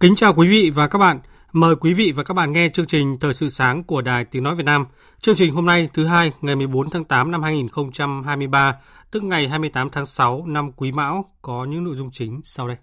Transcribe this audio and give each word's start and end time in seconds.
Kính 0.00 0.16
chào 0.16 0.34
quý 0.34 0.48
vị 0.48 0.70
và 0.74 0.88
các 0.88 0.98
bạn. 0.98 1.18
Mời 1.52 1.76
quý 1.76 1.94
vị 1.94 2.12
và 2.16 2.22
các 2.22 2.34
bạn 2.34 2.52
nghe 2.52 2.68
chương 2.74 2.86
trình 2.86 3.18
Thời 3.20 3.34
sự 3.34 3.50
sáng 3.50 3.84
của 3.84 4.02
Đài 4.02 4.24
Tiếng 4.24 4.42
Nói 4.42 4.54
Việt 4.56 4.64
Nam. 4.64 4.86
Chương 5.20 5.34
trình 5.34 5.52
hôm 5.52 5.66
nay 5.66 5.88
thứ 5.94 6.04
hai 6.06 6.32
ngày 6.40 6.56
14 6.56 6.90
tháng 6.90 7.04
8 7.04 7.30
năm 7.30 7.42
2023, 7.42 8.76
tức 9.10 9.22
ngày 9.22 9.48
28 9.48 9.90
tháng 9.90 10.06
6 10.06 10.44
năm 10.46 10.72
Quý 10.72 10.92
Mão 10.92 11.24
có 11.42 11.64
những 11.64 11.84
nội 11.84 11.96
dung 11.96 12.10
chính 12.12 12.40
sau 12.44 12.68
đây. 12.68 12.76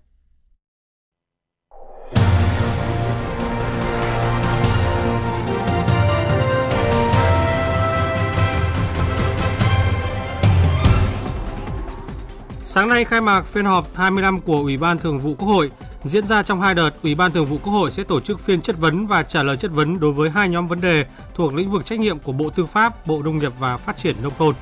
Sáng 12.63 12.89
nay 12.89 13.05
khai 13.05 13.21
mạc 13.21 13.41
phiên 13.41 13.65
họp 13.65 13.95
25 13.95 14.41
của 14.41 14.59
Ủy 14.59 14.77
ban 14.77 14.97
Thường 14.97 15.19
vụ 15.19 15.35
Quốc 15.35 15.47
hội. 15.47 15.71
Diễn 16.05 16.27
ra 16.27 16.43
trong 16.43 16.61
hai 16.61 16.73
đợt, 16.73 16.89
Ủy 17.03 17.15
ban 17.15 17.31
Thường 17.31 17.45
vụ 17.45 17.57
Quốc 17.63 17.73
hội 17.73 17.91
sẽ 17.91 18.03
tổ 18.03 18.19
chức 18.19 18.39
phiên 18.39 18.61
chất 18.61 18.77
vấn 18.79 19.07
và 19.07 19.23
trả 19.23 19.43
lời 19.43 19.57
chất 19.57 19.71
vấn 19.71 19.99
đối 19.99 20.11
với 20.13 20.29
hai 20.29 20.49
nhóm 20.49 20.67
vấn 20.67 20.81
đề 20.81 21.05
thuộc 21.35 21.53
lĩnh 21.53 21.71
vực 21.71 21.85
trách 21.85 21.99
nhiệm 21.99 22.19
của 22.19 22.31
Bộ 22.31 22.49
Tư 22.49 22.65
pháp, 22.65 23.07
Bộ 23.07 23.21
Nông 23.23 23.39
nghiệp 23.39 23.51
và 23.59 23.77
Phát 23.77 23.97
triển 23.97 24.15
Nông 24.23 24.33
thôn. 24.37 24.55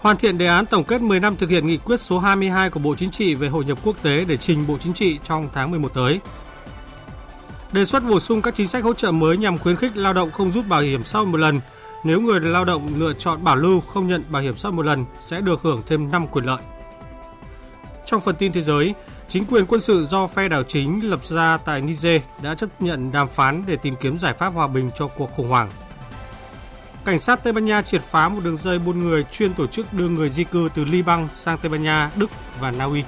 Hoàn 0.00 0.16
thiện 0.16 0.38
đề 0.38 0.46
án 0.46 0.66
tổng 0.66 0.84
kết 0.84 1.00
10 1.00 1.20
năm 1.20 1.36
thực 1.36 1.50
hiện 1.50 1.66
nghị 1.66 1.76
quyết 1.76 2.00
số 2.00 2.18
22 2.18 2.70
của 2.70 2.80
Bộ 2.80 2.94
Chính 2.94 3.10
trị 3.10 3.34
về 3.34 3.48
hội 3.48 3.64
nhập 3.64 3.78
quốc 3.84 3.96
tế 4.02 4.24
để 4.24 4.36
trình 4.36 4.66
Bộ 4.66 4.78
Chính 4.80 4.94
trị 4.94 5.18
trong 5.24 5.48
tháng 5.54 5.70
11 5.70 5.94
tới. 5.94 6.20
Đề 7.72 7.84
xuất 7.84 8.04
bổ 8.08 8.20
sung 8.20 8.42
các 8.42 8.54
chính 8.54 8.68
sách 8.68 8.84
hỗ 8.84 8.94
trợ 8.94 9.10
mới 9.10 9.36
nhằm 9.36 9.58
khuyến 9.58 9.76
khích 9.76 9.96
lao 9.96 10.12
động 10.12 10.30
không 10.30 10.50
rút 10.50 10.68
bảo 10.68 10.80
hiểm 10.80 11.04
sau 11.04 11.24
một 11.24 11.38
lần– 11.38 11.60
nếu 12.04 12.20
người 12.20 12.40
lao 12.40 12.64
động 12.64 12.88
lựa 12.96 13.12
chọn 13.12 13.44
bảo 13.44 13.56
lưu 13.56 13.80
không 13.80 14.08
nhận 14.08 14.22
bảo 14.28 14.42
hiểm 14.42 14.56
xã 14.56 14.68
hội 14.68 14.76
một 14.76 14.86
lần 14.86 15.04
sẽ 15.18 15.40
được 15.40 15.62
hưởng 15.62 15.82
thêm 15.86 16.10
5 16.10 16.26
quyền 16.26 16.44
lợi. 16.44 16.62
Trong 18.06 18.20
phần 18.20 18.36
tin 18.36 18.52
thế 18.52 18.60
giới, 18.60 18.94
chính 19.34 19.44
quyền 19.44 19.66
quân 19.66 19.80
sự 19.80 20.04
do 20.04 20.26
phe 20.26 20.48
đảo 20.48 20.62
chính 20.62 21.10
lập 21.10 21.24
ra 21.24 21.56
tại 21.56 21.80
Niger 21.80 22.22
đã 22.42 22.54
chấp 22.54 22.82
nhận 22.82 23.12
đàm 23.12 23.28
phán 23.28 23.62
để 23.66 23.76
tìm 23.76 23.94
kiếm 24.00 24.18
giải 24.18 24.34
pháp 24.34 24.48
hòa 24.48 24.66
bình 24.66 24.90
cho 24.98 25.08
cuộc 25.08 25.30
khủng 25.36 25.48
hoảng. 25.48 25.70
Cảnh 27.04 27.20
sát 27.20 27.44
Tây 27.44 27.52
Ban 27.52 27.64
Nha 27.64 27.82
triệt 27.82 28.02
phá 28.02 28.28
một 28.28 28.40
đường 28.44 28.56
dây 28.56 28.78
buôn 28.78 29.04
người 29.04 29.24
chuyên 29.32 29.54
tổ 29.54 29.66
chức 29.66 29.92
đưa 29.92 30.08
người 30.08 30.30
di 30.30 30.44
cư 30.44 30.68
từ 30.74 30.84
Liban 30.84 31.28
sang 31.32 31.58
Tây 31.62 31.70
Ban 31.70 31.82
Nha, 31.82 32.10
Đức 32.16 32.30
và 32.60 32.70
Na 32.70 32.84
Uy. 32.84 33.02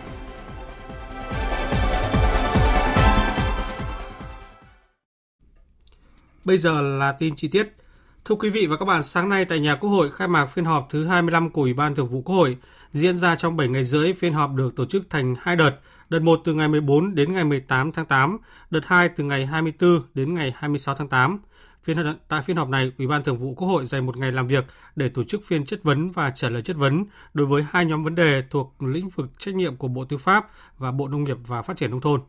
Bây 6.44 6.58
giờ 6.58 6.80
là 6.80 7.12
tin 7.12 7.36
chi 7.36 7.48
tiết. 7.48 7.76
Thưa 8.24 8.34
quý 8.34 8.50
vị 8.50 8.66
và 8.66 8.76
các 8.76 8.84
bạn, 8.84 9.02
sáng 9.02 9.28
nay 9.28 9.44
tại 9.44 9.60
nhà 9.60 9.76
Quốc 9.76 9.90
hội 9.90 10.10
khai 10.10 10.28
mạc 10.28 10.46
phiên 10.46 10.64
họp 10.64 10.86
thứ 10.90 11.06
25 11.06 11.50
của 11.50 11.62
Ủy 11.62 11.74
ban 11.74 11.94
Thường 11.94 12.08
vụ 12.08 12.22
Quốc 12.22 12.36
hội. 12.36 12.56
Diễn 12.92 13.16
ra 13.16 13.36
trong 13.36 13.56
7 13.56 13.68
ngày 13.68 13.84
rưỡi, 13.84 14.12
phiên 14.12 14.32
họp 14.32 14.54
được 14.54 14.76
tổ 14.76 14.86
chức 14.86 15.10
thành 15.10 15.34
hai 15.40 15.56
đợt. 15.56 15.72
Đợt 16.08 16.22
1 16.22 16.40
từ 16.44 16.54
ngày 16.54 16.68
14 16.68 17.14
đến 17.14 17.32
ngày 17.32 17.44
18 17.44 17.92
tháng 17.92 18.06
8, 18.06 18.38
đợt 18.70 18.86
2 18.86 19.08
từ 19.08 19.24
ngày 19.24 19.46
24 19.46 20.02
đến 20.14 20.34
ngày 20.34 20.52
26 20.56 20.94
tháng 20.94 21.08
8. 21.08 21.38
Phiên 21.82 21.96
tại 22.28 22.42
phiên 22.42 22.56
họp 22.56 22.68
này, 22.68 22.92
Ủy 22.98 23.06
ban 23.06 23.24
Thường 23.24 23.38
vụ 23.38 23.54
Quốc 23.54 23.68
hội 23.68 23.86
dành 23.86 24.06
một 24.06 24.16
ngày 24.16 24.32
làm 24.32 24.46
việc 24.46 24.64
để 24.96 25.08
tổ 25.08 25.24
chức 25.24 25.44
phiên 25.44 25.64
chất 25.64 25.82
vấn 25.82 26.10
và 26.10 26.30
trả 26.30 26.48
lời 26.48 26.62
chất 26.62 26.76
vấn 26.76 27.04
đối 27.34 27.46
với 27.46 27.64
hai 27.70 27.84
nhóm 27.84 28.04
vấn 28.04 28.14
đề 28.14 28.42
thuộc 28.50 28.82
lĩnh 28.82 29.08
vực 29.08 29.26
trách 29.38 29.54
nhiệm 29.54 29.76
của 29.76 29.88
Bộ 29.88 30.04
Tư 30.04 30.16
pháp 30.16 30.46
và 30.78 30.90
Bộ 30.90 31.08
Nông 31.08 31.24
nghiệp 31.24 31.36
và 31.46 31.62
Phát 31.62 31.76
triển 31.76 31.90
nông 31.90 32.00
thôn. 32.00 32.20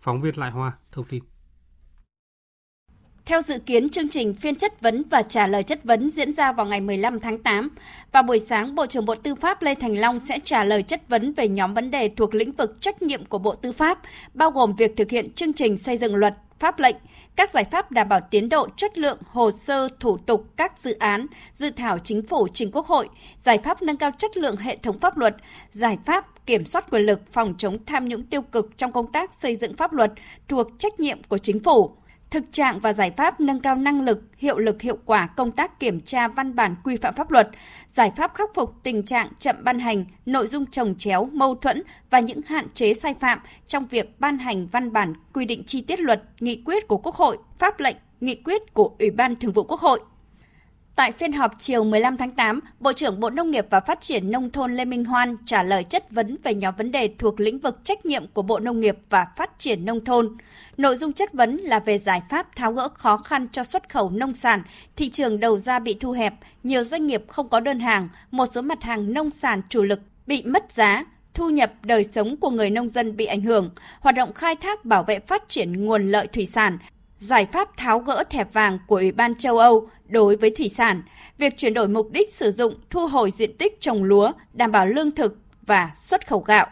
Phóng 0.00 0.20
viên 0.20 0.38
Lại 0.38 0.50
Hoa 0.50 0.72
thông 0.92 1.04
tin. 1.04 1.22
Theo 3.26 3.40
dự 3.40 3.58
kiến, 3.58 3.88
chương 3.88 4.08
trình 4.08 4.34
phiên 4.34 4.54
chất 4.54 4.80
vấn 4.80 5.02
và 5.10 5.22
trả 5.22 5.46
lời 5.46 5.62
chất 5.62 5.84
vấn 5.84 6.10
diễn 6.10 6.32
ra 6.32 6.52
vào 6.52 6.66
ngày 6.66 6.80
15 6.80 7.20
tháng 7.20 7.38
8. 7.38 7.68
Vào 8.12 8.22
buổi 8.22 8.38
sáng, 8.38 8.74
Bộ 8.74 8.86
trưởng 8.86 9.04
Bộ 9.06 9.14
Tư 9.14 9.34
pháp 9.34 9.62
Lê 9.62 9.74
Thành 9.74 9.98
Long 9.98 10.20
sẽ 10.20 10.38
trả 10.38 10.64
lời 10.64 10.82
chất 10.82 11.08
vấn 11.08 11.32
về 11.32 11.48
nhóm 11.48 11.74
vấn 11.74 11.90
đề 11.90 12.10
thuộc 12.16 12.34
lĩnh 12.34 12.52
vực 12.52 12.80
trách 12.80 13.02
nhiệm 13.02 13.24
của 13.24 13.38
Bộ 13.38 13.54
Tư 13.54 13.72
pháp, 13.72 13.98
bao 14.34 14.50
gồm 14.50 14.74
việc 14.74 14.96
thực 14.96 15.10
hiện 15.10 15.32
chương 15.32 15.52
trình 15.52 15.78
xây 15.78 15.96
dựng 15.96 16.14
luật, 16.14 16.34
pháp 16.58 16.78
lệnh, 16.78 16.96
các 17.36 17.50
giải 17.50 17.64
pháp 17.64 17.92
đảm 17.92 18.08
bảo 18.08 18.20
tiến 18.30 18.48
độ 18.48 18.68
chất 18.76 18.98
lượng 18.98 19.18
hồ 19.26 19.50
sơ 19.50 19.88
thủ 20.00 20.16
tục 20.16 20.44
các 20.56 20.78
dự 20.78 20.92
án, 20.98 21.26
dự 21.52 21.70
thảo 21.70 21.98
chính 21.98 22.22
phủ 22.22 22.48
trình 22.54 22.70
Quốc 22.72 22.86
hội, 22.86 23.08
giải 23.38 23.58
pháp 23.58 23.82
nâng 23.82 23.96
cao 23.96 24.10
chất 24.18 24.36
lượng 24.36 24.56
hệ 24.56 24.76
thống 24.76 24.98
pháp 24.98 25.18
luật, 25.18 25.36
giải 25.70 25.98
pháp 26.04 26.46
kiểm 26.46 26.64
soát 26.64 26.90
quyền 26.90 27.02
lực 27.02 27.32
phòng 27.32 27.54
chống 27.58 27.78
tham 27.86 28.08
nhũng 28.08 28.22
tiêu 28.22 28.42
cực 28.42 28.78
trong 28.78 28.92
công 28.92 29.12
tác 29.12 29.34
xây 29.34 29.56
dựng 29.56 29.76
pháp 29.76 29.92
luật 29.92 30.12
thuộc 30.48 30.66
trách 30.78 31.00
nhiệm 31.00 31.22
của 31.22 31.38
chính 31.38 31.62
phủ 31.62 31.96
thực 32.30 32.44
trạng 32.52 32.80
và 32.80 32.92
giải 32.92 33.10
pháp 33.10 33.40
nâng 33.40 33.60
cao 33.60 33.74
năng 33.74 34.00
lực, 34.00 34.22
hiệu 34.38 34.58
lực 34.58 34.82
hiệu 34.82 34.98
quả 35.04 35.26
công 35.26 35.52
tác 35.52 35.80
kiểm 35.80 36.00
tra 36.00 36.28
văn 36.28 36.54
bản 36.54 36.74
quy 36.84 36.96
phạm 36.96 37.14
pháp 37.14 37.30
luật, 37.30 37.48
giải 37.88 38.12
pháp 38.16 38.34
khắc 38.34 38.54
phục 38.54 38.74
tình 38.82 39.02
trạng 39.02 39.28
chậm 39.38 39.56
ban 39.64 39.78
hành, 39.78 40.04
nội 40.26 40.46
dung 40.46 40.66
trồng 40.66 40.94
chéo, 40.94 41.28
mâu 41.32 41.54
thuẫn 41.54 41.82
và 42.10 42.20
những 42.20 42.40
hạn 42.46 42.66
chế 42.74 42.94
sai 42.94 43.14
phạm 43.20 43.38
trong 43.66 43.86
việc 43.86 44.20
ban 44.20 44.38
hành 44.38 44.66
văn 44.66 44.92
bản 44.92 45.14
quy 45.32 45.44
định 45.44 45.64
chi 45.64 45.80
tiết 45.80 46.00
luật, 46.00 46.22
nghị 46.40 46.62
quyết 46.64 46.88
của 46.88 46.96
Quốc 46.96 47.14
hội, 47.14 47.38
pháp 47.58 47.80
lệnh, 47.80 47.96
nghị 48.20 48.34
quyết 48.34 48.74
của 48.74 48.90
Ủy 48.98 49.10
ban 49.10 49.36
Thường 49.36 49.52
vụ 49.52 49.62
Quốc 49.62 49.80
hội. 49.80 50.00
Tại 50.96 51.12
phiên 51.12 51.32
họp 51.32 51.52
chiều 51.58 51.84
15 51.84 52.16
tháng 52.16 52.30
8, 52.30 52.60
Bộ 52.80 52.92
trưởng 52.92 53.20
Bộ 53.20 53.30
Nông 53.30 53.50
nghiệp 53.50 53.66
và 53.70 53.80
Phát 53.80 54.00
triển 54.00 54.30
Nông 54.30 54.50
thôn 54.50 54.72
Lê 54.72 54.84
Minh 54.84 55.04
Hoan 55.04 55.36
trả 55.46 55.62
lời 55.62 55.84
chất 55.84 56.10
vấn 56.10 56.36
về 56.42 56.54
nhóm 56.54 56.74
vấn 56.78 56.92
đề 56.92 57.10
thuộc 57.18 57.40
lĩnh 57.40 57.58
vực 57.58 57.84
trách 57.84 58.06
nhiệm 58.06 58.26
của 58.26 58.42
Bộ 58.42 58.58
Nông 58.58 58.80
nghiệp 58.80 58.98
và 59.10 59.26
Phát 59.36 59.58
triển 59.58 59.84
Nông 59.84 60.04
thôn. 60.04 60.36
Nội 60.76 60.96
dung 60.96 61.12
chất 61.12 61.32
vấn 61.32 61.56
là 61.56 61.80
về 61.80 61.98
giải 61.98 62.22
pháp 62.30 62.56
tháo 62.56 62.72
gỡ 62.72 62.88
khó 62.94 63.16
khăn 63.16 63.48
cho 63.52 63.64
xuất 63.64 63.88
khẩu 63.88 64.10
nông 64.10 64.34
sản, 64.34 64.62
thị 64.96 65.08
trường 65.08 65.40
đầu 65.40 65.58
ra 65.58 65.78
bị 65.78 65.96
thu 66.00 66.12
hẹp, 66.12 66.34
nhiều 66.62 66.84
doanh 66.84 67.06
nghiệp 67.06 67.24
không 67.28 67.48
có 67.48 67.60
đơn 67.60 67.80
hàng, 67.80 68.08
một 68.30 68.46
số 68.52 68.62
mặt 68.62 68.82
hàng 68.82 69.12
nông 69.12 69.30
sản 69.30 69.62
chủ 69.68 69.82
lực 69.82 70.00
bị 70.26 70.42
mất 70.42 70.72
giá, 70.72 71.04
thu 71.34 71.50
nhập 71.50 71.72
đời 71.82 72.04
sống 72.04 72.36
của 72.36 72.50
người 72.50 72.70
nông 72.70 72.88
dân 72.88 73.16
bị 73.16 73.24
ảnh 73.24 73.42
hưởng, 73.42 73.70
hoạt 74.00 74.14
động 74.14 74.32
khai 74.32 74.56
thác 74.56 74.84
bảo 74.84 75.02
vệ 75.02 75.18
phát 75.18 75.48
triển 75.48 75.84
nguồn 75.84 76.08
lợi 76.08 76.26
thủy 76.26 76.46
sản, 76.46 76.78
giải 77.18 77.46
pháp 77.52 77.76
tháo 77.76 77.98
gỡ 77.98 78.24
thẻ 78.30 78.44
vàng 78.44 78.78
của 78.86 78.96
Ủy 78.96 79.12
ban 79.12 79.34
châu 79.34 79.58
Âu 79.58 79.88
đối 80.08 80.36
với 80.36 80.50
thủy 80.50 80.68
sản, 80.68 81.02
việc 81.38 81.56
chuyển 81.56 81.74
đổi 81.74 81.88
mục 81.88 82.10
đích 82.12 82.30
sử 82.30 82.50
dụng, 82.50 82.74
thu 82.90 83.06
hồi 83.06 83.30
diện 83.30 83.56
tích 83.56 83.80
trồng 83.80 84.04
lúa, 84.04 84.32
đảm 84.52 84.72
bảo 84.72 84.86
lương 84.86 85.10
thực 85.10 85.38
và 85.66 85.90
xuất 85.94 86.26
khẩu 86.26 86.40
gạo. 86.40 86.66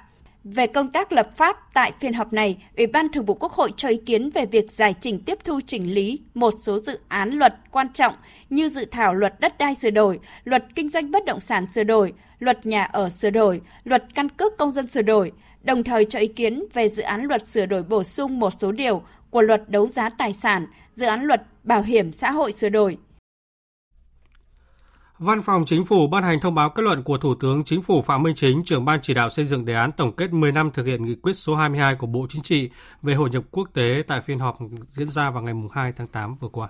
Về 0.44 0.66
công 0.66 0.93
tác 0.93 1.12
lập 1.12 1.37
pháp 1.37 1.56
tại 1.75 1.93
phiên 2.00 2.12
họp 2.12 2.32
này, 2.32 2.56
Ủy 2.77 2.87
ban 2.87 3.09
Thường 3.09 3.25
vụ 3.25 3.34
Quốc 3.34 3.53
hội 3.53 3.72
cho 3.77 3.88
ý 3.88 3.97
kiến 3.97 4.31
về 4.31 4.47
việc 4.47 4.71
giải 4.71 4.94
trình 5.00 5.21
tiếp 5.21 5.38
thu 5.44 5.60
chỉnh 5.66 5.94
lý 5.94 6.21
một 6.34 6.50
số 6.62 6.78
dự 6.78 6.99
án 7.09 7.31
luật 7.31 7.55
quan 7.71 7.93
trọng 7.93 8.15
như 8.50 8.69
dự 8.69 8.84
thảo 8.84 9.15
luật 9.15 9.41
đất 9.41 9.59
đai 9.59 9.75
sửa 9.75 9.91
đổi, 9.91 10.21
luật 10.44 10.65
kinh 10.75 10.88
doanh 10.88 11.11
bất 11.11 11.25
động 11.25 11.41
sản 11.41 11.66
sửa 11.66 11.84
đổi, 11.84 12.12
luật 12.38 12.66
nhà 12.66 12.84
ở 12.84 13.09
sửa 13.09 13.31
đổi, 13.31 13.61
luật 13.84 14.05
căn 14.15 14.28
cước 14.28 14.56
công 14.58 14.70
dân 14.70 14.87
sửa 14.87 15.02
đổi, 15.02 15.32
đồng 15.62 15.85
thời 15.85 16.05
cho 16.05 16.19
ý 16.19 16.26
kiến 16.26 16.64
về 16.73 16.88
dự 16.88 17.02
án 17.02 17.25
luật 17.25 17.46
sửa 17.46 17.67
đổi 17.67 17.82
bổ 17.82 18.05
sung 18.05 18.41
một 18.41 18.50
số 18.50 18.73
điều 18.73 19.02
của 19.34 19.42
luật 19.42 19.70
đấu 19.70 19.88
giá 19.88 20.08
tài 20.08 20.32
sản, 20.32 20.66
dự 20.92 21.06
án 21.06 21.25
luật 21.25 21.42
bảo 21.64 21.82
hiểm 21.82 22.12
xã 22.12 22.31
hội 22.31 22.52
sửa 22.52 22.69
đổi. 22.69 22.98
Văn 25.19 25.42
phòng 25.42 25.64
Chính 25.66 25.84
phủ 25.84 26.06
ban 26.06 26.25
hành 26.25 26.40
thông 26.40 26.54
báo 26.54 26.70
kết 26.70 26.82
luận 26.82 27.02
của 27.02 27.19
Thủ 27.19 27.34
tướng 27.34 27.64
Chính 27.64 27.82
phủ 27.82 28.02
Phạm 28.02 28.22
Minh 28.22 28.34
Chính, 28.34 28.64
trưởng 28.64 28.84
ban 28.84 29.00
chỉ 29.02 29.14
đạo 29.14 29.31
xây 29.31 29.44
dựng 29.44 29.64
đề 29.64 29.75
án 29.75 29.92
tổng 29.92 30.12
kết 30.16 30.32
10 30.32 30.52
năm 30.52 30.70
thực 30.75 30.86
hiện 30.86 31.04
nghị 31.04 31.14
quyết 31.14 31.32
số 31.32 31.54
22 31.54 31.94
của 31.94 32.06
Bộ 32.06 32.26
Chính 32.31 32.42
trị 32.42 32.70
về 33.02 33.14
hội 33.14 33.31
nhập 33.31 33.44
quốc 33.50 33.69
tế 33.75 34.02
tại 34.06 34.20
phiên 34.26 34.38
họp 34.38 34.58
diễn 34.90 35.10
ra 35.10 35.31
vào 35.31 35.42
ngày 35.42 35.54
2 35.72 35.92
tháng 35.92 36.08
8 36.08 36.34
vừa 36.34 36.48
qua. 36.48 36.69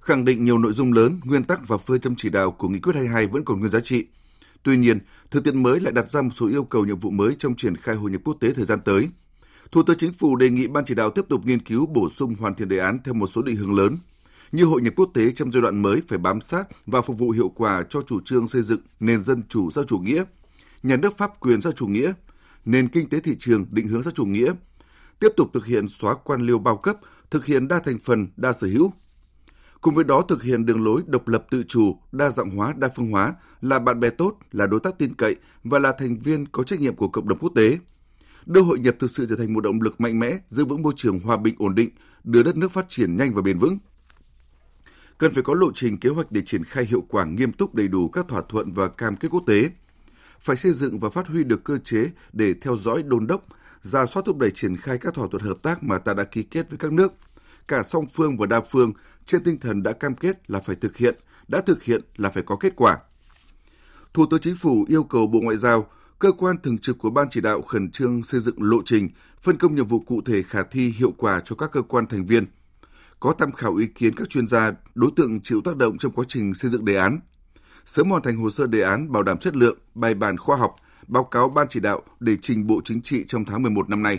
Khẳng 0.00 0.24
định 0.24 0.44
nhiều 0.44 0.58
nội 0.58 0.72
dung 0.72 0.92
lớn, 0.92 1.20
nguyên 1.24 1.44
tắc 1.44 1.68
và 1.68 1.76
phương 1.76 2.00
châm 2.00 2.14
chỉ 2.16 2.30
đạo 2.30 2.50
của 2.50 2.68
nghị 2.68 2.80
quyết 2.80 2.92
22 2.94 3.26
vẫn 3.26 3.44
còn 3.44 3.60
nguyên 3.60 3.70
giá 3.70 3.80
trị. 3.80 4.06
Tuy 4.62 4.76
nhiên, 4.76 4.98
thực 5.30 5.44
tiễn 5.44 5.62
mới 5.62 5.80
lại 5.80 5.92
đặt 5.92 6.08
ra 6.08 6.22
một 6.22 6.30
số 6.32 6.48
yêu 6.48 6.64
cầu 6.64 6.84
nhiệm 6.84 6.98
vụ 6.98 7.10
mới 7.10 7.34
trong 7.38 7.54
triển 7.56 7.76
khai 7.76 7.96
hội 7.96 8.10
nhập 8.10 8.20
quốc 8.24 8.36
tế 8.40 8.50
thời 8.50 8.64
gian 8.64 8.80
tới– 8.80 9.08
Thủ 9.72 9.82
tướng 9.82 9.96
Chính 9.96 10.12
phủ 10.12 10.36
đề 10.36 10.50
nghị 10.50 10.68
Ban 10.68 10.84
chỉ 10.84 10.94
đạo 10.94 11.10
tiếp 11.10 11.24
tục 11.28 11.40
nghiên 11.44 11.60
cứu 11.60 11.86
bổ 11.86 12.08
sung 12.08 12.34
hoàn 12.34 12.54
thiện 12.54 12.68
đề 12.68 12.78
án 12.78 12.98
theo 13.04 13.14
một 13.14 13.26
số 13.26 13.42
định 13.42 13.56
hướng 13.56 13.76
lớn, 13.76 13.96
như 14.52 14.64
hội 14.64 14.82
nhập 14.82 14.92
quốc 14.96 15.10
tế 15.14 15.30
trong 15.30 15.52
giai 15.52 15.62
đoạn 15.62 15.82
mới 15.82 16.02
phải 16.08 16.18
bám 16.18 16.40
sát 16.40 16.64
và 16.86 17.02
phục 17.02 17.18
vụ 17.18 17.30
hiệu 17.30 17.48
quả 17.48 17.84
cho 17.88 18.02
chủ 18.02 18.20
trương 18.24 18.48
xây 18.48 18.62
dựng 18.62 18.80
nền 19.00 19.22
dân 19.22 19.42
chủ 19.48 19.70
xã 19.70 19.82
chủ 19.86 19.98
nghĩa, 19.98 20.24
nhà 20.82 20.96
nước 20.96 21.18
pháp 21.18 21.40
quyền 21.40 21.60
xã 21.60 21.70
chủ 21.70 21.86
nghĩa, 21.86 22.12
nền 22.64 22.88
kinh 22.88 23.08
tế 23.08 23.20
thị 23.20 23.36
trường 23.38 23.66
định 23.70 23.88
hướng 23.88 24.02
xã 24.02 24.10
chủ 24.14 24.24
nghĩa, 24.24 24.52
tiếp 25.18 25.28
tục 25.36 25.50
thực 25.52 25.66
hiện 25.66 25.88
xóa 25.88 26.14
quan 26.14 26.40
liêu 26.40 26.58
bao 26.58 26.76
cấp, 26.76 26.96
thực 27.30 27.46
hiện 27.46 27.68
đa 27.68 27.78
thành 27.78 27.98
phần, 27.98 28.26
đa 28.36 28.52
sở 28.52 28.66
hữu. 28.66 28.92
Cùng 29.80 29.94
với 29.94 30.04
đó 30.04 30.22
thực 30.28 30.42
hiện 30.42 30.66
đường 30.66 30.84
lối 30.84 31.02
độc 31.06 31.28
lập 31.28 31.46
tự 31.50 31.62
chủ, 31.62 31.96
đa 32.12 32.30
dạng 32.30 32.50
hóa, 32.50 32.74
đa 32.76 32.88
phương 32.96 33.10
hóa, 33.10 33.34
là 33.60 33.78
bạn 33.78 34.00
bè 34.00 34.10
tốt, 34.10 34.38
là 34.52 34.66
đối 34.66 34.80
tác 34.80 34.98
tin 34.98 35.14
cậy 35.14 35.36
và 35.64 35.78
là 35.78 35.92
thành 35.98 36.18
viên 36.18 36.46
có 36.46 36.62
trách 36.62 36.80
nhiệm 36.80 36.96
của 36.96 37.08
cộng 37.08 37.28
đồng 37.28 37.38
quốc 37.38 37.52
tế. 37.54 37.78
Đưa 38.46 38.62
hội 38.62 38.78
nhập 38.78 38.96
thực 38.98 39.10
sự 39.10 39.26
trở 39.28 39.36
thành 39.36 39.54
một 39.54 39.60
động 39.60 39.82
lực 39.82 40.00
mạnh 40.00 40.18
mẽ, 40.18 40.38
giữ 40.48 40.64
vững 40.64 40.82
môi 40.82 40.92
trường 40.96 41.20
hòa 41.20 41.36
bình 41.36 41.54
ổn 41.58 41.74
định, 41.74 41.90
đưa 42.24 42.42
đất 42.42 42.56
nước 42.56 42.72
phát 42.72 42.88
triển 42.88 43.16
nhanh 43.16 43.34
và 43.34 43.42
bền 43.42 43.58
vững 43.58 43.78
cần 45.18 45.34
phải 45.34 45.42
có 45.42 45.54
lộ 45.54 45.72
trình 45.74 45.96
kế 45.96 46.10
hoạch 46.10 46.32
để 46.32 46.42
triển 46.46 46.64
khai 46.64 46.84
hiệu 46.84 47.04
quả 47.08 47.24
nghiêm 47.24 47.52
túc 47.52 47.74
đầy 47.74 47.88
đủ 47.88 48.08
các 48.08 48.28
thỏa 48.28 48.42
thuận 48.48 48.72
và 48.72 48.88
cam 48.88 49.16
kết 49.16 49.28
quốc 49.30 49.42
tế. 49.46 49.70
Phải 50.40 50.56
xây 50.56 50.72
dựng 50.72 51.00
và 51.00 51.10
phát 51.10 51.28
huy 51.28 51.44
được 51.44 51.64
cơ 51.64 51.78
chế 51.78 52.10
để 52.32 52.54
theo 52.60 52.76
dõi 52.76 53.02
đôn 53.02 53.26
đốc, 53.26 53.44
ra 53.82 54.06
soát 54.06 54.22
thúc 54.26 54.38
đẩy 54.38 54.50
triển 54.50 54.76
khai 54.76 54.98
các 54.98 55.14
thỏa 55.14 55.28
thuận 55.30 55.42
hợp 55.42 55.62
tác 55.62 55.82
mà 55.82 55.98
ta 55.98 56.14
đã 56.14 56.24
ký 56.24 56.42
kết 56.42 56.70
với 56.70 56.78
các 56.78 56.92
nước, 56.92 57.12
cả 57.68 57.82
song 57.82 58.06
phương 58.06 58.36
và 58.36 58.46
đa 58.46 58.60
phương, 58.60 58.92
trên 59.24 59.44
tinh 59.44 59.60
thần 59.60 59.82
đã 59.82 59.92
cam 59.92 60.14
kết 60.14 60.50
là 60.50 60.60
phải 60.60 60.76
thực 60.76 60.96
hiện, 60.96 61.14
đã 61.48 61.60
thực 61.60 61.82
hiện 61.82 62.00
là 62.16 62.30
phải 62.30 62.42
có 62.42 62.56
kết 62.56 62.72
quả. 62.76 62.98
Thủ 64.14 64.26
tướng 64.30 64.40
Chính 64.40 64.56
phủ 64.56 64.84
yêu 64.88 65.04
cầu 65.04 65.26
Bộ 65.26 65.40
Ngoại 65.40 65.56
giao, 65.56 65.90
cơ 66.18 66.32
quan 66.32 66.56
thường 66.62 66.78
trực 66.78 66.98
của 66.98 67.10
Ban 67.10 67.28
chỉ 67.30 67.40
đạo 67.40 67.62
khẩn 67.62 67.90
trương 67.90 68.24
xây 68.24 68.40
dựng 68.40 68.62
lộ 68.62 68.78
trình, 68.84 69.08
phân 69.42 69.56
công 69.56 69.74
nhiệm 69.74 69.86
vụ 69.86 70.00
cụ 70.00 70.20
thể 70.20 70.42
khả 70.42 70.62
thi 70.70 70.94
hiệu 70.98 71.14
quả 71.18 71.40
cho 71.44 71.56
các 71.56 71.70
cơ 71.72 71.82
quan 71.82 72.06
thành 72.06 72.26
viên– 72.26 72.44
có 73.20 73.34
tham 73.38 73.52
khảo 73.52 73.76
ý 73.76 73.86
kiến 73.86 74.14
các 74.16 74.28
chuyên 74.28 74.46
gia, 74.46 74.72
đối 74.94 75.10
tượng 75.16 75.40
chịu 75.40 75.60
tác 75.64 75.76
động 75.76 75.98
trong 75.98 76.12
quá 76.12 76.24
trình 76.28 76.54
xây 76.54 76.70
dựng 76.70 76.84
đề 76.84 76.96
án. 76.96 77.20
Sớm 77.84 78.10
hoàn 78.10 78.22
thành 78.22 78.36
hồ 78.36 78.50
sơ 78.50 78.66
đề 78.66 78.82
án 78.82 79.12
bảo 79.12 79.22
đảm 79.22 79.38
chất 79.38 79.56
lượng, 79.56 79.78
bài 79.94 80.14
bản 80.14 80.36
khoa 80.36 80.56
học, 80.56 80.76
báo 81.06 81.24
cáo 81.24 81.48
Ban 81.48 81.66
chỉ 81.68 81.80
đạo 81.80 82.02
để 82.20 82.36
trình 82.42 82.66
Bộ 82.66 82.80
Chính 82.84 83.02
trị 83.02 83.24
trong 83.28 83.44
tháng 83.44 83.62
11 83.62 83.88
năm 83.88 84.02
nay. 84.02 84.18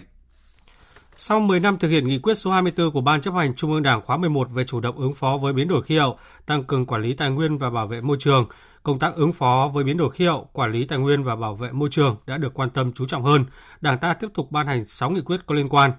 Sau 1.16 1.40
10 1.40 1.60
năm 1.60 1.78
thực 1.80 1.88
hiện 1.88 2.08
nghị 2.08 2.20
quyết 2.20 2.34
số 2.34 2.52
24 2.52 2.92
của 2.92 3.02
Ban 3.02 3.22
chấp 3.22 3.34
hành 3.34 3.56
Trung 3.56 3.74
ương 3.74 3.84
Đảng 3.84 4.02
khóa 4.02 4.18
11 4.18 4.48
về 4.52 4.66
chủ 4.66 4.80
động 4.80 4.98
ứng 4.98 5.14
phó 5.14 5.38
với 5.42 5.54
biến 5.54 5.68
đổi 5.68 5.84
khí 5.84 5.98
hậu, 5.98 6.20
tăng 6.46 6.64
cường 6.64 6.86
quản 6.86 7.02
lý 7.02 7.14
tài 7.14 7.30
nguyên 7.30 7.58
và 7.58 7.70
bảo 7.70 7.88
vệ 7.88 8.02
môi 8.02 8.18
trường, 8.20 8.48
công 8.88 9.00
tác 9.00 9.16
ứng 9.16 9.34
phó 9.34 9.72
với 9.74 9.84
biến 9.84 9.98
đổi 9.98 10.12
khí 10.12 10.26
hậu, 10.26 10.50
quản 10.54 10.72
lý 10.72 10.86
tài 10.86 11.00
nguyên 11.00 11.24
và 11.24 11.36
bảo 11.36 11.56
vệ 11.56 11.72
môi 11.72 11.90
trường 11.92 12.16
đã 12.28 12.38
được 12.38 12.54
quan 12.54 12.70
tâm 12.70 12.94
chú 12.94 13.06
trọng 13.06 13.24
hơn. 13.24 13.46
Đảng 13.82 13.98
ta 13.98 14.14
tiếp 14.14 14.28
tục 14.34 14.52
ban 14.52 14.68
hành 14.68 14.86
6 14.86 15.10
nghị 15.10 15.22
quyết 15.22 15.40
có 15.46 15.56
liên 15.56 15.70
quan, 15.70 15.92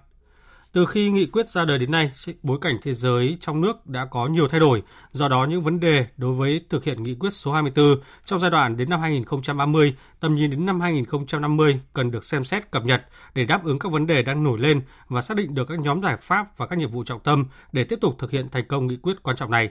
từ 0.73 0.87
khi 0.87 1.11
nghị 1.11 1.27
quyết 1.27 1.49
ra 1.49 1.65
đời 1.65 1.79
đến 1.79 1.91
nay, 1.91 2.11
bối 2.43 2.59
cảnh 2.61 2.77
thế 2.83 2.95
giới 2.95 3.37
trong 3.41 3.61
nước 3.61 3.87
đã 3.87 4.05
có 4.05 4.27
nhiều 4.27 4.49
thay 4.49 4.61
đổi, 4.61 4.83
do 5.13 5.29
đó 5.29 5.47
những 5.51 5.63
vấn 5.63 5.81
đề 5.81 6.07
đối 6.17 6.35
với 6.35 6.65
thực 6.71 6.85
hiện 6.85 7.03
nghị 7.03 7.15
quyết 7.15 7.31
số 7.31 7.53
24 7.53 8.01
trong 8.25 8.39
giai 8.39 8.51
đoạn 8.51 8.77
đến 8.77 8.91
năm 8.91 9.01
2030, 9.01 9.97
tầm 10.21 10.35
nhìn 10.35 10.51
đến 10.51 10.67
năm 10.67 10.81
2050 10.81 11.81
cần 11.93 12.11
được 12.11 12.25
xem 12.25 12.45
xét 12.45 12.71
cập 12.71 12.85
nhật 12.85 13.03
để 13.35 13.45
đáp 13.45 13.65
ứng 13.65 13.79
các 13.79 13.93
vấn 13.93 14.07
đề 14.07 14.23
đang 14.23 14.45
nổi 14.45 14.59
lên 14.59 14.81
và 15.09 15.23
xác 15.23 15.37
định 15.37 15.55
được 15.55 15.65
các 15.69 15.81
nhóm 15.81 16.03
giải 16.03 16.17
pháp 16.21 16.59
và 16.59 16.67
các 16.67 16.79
nhiệm 16.79 16.91
vụ 16.91 17.05
trọng 17.05 17.21
tâm 17.21 17.45
để 17.73 17.85
tiếp 17.85 17.99
tục 18.01 18.15
thực 18.19 18.31
hiện 18.31 18.49
thành 18.49 18.69
công 18.69 18.87
nghị 18.87 18.97
quyết 18.97 19.23
quan 19.23 19.37
trọng 19.37 19.51
này. 19.51 19.71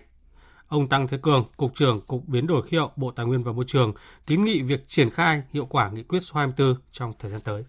Ông 0.67 0.87
Tăng 0.87 1.07
Thế 1.07 1.17
Cường, 1.21 1.45
Cục 1.57 1.75
trưởng 1.75 2.01
Cục 2.01 2.27
Biến 2.27 2.47
đổi 2.47 2.67
khí 2.67 2.77
hậu 2.77 2.91
Bộ 2.95 3.11
Tài 3.11 3.25
nguyên 3.25 3.43
và 3.43 3.51
Môi 3.51 3.65
trường, 3.67 3.93
kiến 4.25 4.43
nghị 4.43 4.61
việc 4.61 4.87
triển 4.87 5.09
khai 5.09 5.43
hiệu 5.53 5.65
quả 5.65 5.89
nghị 5.89 6.03
quyết 6.03 6.19
số 6.19 6.35
24 6.35 6.75
trong 6.91 7.13
thời 7.19 7.31
gian 7.31 7.41
tới. 7.41 7.63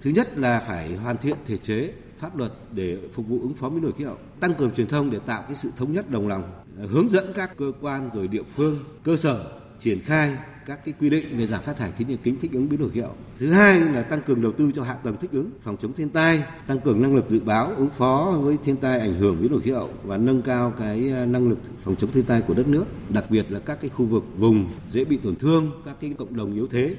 Thứ 0.00 0.10
nhất 0.10 0.38
là 0.38 0.60
phải 0.66 0.96
hoàn 0.96 1.16
thiện 1.16 1.36
thể 1.46 1.56
chế 1.56 1.92
pháp 2.18 2.36
luật 2.36 2.52
để 2.72 2.98
phục 3.14 3.26
vụ 3.26 3.40
ứng 3.40 3.54
phó 3.54 3.68
biến 3.68 3.82
đổi 3.82 3.92
khí 3.92 4.04
hậu, 4.04 4.18
tăng 4.40 4.54
cường 4.54 4.74
truyền 4.74 4.86
thông 4.86 5.10
để 5.10 5.18
tạo 5.26 5.42
cái 5.42 5.54
sự 5.54 5.72
thống 5.76 5.92
nhất 5.92 6.10
đồng 6.10 6.28
lòng, 6.28 6.52
hướng 6.88 7.08
dẫn 7.08 7.32
các 7.36 7.56
cơ 7.56 7.72
quan 7.80 8.10
rồi 8.14 8.28
địa 8.28 8.42
phương, 8.42 8.84
cơ 9.04 9.16
sở 9.16 9.60
triển 9.78 10.00
khai 10.04 10.36
các 10.66 10.84
cái 10.84 10.94
quy 11.00 11.10
định 11.10 11.38
về 11.38 11.46
giảm 11.46 11.62
phát 11.62 11.76
thải 11.76 11.92
khí 11.92 12.04
nhà 12.04 12.16
kính 12.22 12.36
thích 12.40 12.52
ứng 12.52 12.68
biến 12.68 12.80
đổi 12.80 12.90
khí 12.90 13.00
hậu. 13.00 13.14
Thứ 13.38 13.50
hai 13.50 13.80
là 13.80 14.02
tăng 14.02 14.22
cường 14.22 14.42
đầu 14.42 14.52
tư 14.52 14.70
cho 14.74 14.82
hạ 14.82 14.94
tầng 14.94 15.16
thích 15.20 15.30
ứng, 15.32 15.50
phòng 15.62 15.76
chống 15.82 15.92
thiên 15.92 16.08
tai, 16.08 16.42
tăng 16.66 16.80
cường 16.80 17.02
năng 17.02 17.14
lực 17.14 17.24
dự 17.28 17.40
báo 17.40 17.72
ứng 17.76 17.90
phó 17.90 18.38
với 18.40 18.56
thiên 18.64 18.76
tai 18.76 19.00
ảnh 19.00 19.14
hưởng 19.14 19.42
biến 19.42 19.52
đổi 19.52 19.60
khí 19.60 19.70
hậu 19.70 19.90
và 20.04 20.16
nâng 20.16 20.42
cao 20.42 20.72
cái 20.78 21.12
à, 21.12 21.24
năng 21.24 21.48
lực 21.48 21.58
phòng 21.82 21.96
chống 21.96 22.10
thiên 22.10 22.24
tai 22.24 22.40
của 22.40 22.54
đất 22.54 22.68
nước, 22.68 22.84
đặc 23.08 23.24
biệt 23.30 23.46
là 23.50 23.60
các 23.60 23.80
cái 23.80 23.90
khu 23.90 24.06
vực 24.06 24.24
vùng 24.38 24.70
dễ 24.88 25.04
bị 25.04 25.16
tổn 25.16 25.36
thương, 25.36 25.70
các 25.84 25.96
cái 26.00 26.14
cộng 26.18 26.36
đồng 26.36 26.54
yếu 26.54 26.66
thế. 26.66 26.96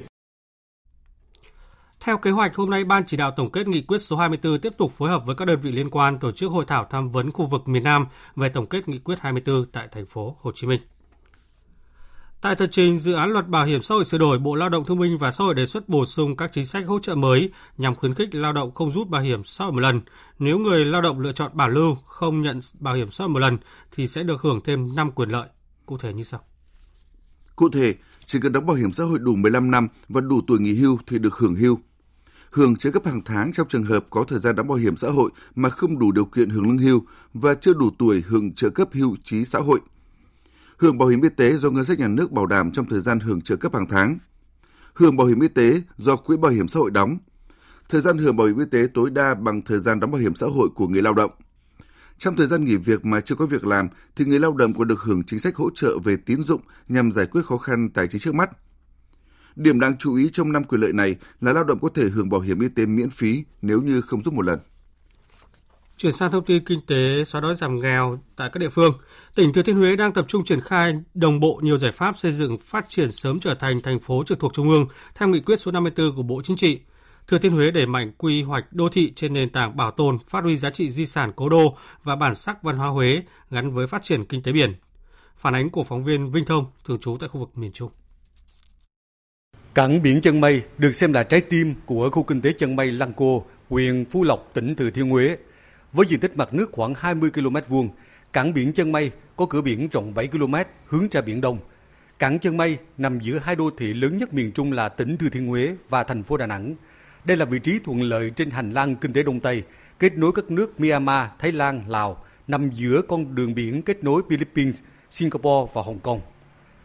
Theo 2.00 2.18
kế 2.18 2.32
hoạch, 2.32 2.56
hôm 2.56 2.70
nay 2.70 2.84
Ban 2.84 3.04
chỉ 3.06 3.18
đạo 3.18 3.32
tổng 3.38 3.52
kết 3.52 3.68
nghị 3.68 3.82
quyết 3.82 3.98
số 3.98 4.18
24 4.18 4.60
tiếp 4.60 4.74
tục 4.78 4.92
phối 4.92 5.10
hợp 5.10 5.24
với 5.26 5.36
các 5.36 5.46
đơn 5.46 5.60
vị 5.62 5.72
liên 5.72 5.90
quan 5.90 6.20
tổ 6.20 6.32
chức 6.32 6.52
hội 6.52 6.66
thảo 6.68 6.88
tham 6.90 7.12
vấn 7.12 7.32
khu 7.32 7.46
vực 7.46 7.68
miền 7.68 7.84
Nam 7.84 8.06
về 8.36 8.50
tổng 8.50 8.66
kết 8.66 8.88
nghị 8.88 8.98
quyết 8.98 9.20
24 9.20 9.66
tại 9.66 9.88
thành 9.92 10.06
phố 10.06 10.36
Hồ 10.42 10.52
Chí 10.56 10.68
Minh. 10.68 10.82
Tại 12.42 12.56
tờ 12.56 12.68
trình 12.68 13.00
dự 13.00 13.14
án 13.14 13.30
luật 13.30 13.48
bảo 13.48 13.66
hiểm 13.66 13.82
xã 13.82 13.96
hội 13.96 14.06
sửa 14.06 14.18
đổi, 14.18 14.40
Bộ 14.40 14.56
Lao 14.56 14.70
động 14.70 14.86
Thương 14.86 15.00
binh 15.00 15.18
và 15.18 15.32
Xã 15.32 15.44
hội 15.44 15.56
đề 15.56 15.66
xuất 15.66 15.90
bổ 15.90 16.06
sung 16.06 16.36
các 16.36 16.50
chính 16.54 16.66
sách 16.66 16.88
hỗ 16.88 17.00
trợ 17.00 17.16
mới 17.16 17.52
nhằm 17.78 17.96
khuyến 17.96 18.14
khích 18.14 18.36
lao 18.36 18.54
động 18.54 18.74
không 18.74 18.92
rút 18.92 19.10
bảo 19.10 19.22
hiểm 19.22 19.44
xã 19.44 19.64
hội 19.64 19.74
một 19.74 19.80
lần. 19.80 20.02
Nếu 20.40 20.58
người 20.58 20.86
lao 20.86 21.02
động 21.02 21.20
lựa 21.20 21.32
chọn 21.32 21.52
bảo 21.54 21.70
lưu 21.70 21.98
không 22.06 22.42
nhận 22.42 22.60
bảo 22.80 22.96
hiểm 22.96 23.12
xã 23.12 23.24
hội 23.24 23.30
một 23.30 23.40
lần 23.40 23.58
thì 23.92 24.08
sẽ 24.08 24.24
được 24.24 24.42
hưởng 24.42 24.62
thêm 24.66 24.96
5 24.96 25.12
quyền 25.12 25.30
lợi. 25.30 25.48
Cụ 25.86 25.98
thể 25.98 26.14
như 26.14 26.24
sau. 26.24 26.40
Cụ 27.56 27.70
thể, 27.70 27.96
chỉ 28.26 28.40
cần 28.42 28.52
đóng 28.52 28.66
bảo 28.66 28.76
hiểm 28.76 28.92
xã 28.92 29.04
hội 29.04 29.20
đủ 29.20 29.36
15 29.36 29.72
năm 29.72 29.88
và 30.10 30.22
đủ 30.22 30.42
tuổi 30.48 30.60
nghỉ 30.60 30.74
hưu 30.74 31.00
thì 31.08 31.20
được 31.20 31.34
hưởng 31.34 31.56
hưu 31.56 31.80
hưởng 32.52 32.76
trợ 32.76 32.92
cấp 32.92 33.06
hàng 33.06 33.22
tháng 33.26 33.52
trong 33.54 33.68
trường 33.68 33.84
hợp 33.84 34.06
có 34.10 34.24
thời 34.24 34.40
gian 34.40 34.56
đóng 34.56 34.68
bảo 34.68 34.78
hiểm 34.78 34.98
xã 34.98 35.10
hội 35.10 35.32
mà 35.56 35.70
không 35.70 36.00
đủ 36.00 36.12
điều 36.12 36.26
kiện 36.26 36.50
hưởng 36.50 36.64
lương 36.64 36.78
hưu 36.78 37.02
và 37.34 37.54
chưa 37.54 37.74
đủ 37.74 37.90
tuổi 38.00 38.24
hưởng 38.28 38.54
trợ 38.54 38.70
cấp 38.70 38.90
hưu 38.94 39.16
trí 39.24 39.46
xã 39.46 39.60
hội. 39.60 39.80
Hưởng 40.78 40.98
bảo 40.98 41.10
hiểm 41.10 41.22
y 41.22 41.30
tế 41.30 41.54
do 41.54 41.70
ngân 41.70 41.86
sách 41.86 42.00
nhà 42.00 42.08
nước 42.08 42.32
bảo 42.32 42.46
đảm 42.46 42.72
trong 42.72 42.86
thời 42.86 43.00
gian 43.00 43.20
hưởng 43.20 43.42
trợ 43.42 43.56
cấp 43.56 43.74
hàng 43.74 43.88
tháng. 43.90 44.18
Hưởng 44.94 45.18
bảo 45.18 45.28
hiểm 45.28 45.40
y 45.40 45.48
tế 45.48 45.82
do 45.98 46.16
quỹ 46.16 46.38
bảo 46.38 46.52
hiểm 46.52 46.68
xã 46.68 46.80
hội 46.80 46.92
đóng. 46.92 47.18
Thời 47.90 48.02
gian 48.02 48.18
hưởng 48.18 48.38
bảo 48.38 48.48
hiểm 48.48 48.60
y 48.60 48.66
tế 48.72 48.88
tối 48.94 49.10
đa 49.10 49.36
bằng 49.36 49.62
thời 49.62 49.80
gian 49.80 50.00
đóng 50.00 50.12
bảo 50.12 50.22
hiểm 50.22 50.36
xã 50.36 50.46
hội 50.46 50.70
của 50.76 50.88
người 50.88 51.02
lao 51.02 51.14
động. 51.14 51.32
Trong 52.18 52.36
thời 52.36 52.48
gian 52.48 52.66
nghỉ 52.66 52.76
việc 52.76 53.06
mà 53.06 53.22
chưa 53.22 53.36
có 53.36 53.46
việc 53.46 53.66
làm 53.66 53.90
thì 54.16 54.26
người 54.26 54.40
lao 54.40 54.54
động 54.54 54.74
còn 54.74 54.88
được 54.88 55.00
hưởng 55.00 55.24
chính 55.24 55.40
sách 55.40 55.56
hỗ 55.56 55.70
trợ 55.76 56.00
về 56.04 56.18
tín 56.26 56.42
dụng 56.42 56.62
nhằm 56.88 57.12
giải 57.12 57.26
quyết 57.26 57.46
khó 57.46 57.58
khăn 57.58 57.90
tài 57.90 58.08
chính 58.08 58.22
trước 58.22 58.36
mắt– 58.36 58.50
Điểm 59.58 59.80
đáng 59.80 59.98
chú 59.98 60.16
ý 60.16 60.30
trong 60.34 60.52
năm 60.52 60.64
quyền 60.64 60.82
lợi 60.82 60.94
này 60.94 61.16
là 61.42 61.54
lao 61.54 61.64
động 61.64 61.80
có 61.82 61.90
thể 61.94 62.04
hưởng 62.10 62.30
bảo 62.30 62.42
hiểm 62.42 62.60
y 62.60 62.68
tế 62.68 62.86
miễn 62.86 63.10
phí 63.10 63.44
nếu 63.62 63.82
như 63.82 64.02
không 64.02 64.24
giúp 64.24 64.34
một 64.34 64.42
lần. 64.42 64.60
Chuyển 65.98 66.14
sang 66.14 66.32
thông 66.32 66.46
tin 66.46 66.66
kinh 66.66 66.80
tế 66.88 67.24
xóa 67.26 67.42
đói 67.42 67.56
giảm 67.56 67.80
nghèo 67.80 68.20
tại 68.36 68.50
các 68.54 68.60
địa 68.60 68.70
phương, 68.70 68.94
tỉnh 69.38 69.54
Thừa 69.54 69.62
Thiên 69.62 69.76
Huế 69.76 69.96
đang 69.96 70.14
tập 70.14 70.26
trung 70.28 70.46
triển 70.46 70.62
khai 70.62 70.94
đồng 71.14 71.40
bộ 71.40 71.60
nhiều 71.64 71.78
giải 71.78 71.92
pháp 71.92 72.18
xây 72.18 72.32
dựng 72.32 72.58
phát 72.58 72.86
triển 72.90 73.12
sớm 73.12 73.40
trở 73.40 73.56
thành 73.56 73.82
thành 73.82 74.00
phố 74.00 74.24
trực 74.24 74.40
thuộc 74.40 74.54
trung 74.54 74.70
ương 74.70 74.88
theo 75.16 75.28
nghị 75.28 75.40
quyết 75.40 75.60
số 75.60 75.72
54 75.72 76.16
của 76.16 76.24
Bộ 76.24 76.42
Chính 76.42 76.58
trị. 76.58 76.80
Thừa 77.28 77.40
Thiên 77.40 77.52
Huế 77.52 77.72
đẩy 77.72 77.86
mạnh 77.86 78.12
quy 78.18 78.44
hoạch 78.44 78.74
đô 78.74 78.90
thị 78.90 79.14
trên 79.16 79.34
nền 79.34 79.50
tảng 79.50 79.78
bảo 79.78 79.92
tồn, 79.92 80.18
phát 80.28 80.44
huy 80.44 80.58
giá 80.58 80.70
trị 80.70 80.90
di 80.90 81.06
sản 81.06 81.32
cố 81.36 81.50
đô 81.50 81.78
và 82.04 82.16
bản 82.16 82.36
sắc 82.36 82.64
văn 82.64 82.78
hóa 82.78 82.88
Huế 82.88 83.22
gắn 83.52 83.74
với 83.74 83.88
phát 83.88 84.04
triển 84.04 84.26
kinh 84.26 84.44
tế 84.44 84.52
biển. 84.52 84.76
Phản 85.38 85.56
ánh 85.56 85.70
của 85.70 85.84
phóng 85.84 86.04
viên 86.04 86.32
Vinh 86.32 86.46
Thông 86.46 86.66
thường 86.86 87.00
trú 87.00 87.18
tại 87.20 87.30
khu 87.30 87.40
vực 87.40 87.50
miền 87.58 87.72
Trung. 87.72 87.90
Cảng 89.74 90.02
biển 90.02 90.22
Chân 90.22 90.42
Mây 90.42 90.64
được 90.78 90.92
xem 90.92 91.14
là 91.14 91.24
trái 91.24 91.42
tim 91.42 91.74
của 91.86 92.10
khu 92.10 92.24
kinh 92.24 92.42
tế 92.42 92.54
Chân 92.58 92.76
Mây 92.76 92.92
Lăng 92.92 93.14
Cô, 93.14 93.46
huyện 93.70 94.06
Phú 94.06 94.24
Lộc, 94.24 94.52
tỉnh 94.54 94.76
Thừa 94.76 94.90
Thiên 94.90 95.10
Huế. 95.10 95.38
Với 95.94 96.06
diện 96.10 96.20
tích 96.20 96.38
mặt 96.38 96.54
nước 96.54 96.72
khoảng 96.72 96.94
20 96.98 97.30
km 97.32 97.56
vuông, 97.68 97.90
cảng 98.34 98.54
biển 98.54 98.74
Chân 98.74 98.92
Mây 98.92 99.12
có 99.38 99.46
cửa 99.46 99.62
biển 99.62 99.88
rộng 99.92 100.14
7 100.14 100.28
km 100.28 100.56
hướng 100.86 101.08
ra 101.12 101.22
biển 101.22 101.42
Đông. 101.42 101.60
Cảng 102.20 102.40
Chân 102.40 102.58
Mây 102.58 102.78
nằm 102.98 103.20
giữa 103.20 103.38
hai 103.38 103.56
đô 103.56 103.70
thị 103.78 103.94
lớn 103.94 104.18
nhất 104.18 104.34
miền 104.34 104.52
Trung 104.52 104.72
là 104.72 104.90
tỉnh 104.90 105.18
Thừa 105.18 105.30
Thiên 105.30 105.48
Huế 105.48 105.76
và 105.90 106.04
thành 106.04 106.24
phố 106.24 106.38
Đà 106.38 106.48
Nẵng. 106.48 106.76
Đây 107.26 107.38
là 107.38 107.46
vị 107.46 107.60
trí 107.60 107.80
thuận 107.80 108.02
lợi 108.02 108.32
trên 108.36 108.50
hành 108.50 108.72
lang 108.72 108.96
kinh 108.96 109.14
tế 109.14 109.24
Đông 109.24 109.40
Tây, 109.40 109.64
kết 110.00 110.18
nối 110.18 110.32
các 110.36 110.52
nước 110.52 110.80
Myanmar, 110.80 111.28
Thái 111.40 111.52
Lan, 111.52 111.84
Lào, 111.88 112.24
nằm 112.48 112.70
giữa 112.70 113.02
con 113.02 113.36
đường 113.36 113.56
biển 113.56 113.82
kết 113.82 114.04
nối 114.04 114.22
Philippines, 114.30 114.82
Singapore 115.10 115.72
và 115.74 115.82
Hồng 115.82 116.00
Kông. 116.00 116.22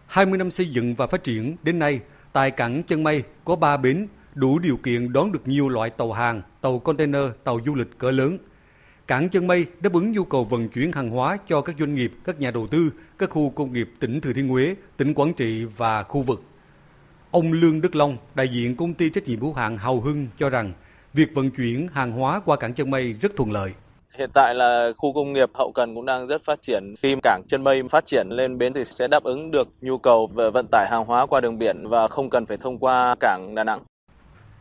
20 0.06 0.38
năm 0.38 0.50
xây 0.50 0.66
dựng 0.66 0.94
và 0.94 1.06
phát 1.06 1.24
triển, 1.24 1.56
đến 1.62 1.78
nay 1.78 2.00
Tại 2.32 2.50
cảng 2.50 2.82
Chân 2.82 3.02
Mây 3.02 3.22
có 3.44 3.56
3 3.56 3.76
bến 3.76 4.06
đủ 4.34 4.58
điều 4.58 4.76
kiện 4.76 5.12
đón 5.12 5.32
được 5.32 5.48
nhiều 5.48 5.68
loại 5.68 5.90
tàu 5.90 6.12
hàng, 6.12 6.42
tàu 6.60 6.78
container, 6.78 7.22
tàu 7.44 7.60
du 7.66 7.74
lịch 7.74 7.98
cỡ 7.98 8.10
lớn. 8.10 8.38
Cảng 9.12 9.28
Chân 9.28 9.46
Mây 9.46 9.66
đáp 9.80 9.92
ứng 9.92 10.12
nhu 10.12 10.24
cầu 10.24 10.44
vận 10.44 10.68
chuyển 10.68 10.92
hàng 10.92 11.10
hóa 11.10 11.38
cho 11.46 11.60
các 11.60 11.76
doanh 11.78 11.94
nghiệp, 11.94 12.12
các 12.24 12.40
nhà 12.40 12.50
đầu 12.50 12.66
tư, 12.66 12.90
các 13.18 13.30
khu 13.30 13.50
công 13.50 13.72
nghiệp 13.72 13.88
tỉnh 14.00 14.20
Thừa 14.20 14.32
Thiên 14.32 14.48
Huế, 14.48 14.74
tỉnh 14.96 15.14
Quảng 15.14 15.34
Trị 15.34 15.64
và 15.76 16.02
khu 16.02 16.22
vực. 16.22 16.42
Ông 17.30 17.52
Lương 17.52 17.80
Đức 17.80 17.96
Long, 17.96 18.16
đại 18.34 18.48
diện 18.48 18.76
công 18.76 18.94
ty 18.94 19.10
trách 19.10 19.24
nhiệm 19.24 19.40
hữu 19.40 19.52
hạn 19.52 19.76
Hào 19.76 20.00
Hưng 20.00 20.26
cho 20.38 20.50
rằng 20.50 20.72
việc 21.12 21.28
vận 21.34 21.50
chuyển 21.50 21.88
hàng 21.92 22.12
hóa 22.12 22.40
qua 22.44 22.56
cảng 22.56 22.74
Chân 22.74 22.90
Mây 22.90 23.12
rất 23.12 23.32
thuận 23.36 23.52
lợi. 23.52 23.70
Hiện 24.18 24.30
tại 24.34 24.54
là 24.54 24.92
khu 24.96 25.12
công 25.12 25.32
nghiệp 25.32 25.50
hậu 25.54 25.72
cần 25.74 25.94
cũng 25.94 26.06
đang 26.06 26.26
rất 26.26 26.44
phát 26.44 26.62
triển. 26.62 26.94
Khi 27.02 27.16
cảng 27.22 27.42
chân 27.48 27.64
mây 27.64 27.82
phát 27.90 28.04
triển 28.06 28.26
lên 28.30 28.58
bến 28.58 28.72
thì 28.72 28.84
sẽ 28.84 29.08
đáp 29.08 29.22
ứng 29.22 29.50
được 29.50 29.68
nhu 29.80 29.98
cầu 29.98 30.30
về 30.34 30.50
vận 30.50 30.66
tải 30.70 30.88
hàng 30.90 31.04
hóa 31.04 31.26
qua 31.26 31.40
đường 31.40 31.58
biển 31.58 31.88
và 31.88 32.08
không 32.08 32.30
cần 32.30 32.46
phải 32.46 32.56
thông 32.56 32.78
qua 32.78 33.16
cảng 33.20 33.54
Đà 33.54 33.64
Nẵng. 33.64 33.82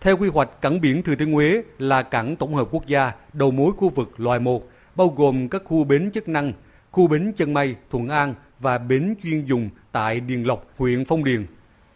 Theo 0.01 0.17
quy 0.17 0.29
hoạch, 0.29 0.62
cảng 0.62 0.81
biển 0.81 1.03
Thừa 1.03 1.15
Thiên 1.15 1.31
Huế 1.31 1.63
là 1.79 2.03
cảng 2.03 2.36
tổng 2.36 2.55
hợp 2.55 2.67
quốc 2.72 2.88
gia 2.88 3.12
đầu 3.34 3.51
mối 3.51 3.72
khu 3.77 3.89
vực 3.89 4.20
loại 4.20 4.39
1, 4.39 4.70
bao 4.96 5.08
gồm 5.08 5.50
các 5.50 5.62
khu 5.65 5.84
bến 5.84 6.12
chức 6.13 6.27
năng, 6.27 6.53
khu 6.91 7.08
bến 7.08 7.34
chân 7.38 7.53
mây, 7.53 7.75
Thuận 7.91 8.10
An 8.10 8.34
và 8.60 8.77
bến 8.77 9.15
chuyên 9.24 9.46
dùng 9.46 9.70
tại 9.91 10.20
Điền 10.20 10.43
Lộc, 10.43 10.65
huyện 10.77 11.05
Phong 11.05 11.24
Điền. 11.24 11.46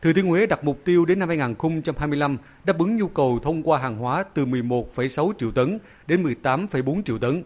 Thừa 0.02 0.14
Thiên 0.14 0.28
Huế 0.28 0.46
đặt 0.46 0.64
mục 0.64 0.80
tiêu 0.86 1.06
đến 1.06 1.20
năm 1.20 1.30
2025 1.30 2.38
đáp 2.64 2.78
ứng 2.80 2.98
nhu 2.98 3.08
cầu 3.08 3.40
thông 3.44 3.64
qua 3.64 3.80
hàng 3.80 3.98
hóa 3.98 4.24
từ 4.34 4.46
11,6 4.46 5.34
triệu 5.38 5.52
tấn 5.52 5.80
đến 6.08 6.24
18,4 6.24 7.02
triệu 7.04 7.20
tấn. 7.20 7.44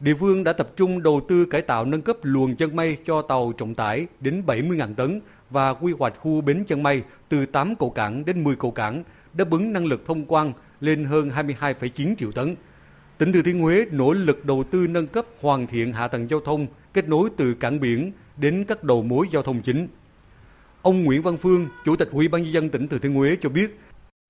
Địa 0.00 0.14
phương 0.20 0.44
đã 0.44 0.52
tập 0.52 0.68
trung 0.76 1.02
đầu 1.02 1.20
tư 1.28 1.44
cải 1.44 1.62
tạo 1.62 1.84
nâng 1.84 2.02
cấp 2.02 2.16
luồng 2.22 2.56
chân 2.56 2.76
mây 2.76 2.96
cho 3.04 3.22
tàu 3.22 3.52
trọng 3.58 3.74
tải 3.74 4.06
đến 4.20 4.42
70.000 4.46 4.94
tấn 4.94 5.20
và 5.50 5.74
quy 5.74 5.92
hoạch 5.98 6.18
khu 6.18 6.40
bến 6.40 6.64
chân 6.66 6.82
mây 6.82 7.02
từ 7.28 7.46
8 7.46 7.74
cầu 7.76 7.90
cảng 7.90 8.24
đến 8.24 8.44
10 8.44 8.56
cầu 8.56 8.70
cảng, 8.70 9.04
đáp 9.36 9.50
ứng 9.50 9.72
năng 9.72 9.86
lực 9.86 10.06
thông 10.06 10.24
quan 10.28 10.52
lên 10.80 11.04
hơn 11.04 11.28
22,9 11.28 12.14
triệu 12.16 12.32
tấn. 12.32 12.56
Tỉnh 13.18 13.32
Thừa 13.32 13.42
Thiên 13.44 13.60
Huế 13.60 13.86
nỗ 13.90 14.12
lực 14.12 14.44
đầu 14.44 14.64
tư 14.70 14.86
nâng 14.86 15.06
cấp 15.06 15.24
hoàn 15.40 15.66
thiện 15.66 15.92
hạ 15.92 16.08
tầng 16.08 16.30
giao 16.30 16.40
thông 16.40 16.66
kết 16.92 17.08
nối 17.08 17.28
từ 17.36 17.54
cảng 17.54 17.80
biển 17.80 18.12
đến 18.36 18.64
các 18.68 18.84
đầu 18.84 19.02
mối 19.02 19.26
giao 19.30 19.42
thông 19.42 19.60
chính. 19.60 19.88
Ông 20.82 21.04
Nguyễn 21.04 21.22
Văn 21.22 21.36
Phương, 21.36 21.68
Chủ 21.84 21.96
tịch 21.96 22.08
Ủy 22.12 22.28
ban 22.28 22.42
nhân 22.42 22.52
dân 22.52 22.68
tỉnh 22.68 22.88
Thừa 22.88 22.98
Thiên 22.98 23.14
Huế 23.14 23.36
cho 23.40 23.48
biết, 23.48 23.80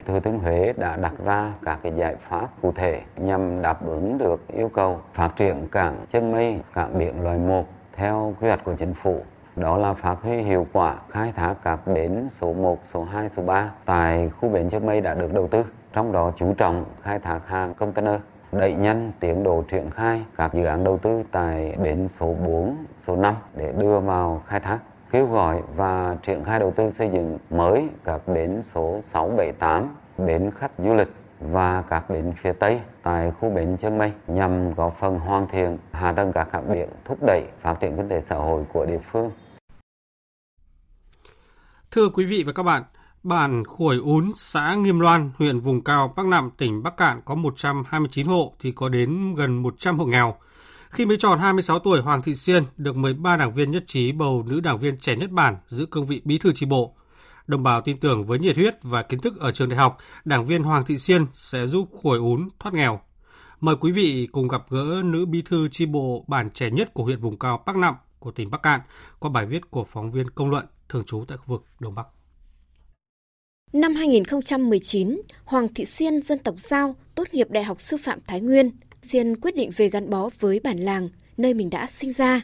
Thừa 0.06 0.20
Thiên 0.20 0.38
Huế 0.38 0.72
đã 0.76 0.96
đặt 0.96 1.14
ra 1.24 1.52
các 1.64 1.78
cái 1.82 1.92
giải 1.98 2.16
pháp 2.28 2.48
cụ 2.62 2.72
thể 2.76 3.02
nhằm 3.16 3.62
đáp 3.62 3.86
ứng 3.86 4.18
được 4.18 4.40
yêu 4.56 4.70
cầu 4.74 5.02
phát 5.14 5.30
triển 5.36 5.68
cảng 5.72 6.06
chân 6.12 6.32
mây, 6.32 6.60
cảng 6.74 6.98
biển 6.98 7.20
loại 7.20 7.38
1 7.38 7.68
theo 7.96 8.36
quy 8.40 8.48
hoạch 8.48 8.64
của 8.64 8.74
chính 8.78 8.94
phủ. 9.02 9.24
Đó 9.56 9.76
là 9.76 9.94
phát 9.94 10.16
huy 10.22 10.36
hiệu 10.36 10.66
quả 10.72 10.96
khai 11.10 11.32
thác 11.32 11.54
các 11.64 11.86
bến 11.86 12.28
số 12.30 12.52
1, 12.52 12.78
số 12.92 13.04
2, 13.04 13.28
số 13.28 13.42
3 13.42 13.70
tại 13.84 14.30
khu 14.40 14.48
bến 14.48 14.70
chân 14.70 14.86
mây 14.86 15.00
đã 15.00 15.14
được 15.14 15.34
đầu 15.34 15.48
tư. 15.48 15.64
Trong 15.92 16.12
đó 16.12 16.32
chú 16.36 16.54
trọng 16.54 16.84
khai 17.02 17.18
thác 17.18 17.40
hàng 17.46 17.74
container, 17.74 18.20
đẩy 18.52 18.74
nhanh 18.74 19.12
tiến 19.20 19.42
độ 19.42 19.64
triển 19.70 19.90
khai 19.90 20.24
các 20.36 20.54
dự 20.54 20.64
án 20.64 20.84
đầu 20.84 20.98
tư 20.98 21.22
tại 21.32 21.76
bến 21.82 22.08
số 22.08 22.34
4, 22.46 22.76
số 23.06 23.16
5 23.16 23.34
để 23.54 23.72
đưa 23.78 24.00
vào 24.00 24.42
khai 24.46 24.60
thác 24.60 24.78
kêu 25.10 25.26
gọi 25.26 25.62
và 25.76 26.16
triển 26.22 26.44
khai 26.44 26.58
đầu 26.58 26.70
tư 26.70 26.90
xây 26.90 27.08
dựng 27.08 27.38
mới 27.50 27.88
các 28.04 28.20
bến 28.26 28.62
số 28.62 29.00
678, 29.02 29.94
bến 30.18 30.50
khách 30.50 30.70
du 30.78 30.94
lịch 30.94 31.14
và 31.40 31.82
các 31.90 32.10
bến 32.10 32.32
phía 32.42 32.52
Tây 32.52 32.80
tại 33.02 33.32
khu 33.40 33.50
bến 33.50 33.76
Chân 33.76 33.98
Mây 33.98 34.12
nhằm 34.26 34.74
góp 34.74 34.96
phần 35.00 35.18
hoàn 35.18 35.46
thiện 35.48 35.78
hạ 35.92 36.12
tầng 36.12 36.32
các 36.32 36.48
cảng 36.52 36.72
biển, 36.72 36.88
thúc 37.04 37.18
đẩy 37.26 37.42
phát 37.60 37.74
triển 37.80 37.96
kinh 37.96 38.08
tế 38.08 38.20
xã 38.20 38.36
hội 38.36 38.64
của 38.72 38.86
địa 38.86 38.98
phương. 38.98 39.30
Thưa 41.96 42.08
quý 42.08 42.24
vị 42.24 42.42
và 42.46 42.52
các 42.52 42.62
bạn, 42.62 42.82
bản 43.22 43.64
Khuổi 43.64 43.96
Ún, 43.96 44.32
xã 44.36 44.74
Nghiêm 44.74 45.00
Loan, 45.00 45.30
huyện 45.38 45.60
vùng 45.60 45.84
cao 45.84 46.12
Bắc 46.16 46.26
Nạm, 46.26 46.50
tỉnh 46.56 46.82
Bắc 46.82 46.96
Cạn 46.96 47.20
có 47.24 47.34
129 47.34 48.26
hộ 48.26 48.52
thì 48.60 48.72
có 48.72 48.88
đến 48.88 49.34
gần 49.34 49.62
100 49.62 49.98
hộ 49.98 50.04
nghèo. 50.04 50.36
Khi 50.90 51.06
mới 51.06 51.16
tròn 51.16 51.38
26 51.38 51.78
tuổi, 51.78 52.00
Hoàng 52.00 52.22
Thị 52.22 52.34
Siên 52.34 52.62
được 52.76 52.96
13 52.96 53.36
đảng 53.36 53.54
viên 53.54 53.70
nhất 53.70 53.84
trí 53.86 54.12
bầu 54.12 54.44
nữ 54.46 54.60
đảng 54.60 54.78
viên 54.78 54.98
trẻ 54.98 55.16
nhất 55.16 55.30
bản 55.30 55.56
giữ 55.66 55.86
cương 55.86 56.06
vị 56.06 56.22
bí 56.24 56.38
thư 56.38 56.52
tri 56.52 56.66
bộ. 56.66 56.94
Đồng 57.46 57.62
bào 57.62 57.80
tin 57.80 58.00
tưởng 58.00 58.26
với 58.26 58.38
nhiệt 58.38 58.56
huyết 58.56 58.74
và 58.82 59.02
kiến 59.02 59.20
thức 59.20 59.40
ở 59.40 59.52
trường 59.52 59.68
đại 59.68 59.78
học, 59.78 59.98
đảng 60.24 60.46
viên 60.46 60.62
Hoàng 60.62 60.84
Thị 60.84 60.98
Siên 60.98 61.26
sẽ 61.34 61.66
giúp 61.66 61.88
Khuổi 61.92 62.18
Ún 62.18 62.48
thoát 62.58 62.74
nghèo. 62.74 63.00
Mời 63.60 63.76
quý 63.80 63.92
vị 63.92 64.28
cùng 64.32 64.48
gặp 64.48 64.62
gỡ 64.70 65.02
nữ 65.04 65.26
bí 65.26 65.42
thư 65.42 65.68
tri 65.68 65.86
bộ 65.86 66.24
bản 66.28 66.50
trẻ 66.50 66.70
nhất 66.70 66.94
của 66.94 67.04
huyện 67.04 67.20
vùng 67.20 67.38
cao 67.38 67.62
Bắc 67.66 67.76
Nạm 67.76 67.94
của 68.18 68.30
tỉnh 68.30 68.50
Bắc 68.50 68.62
Cạn 68.62 68.80
qua 69.18 69.30
bài 69.30 69.46
viết 69.46 69.70
của 69.70 69.84
phóng 69.84 70.10
viên 70.10 70.30
công 70.30 70.50
luận 70.50 70.66
thường 70.88 71.04
trú 71.04 71.24
tại 71.28 71.38
khu 71.38 71.44
vực 71.46 71.64
Đông 71.80 71.94
Bắc. 71.94 72.06
Năm 73.72 73.94
2019, 73.94 75.20
Hoàng 75.44 75.74
Thị 75.74 75.84
Siên 75.84 76.22
dân 76.22 76.38
tộc 76.38 76.54
Giao 76.58 76.96
tốt 77.14 77.28
nghiệp 77.32 77.50
Đại 77.50 77.64
học 77.64 77.80
Sư 77.80 77.96
phạm 77.96 78.18
Thái 78.26 78.40
Nguyên. 78.40 78.70
Siên 79.02 79.40
quyết 79.40 79.56
định 79.56 79.70
về 79.76 79.88
gắn 79.88 80.10
bó 80.10 80.30
với 80.40 80.60
bản 80.64 80.78
làng, 80.78 81.08
nơi 81.36 81.54
mình 81.54 81.70
đã 81.70 81.86
sinh 81.86 82.12
ra. 82.12 82.40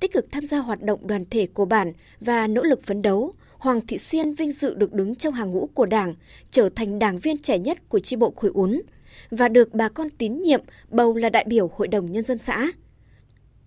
Tích 0.00 0.12
cực 0.12 0.26
tham 0.30 0.46
gia 0.46 0.58
hoạt 0.58 0.82
động 0.82 1.06
đoàn 1.06 1.24
thể 1.30 1.46
của 1.46 1.64
bản 1.64 1.92
và 2.20 2.46
nỗ 2.46 2.62
lực 2.62 2.82
phấn 2.82 3.02
đấu, 3.02 3.34
Hoàng 3.58 3.86
Thị 3.86 3.98
Siên 3.98 4.34
vinh 4.34 4.52
dự 4.52 4.74
được 4.74 4.92
đứng 4.92 5.14
trong 5.14 5.34
hàng 5.34 5.50
ngũ 5.50 5.68
của 5.74 5.86
Đảng, 5.86 6.14
trở 6.50 6.68
thành 6.68 6.98
đảng 6.98 7.18
viên 7.18 7.38
trẻ 7.38 7.58
nhất 7.58 7.88
của 7.88 8.00
tri 8.00 8.16
bộ 8.16 8.32
Khối 8.36 8.50
Ún 8.54 8.80
và 9.30 9.48
được 9.48 9.74
bà 9.74 9.88
con 9.88 10.10
tín 10.10 10.42
nhiệm 10.42 10.60
bầu 10.88 11.14
là 11.14 11.28
đại 11.28 11.44
biểu 11.48 11.70
Hội 11.76 11.88
đồng 11.88 12.12
Nhân 12.12 12.24
dân 12.24 12.38
xã. 12.38 12.66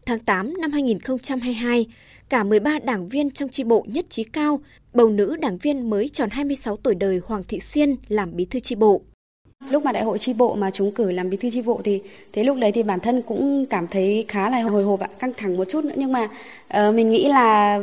Tháng 0.06 0.20
8 0.20 0.54
năm 0.62 0.72
2022, 0.72 1.88
cả 2.30 2.44
13 2.44 2.80
đảng 2.80 3.10
viên 3.10 3.32
trong 3.32 3.50
tri 3.50 3.64
bộ 3.64 3.86
nhất 3.88 4.06
trí 4.10 4.24
cao 4.24 4.60
bầu 4.94 5.10
nữ 5.10 5.36
đảng 5.36 5.58
viên 5.58 5.90
mới 5.90 6.10
tròn 6.10 6.30
26 6.30 6.78
tuổi 6.78 6.96
đời 6.96 7.22
Hoàng 7.26 7.44
Thị 7.48 7.60
Siên 7.60 7.96
làm 8.08 8.36
bí 8.36 8.46
thư 8.46 8.60
tri 8.60 8.76
bộ. 8.76 9.02
Lúc 9.70 9.86
mà 9.86 9.92
đại 9.92 10.04
hội 10.04 10.20
tri 10.20 10.34
bộ 10.34 10.56
mà 10.56 10.72
chúng 10.72 10.92
cử 10.92 11.12
làm 11.12 11.30
bí 11.30 11.38
thư 11.38 11.50
tri 11.50 11.62
bộ 11.62 11.82
thì 11.84 12.02
thế 12.34 12.44
lúc 12.44 12.58
đấy 12.58 12.72
thì 12.72 12.84
bản 12.84 13.00
thân 13.00 13.22
cũng 13.22 13.66
cảm 13.66 13.88
thấy 13.88 14.26
khá 14.28 14.50
là 14.50 14.62
hồi 14.62 14.84
hộp 14.84 15.00
căng 15.20 15.34
thẳng 15.38 15.58
một 15.58 15.66
chút 15.70 15.86
nữa. 15.86 15.96
Nhưng 15.96 16.12
mà 16.12 16.30
uh, 16.68 16.96
mình 16.96 17.10
nghĩ 17.10 17.28
là 17.28 17.80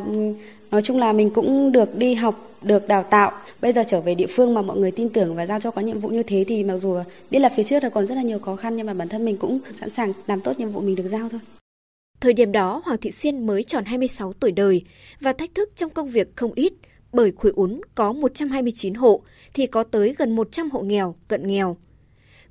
nói 0.70 0.82
chung 0.82 0.98
là 0.98 1.12
mình 1.12 1.30
cũng 1.30 1.72
được 1.72 1.98
đi 1.98 2.14
học 2.14 2.50
được 2.62 2.88
đào 2.88 3.02
tạo. 3.02 3.32
Bây 3.60 3.72
giờ 3.72 3.84
trở 3.86 4.00
về 4.00 4.14
địa 4.14 4.26
phương 4.26 4.54
mà 4.54 4.62
mọi 4.62 4.76
người 4.76 4.90
tin 4.90 5.08
tưởng 5.08 5.34
và 5.34 5.46
giao 5.46 5.60
cho 5.60 5.70
có 5.70 5.82
nhiệm 5.82 6.00
vụ 6.00 6.08
như 6.08 6.22
thế 6.22 6.44
thì 6.48 6.64
mặc 6.64 6.78
dù 6.78 6.96
biết 7.30 7.38
là 7.38 7.48
phía 7.48 7.62
trước 7.62 7.82
là 7.82 7.88
còn 7.88 8.06
rất 8.06 8.14
là 8.14 8.22
nhiều 8.22 8.38
khó 8.38 8.56
khăn 8.56 8.76
nhưng 8.76 8.86
mà 8.86 8.94
bản 8.94 9.08
thân 9.08 9.24
mình 9.24 9.36
cũng 9.36 9.58
sẵn 9.80 9.90
sàng 9.90 10.12
làm 10.26 10.40
tốt 10.40 10.58
nhiệm 10.58 10.70
vụ 10.70 10.80
mình 10.80 10.96
được 10.96 11.08
giao 11.10 11.28
thôi. 11.28 11.40
Thời 12.20 12.32
điểm 12.32 12.52
đó, 12.52 12.82
Hoàng 12.84 12.98
Thị 13.00 13.10
Xiên 13.10 13.46
mới 13.46 13.62
tròn 13.62 13.84
26 13.84 14.32
tuổi 14.32 14.52
đời 14.52 14.84
và 15.20 15.32
thách 15.32 15.54
thức 15.54 15.76
trong 15.76 15.90
công 15.90 16.08
việc 16.08 16.36
không 16.36 16.52
ít 16.54 16.72
bởi 17.12 17.32
Khuổi 17.32 17.52
Ún 17.56 17.80
có 17.94 18.12
129 18.12 18.94
hộ 18.94 19.22
thì 19.54 19.66
có 19.66 19.84
tới 19.84 20.14
gần 20.18 20.36
100 20.36 20.70
hộ 20.70 20.80
nghèo, 20.80 21.14
cận 21.28 21.46
nghèo. 21.46 21.76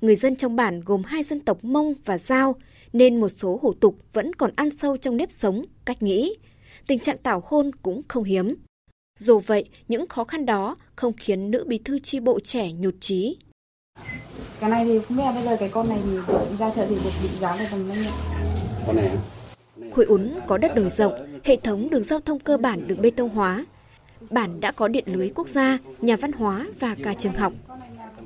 Người 0.00 0.16
dân 0.16 0.36
trong 0.36 0.56
bản 0.56 0.80
gồm 0.80 1.02
hai 1.04 1.22
dân 1.22 1.40
tộc 1.40 1.64
Mông 1.64 1.94
và 2.04 2.18
Giao 2.18 2.54
nên 2.92 3.20
một 3.20 3.28
số 3.28 3.58
hủ 3.62 3.72
tục 3.72 3.98
vẫn 4.12 4.32
còn 4.32 4.50
ăn 4.56 4.70
sâu 4.70 4.96
trong 4.96 5.16
nếp 5.16 5.30
sống, 5.30 5.64
cách 5.84 6.02
nghĩ. 6.02 6.36
Tình 6.86 6.98
trạng 6.98 7.18
tảo 7.18 7.42
hôn 7.46 7.70
cũng 7.82 8.00
không 8.08 8.24
hiếm. 8.24 8.56
Dù 9.18 9.40
vậy, 9.40 9.64
những 9.88 10.06
khó 10.06 10.24
khăn 10.24 10.46
đó 10.46 10.76
không 10.96 11.12
khiến 11.12 11.50
nữ 11.50 11.64
bí 11.68 11.78
thư 11.78 11.98
chi 11.98 12.20
bộ 12.20 12.40
trẻ 12.40 12.72
nhụt 12.72 12.94
chí. 13.00 13.36
Cái 14.60 14.70
này 14.70 14.84
thì 14.84 14.98
không 14.98 15.16
biết 15.16 15.22
là 15.22 15.32
bây 15.32 15.42
giờ 15.42 15.56
cái 15.60 15.68
con 15.68 15.88
này 15.88 15.98
thì 16.04 16.16
ra 16.58 16.70
chợ 16.76 16.86
thì 16.88 16.94
được 16.94 17.10
định 17.22 17.32
giá 17.40 17.56
là 17.56 17.68
tầm 17.70 17.88
bao 17.88 17.96
nhiêu? 17.96 18.10
Con 18.86 18.96
này 18.96 19.16
khối 19.96 20.04
Ún 20.04 20.30
có 20.46 20.58
đất 20.58 20.74
đồi 20.74 20.90
rộng, 20.90 21.40
hệ 21.44 21.56
thống 21.56 21.90
đường 21.90 22.02
giao 22.02 22.20
thông 22.20 22.38
cơ 22.38 22.56
bản 22.56 22.88
được 22.88 22.98
bê 22.98 23.10
tông 23.10 23.28
hóa. 23.28 23.66
Bản 24.30 24.60
đã 24.60 24.72
có 24.72 24.88
điện 24.88 25.04
lưới 25.06 25.30
quốc 25.34 25.48
gia, 25.48 25.78
nhà 26.00 26.16
văn 26.16 26.32
hóa 26.32 26.66
và 26.80 26.96
cả 27.02 27.14
trường 27.14 27.32
học. 27.32 27.52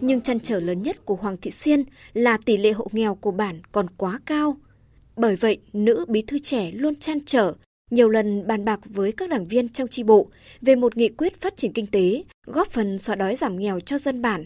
Nhưng 0.00 0.21
chăn 0.21 0.41
trở 0.41 0.61
lớn 0.61 0.83
nhất 0.83 1.05
của 1.05 1.15
Hoàng 1.15 1.37
Thị 1.43 1.50
Siên 1.50 1.85
là 2.12 2.39
tỷ 2.45 2.57
lệ 2.57 2.73
hộ 2.73 2.87
nghèo 2.93 3.15
của 3.15 3.31
bản 3.31 3.61
còn 3.73 3.87
quá 3.97 4.21
cao. 4.27 4.57
Bởi 5.17 5.37
vậy, 5.37 5.59
nữ 5.73 6.05
bí 6.09 6.23
thư 6.23 6.39
trẻ 6.39 6.71
luôn 6.75 6.97
chăn 6.97 7.19
trở, 7.27 7.53
nhiều 7.91 8.09
lần 8.09 8.47
bàn 8.47 8.65
bạc 8.65 8.81
với 8.85 9.12
các 9.12 9.31
đảng 9.31 9.47
viên 9.47 9.69
trong 9.69 9.89
tri 9.89 10.03
bộ 10.03 10.29
về 10.61 10.75
một 10.75 10.97
nghị 10.97 11.09
quyết 11.09 11.41
phát 11.41 11.57
triển 11.57 11.73
kinh 11.73 11.87
tế, 11.87 12.25
góp 12.47 12.71
phần 12.71 12.99
xóa 12.99 13.17
đói 13.17 13.37
giảm 13.37 13.59
nghèo 13.59 13.81
cho 13.81 13.99
dân 13.99 14.23
bản. 14.23 14.45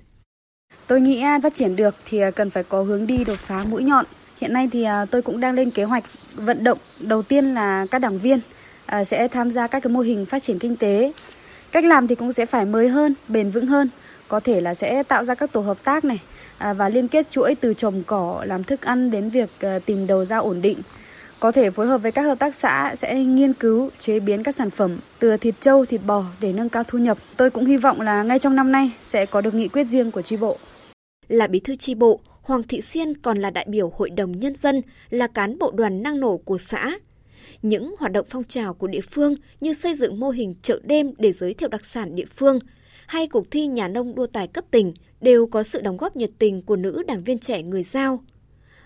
Tôi 0.87 1.01
nghĩ 1.01 1.21
à, 1.21 1.41
phát 1.43 1.55
triển 1.55 1.77
được 1.77 1.95
thì 2.07 2.19
à, 2.19 2.31
cần 2.31 2.51
phải 2.51 2.65
có 2.65 2.83
hướng 2.83 3.07
đi 3.07 3.25
đột 3.25 3.39
phá 3.39 3.65
mũi 3.71 3.83
nhọn. 3.83 4.05
Hiện 4.41 4.53
nay 4.53 4.69
thì 4.73 4.83
à, 4.83 5.05
tôi 5.05 5.23
cũng 5.23 5.41
đang 5.41 5.55
lên 5.55 5.71
kế 5.71 5.85
hoạch 5.85 6.05
vận 6.35 6.65
động 6.65 6.79
đầu 7.01 7.23
tiên 7.23 7.55
là 7.55 7.87
các 7.91 7.99
đảng 7.99 8.19
viên 8.19 8.41
à, 8.87 9.05
sẽ 9.05 9.29
tham 9.29 9.51
gia 9.51 9.67
các 9.67 9.81
cái 9.81 9.93
mô 9.93 10.01
hình 10.01 10.27
phát 10.27 10.43
triển 10.43 10.59
kinh 10.59 10.77
tế. 10.77 11.13
Cách 11.73 11.85
làm 11.85 12.07
thì 12.07 12.15
cũng 12.15 12.33
sẽ 12.33 12.47
phải 12.47 12.65
mới 12.65 12.89
hơn, 12.89 13.15
bền 13.29 13.51
vững 13.51 13.67
hơn, 13.67 13.89
có 14.29 14.41
thể 14.41 14.61
là 14.61 14.75
sẽ 14.75 15.03
tạo 15.03 15.25
ra 15.25 15.35
các 15.35 15.53
tổ 15.53 15.61
hợp 15.61 15.85
tác 15.85 16.05
này 16.05 16.21
à, 16.59 16.73
và 16.73 16.89
liên 16.89 17.09
kết 17.09 17.31
chuỗi 17.31 17.55
từ 17.55 17.75
trồng 17.75 18.03
cỏ 18.07 18.43
làm 18.47 18.65
thức 18.65 18.83
ăn 18.83 19.11
đến 19.11 19.31
việc 19.31 19.51
tìm 19.87 20.07
đầu 20.07 20.25
ra 20.25 20.39
ổn 20.39 20.63
định. 20.63 20.79
Có 21.41 21.53
thể 21.53 21.71
phối 21.71 21.87
hợp 21.87 21.99
với 21.99 22.13
các 22.13 22.23
hợp 22.23 22.39
tác 22.39 22.55
xã 22.55 22.95
sẽ 22.97 23.15
nghiên 23.15 23.53
cứu 23.53 23.91
chế 23.99 24.21
biến 24.21 24.43
các 24.43 24.55
sản 24.55 24.71
phẩm 24.71 24.99
từ 25.19 25.37
thịt 25.37 25.55
trâu, 25.61 25.85
thịt 25.85 26.01
bò 26.07 26.25
để 26.41 26.53
nâng 26.53 26.69
cao 26.69 26.85
thu 26.85 26.99
nhập. 26.99 27.19
Tôi 27.37 27.51
cũng 27.51 27.65
hy 27.65 27.77
vọng 27.77 28.01
là 28.01 28.23
ngay 28.23 28.39
trong 28.39 28.57
năm 28.57 28.73
nay 28.73 28.91
sẽ 29.03 29.27
có 29.27 29.41
được 29.41 29.55
nghị 29.55 29.69
quyết 29.69 29.85
riêng 29.85 30.11
của 30.11 30.23
tri 30.23 30.37
bộ. 30.37 30.59
Là 31.29 31.47
bí 31.47 31.61
thư 31.61 31.77
tri 31.77 31.95
bộ, 31.95 32.21
Hoàng 32.45 32.63
Thị 32.63 32.81
Siên 32.81 33.15
còn 33.17 33.39
là 33.39 33.51
đại 33.51 33.67
biểu 33.69 33.93
Hội 33.97 34.11
đồng 34.11 34.33
Nhân 34.41 34.55
dân, 34.55 34.83
là 35.11 35.27
cán 35.27 35.59
bộ 35.59 35.71
đoàn 35.71 36.03
năng 36.03 36.21
nổ 36.21 36.37
của 36.37 36.59
xã. 36.59 36.99
Những 37.63 37.95
hoạt 37.99 38.13
động 38.13 38.27
phong 38.31 38.45
trào 38.45 38.75
của 38.75 38.87
địa 38.87 39.01
phương 39.01 39.35
như 39.61 39.75
xây 39.75 39.95
dựng 39.95 40.21
mô 40.21 40.31
hình 40.31 40.55
chợ 40.63 40.81
đêm 40.85 41.13
để 41.19 41.33
giới 41.33 41.55
thiệu 41.55 41.69
đặc 41.69 41.85
sản 41.85 42.15
địa 42.15 42.25
phương, 42.35 42.59
hay 43.07 43.29
cuộc 43.29 43.51
thi 43.51 43.67
nhà 43.67 43.89
nông 43.89 44.15
đua 44.15 44.27
tài 44.27 44.49
cấp 44.49 44.65
tỉnh 44.71 44.95
đều 45.21 45.47
có 45.47 45.63
sự 45.63 45.81
đóng 45.81 45.97
góp 45.97 46.17
nhiệt 46.17 46.31
tình 46.39 46.63
của 46.63 46.77
nữ 46.77 47.03
đảng 47.07 47.25
viên 47.25 47.39
trẻ 47.39 47.63
người 47.63 47.83
Giao. 47.83 48.25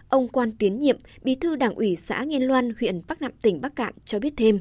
Ông 0.08 0.28
Quan 0.28 0.52
Tiến 0.52 0.78
Nhiệm, 0.78 0.98
bí 1.22 1.34
thư 1.34 1.56
đảng 1.56 1.74
ủy 1.74 1.96
xã 1.96 2.24
Nghiên 2.24 2.42
Loan, 2.42 2.72
huyện 2.80 3.00
Bắc 3.08 3.22
Nạm, 3.22 3.32
tỉnh 3.42 3.60
Bắc 3.60 3.76
Cạn 3.76 3.94
cho 4.04 4.18
biết 4.18 4.34
thêm. 4.36 4.60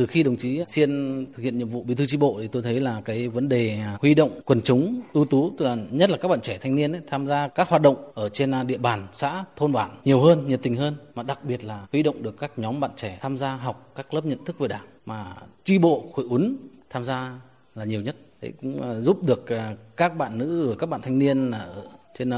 Từ 0.00 0.06
khi 0.06 0.22
đồng 0.22 0.36
chí 0.36 0.64
Xiên 0.66 0.90
thực 1.32 1.42
hiện 1.42 1.58
nhiệm 1.58 1.68
vụ 1.68 1.82
bí 1.82 1.94
thư 1.94 2.06
chi 2.06 2.16
bộ 2.16 2.38
thì 2.40 2.48
tôi 2.48 2.62
thấy 2.62 2.80
là 2.80 3.00
cái 3.04 3.28
vấn 3.28 3.48
đề 3.48 3.78
huy 4.00 4.14
động 4.14 4.40
quần 4.44 4.62
chúng 4.62 5.00
ưu 5.12 5.24
tú, 5.24 5.50
tức 5.58 5.64
là 5.64 5.76
nhất 5.90 6.10
là 6.10 6.16
các 6.16 6.28
bạn 6.28 6.40
trẻ 6.40 6.58
thanh 6.60 6.74
niên 6.74 6.92
ấy, 6.92 7.00
tham 7.06 7.26
gia 7.26 7.48
các 7.48 7.68
hoạt 7.68 7.82
động 7.82 8.12
ở 8.14 8.28
trên 8.28 8.50
à, 8.50 8.62
địa 8.62 8.78
bàn 8.78 9.06
xã, 9.12 9.44
thôn 9.56 9.72
bản 9.72 9.90
nhiều 10.04 10.20
hơn, 10.20 10.48
nhiệt 10.48 10.60
tình 10.62 10.74
hơn, 10.74 10.94
mà 11.14 11.22
đặc 11.22 11.44
biệt 11.44 11.64
là 11.64 11.86
huy 11.92 12.02
động 12.02 12.22
được 12.22 12.38
các 12.38 12.58
nhóm 12.58 12.80
bạn 12.80 12.90
trẻ 12.96 13.18
tham 13.20 13.36
gia 13.36 13.56
học 13.56 13.92
các 13.94 14.14
lớp 14.14 14.26
nhận 14.26 14.44
thức 14.44 14.58
về 14.58 14.68
đảng. 14.68 14.86
Mà 15.06 15.34
chi 15.64 15.78
bộ 15.78 16.04
hội 16.14 16.26
uốn 16.30 16.56
tham 16.90 17.04
gia 17.04 17.38
là 17.74 17.84
nhiều 17.84 18.00
nhất. 18.00 18.16
Đấy 18.42 18.52
cũng 18.60 18.82
à, 18.82 19.00
giúp 19.00 19.26
được 19.26 19.48
à, 19.48 19.76
các 19.96 20.16
bạn 20.16 20.38
nữ 20.38 20.66
rồi 20.66 20.76
các 20.78 20.88
bạn 20.88 21.00
thanh 21.02 21.18
niên 21.18 21.50
ở 21.50 21.82
trên 22.18 22.30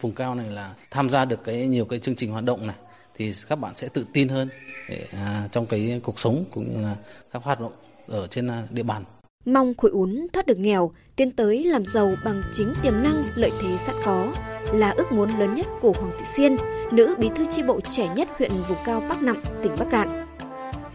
vùng 0.00 0.12
cao 0.12 0.34
này 0.34 0.50
là 0.50 0.74
tham 0.90 1.10
gia 1.10 1.24
được 1.24 1.44
cái 1.44 1.66
nhiều 1.66 1.84
cái 1.84 1.98
chương 1.98 2.16
trình 2.16 2.30
hoạt 2.30 2.44
động 2.44 2.66
này 2.66 2.76
thì 3.16 3.32
các 3.48 3.56
bạn 3.56 3.74
sẽ 3.74 3.88
tự 3.88 4.04
tin 4.12 4.28
hơn 4.28 4.48
để, 4.88 5.06
à, 5.12 5.48
trong 5.52 5.66
cái 5.66 6.00
cuộc 6.02 6.18
sống 6.18 6.44
cũng 6.50 6.72
như 6.72 6.82
là 6.82 6.96
các 7.32 7.42
hoạt 7.42 7.60
động 7.60 7.72
ở 8.08 8.26
trên 8.26 8.50
à, 8.50 8.66
địa 8.70 8.82
bàn. 8.82 9.04
Mong 9.44 9.74
Khối 9.74 9.90
Ún 9.90 10.26
thoát 10.32 10.46
được 10.46 10.58
nghèo, 10.58 10.92
tiến 11.16 11.30
tới 11.30 11.64
làm 11.64 11.84
giàu 11.84 12.10
bằng 12.24 12.42
chính 12.56 12.72
tiềm 12.82 12.92
năng 13.02 13.22
lợi 13.34 13.50
thế 13.62 13.76
sẵn 13.86 13.94
có 14.04 14.32
là 14.72 14.90
ước 14.90 15.12
muốn 15.12 15.38
lớn 15.38 15.54
nhất 15.54 15.66
của 15.80 15.92
Hoàng 15.92 16.12
Thị 16.18 16.24
Siên, 16.36 16.56
nữ 16.92 17.14
bí 17.18 17.30
thư 17.36 17.46
chi 17.50 17.62
bộ 17.62 17.80
trẻ 17.90 18.08
nhất 18.16 18.28
huyện 18.38 18.50
vùng 18.68 18.78
cao 18.84 19.02
Bắc 19.08 19.22
Nậm, 19.22 19.36
tỉnh 19.62 19.72
Bắc 19.78 19.86
Cạn. 19.90 20.26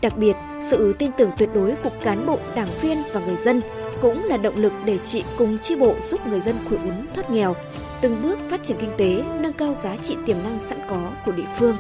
Đặc 0.02 0.18
biệt, 0.18 0.36
sự 0.70 0.96
tin 1.00 1.12
tưởng 1.18 1.32
tuyệt 1.38 1.50
đối 1.54 1.76
của 1.76 1.92
cán 2.04 2.26
bộ, 2.26 2.40
đảng 2.56 2.68
viên 2.82 2.98
và 3.14 3.26
người 3.26 3.38
dân 3.46 3.62
cũng 4.02 4.24
là 4.24 4.38
động 4.38 4.56
lực 4.56 4.74
để 4.86 4.98
chị 5.06 5.24
cùng 5.38 5.58
chi 5.62 5.76
bộ 5.76 5.96
giúp 6.12 6.28
người 6.28 6.40
dân 6.40 6.56
Khối 6.70 6.80
Ún 6.84 6.94
thoát 7.16 7.32
nghèo, 7.32 7.56
từng 8.02 8.18
bước 8.24 8.40
phát 8.50 8.64
triển 8.64 8.78
kinh 8.80 8.92
tế, 8.98 9.24
nâng 9.40 9.54
cao 9.54 9.76
giá 9.84 9.98
trị 9.98 10.16
tiềm 10.26 10.38
năng 10.44 10.60
sẵn 10.68 10.80
có 10.90 11.12
của 11.26 11.32
địa 11.32 11.48
phương. 11.58 11.76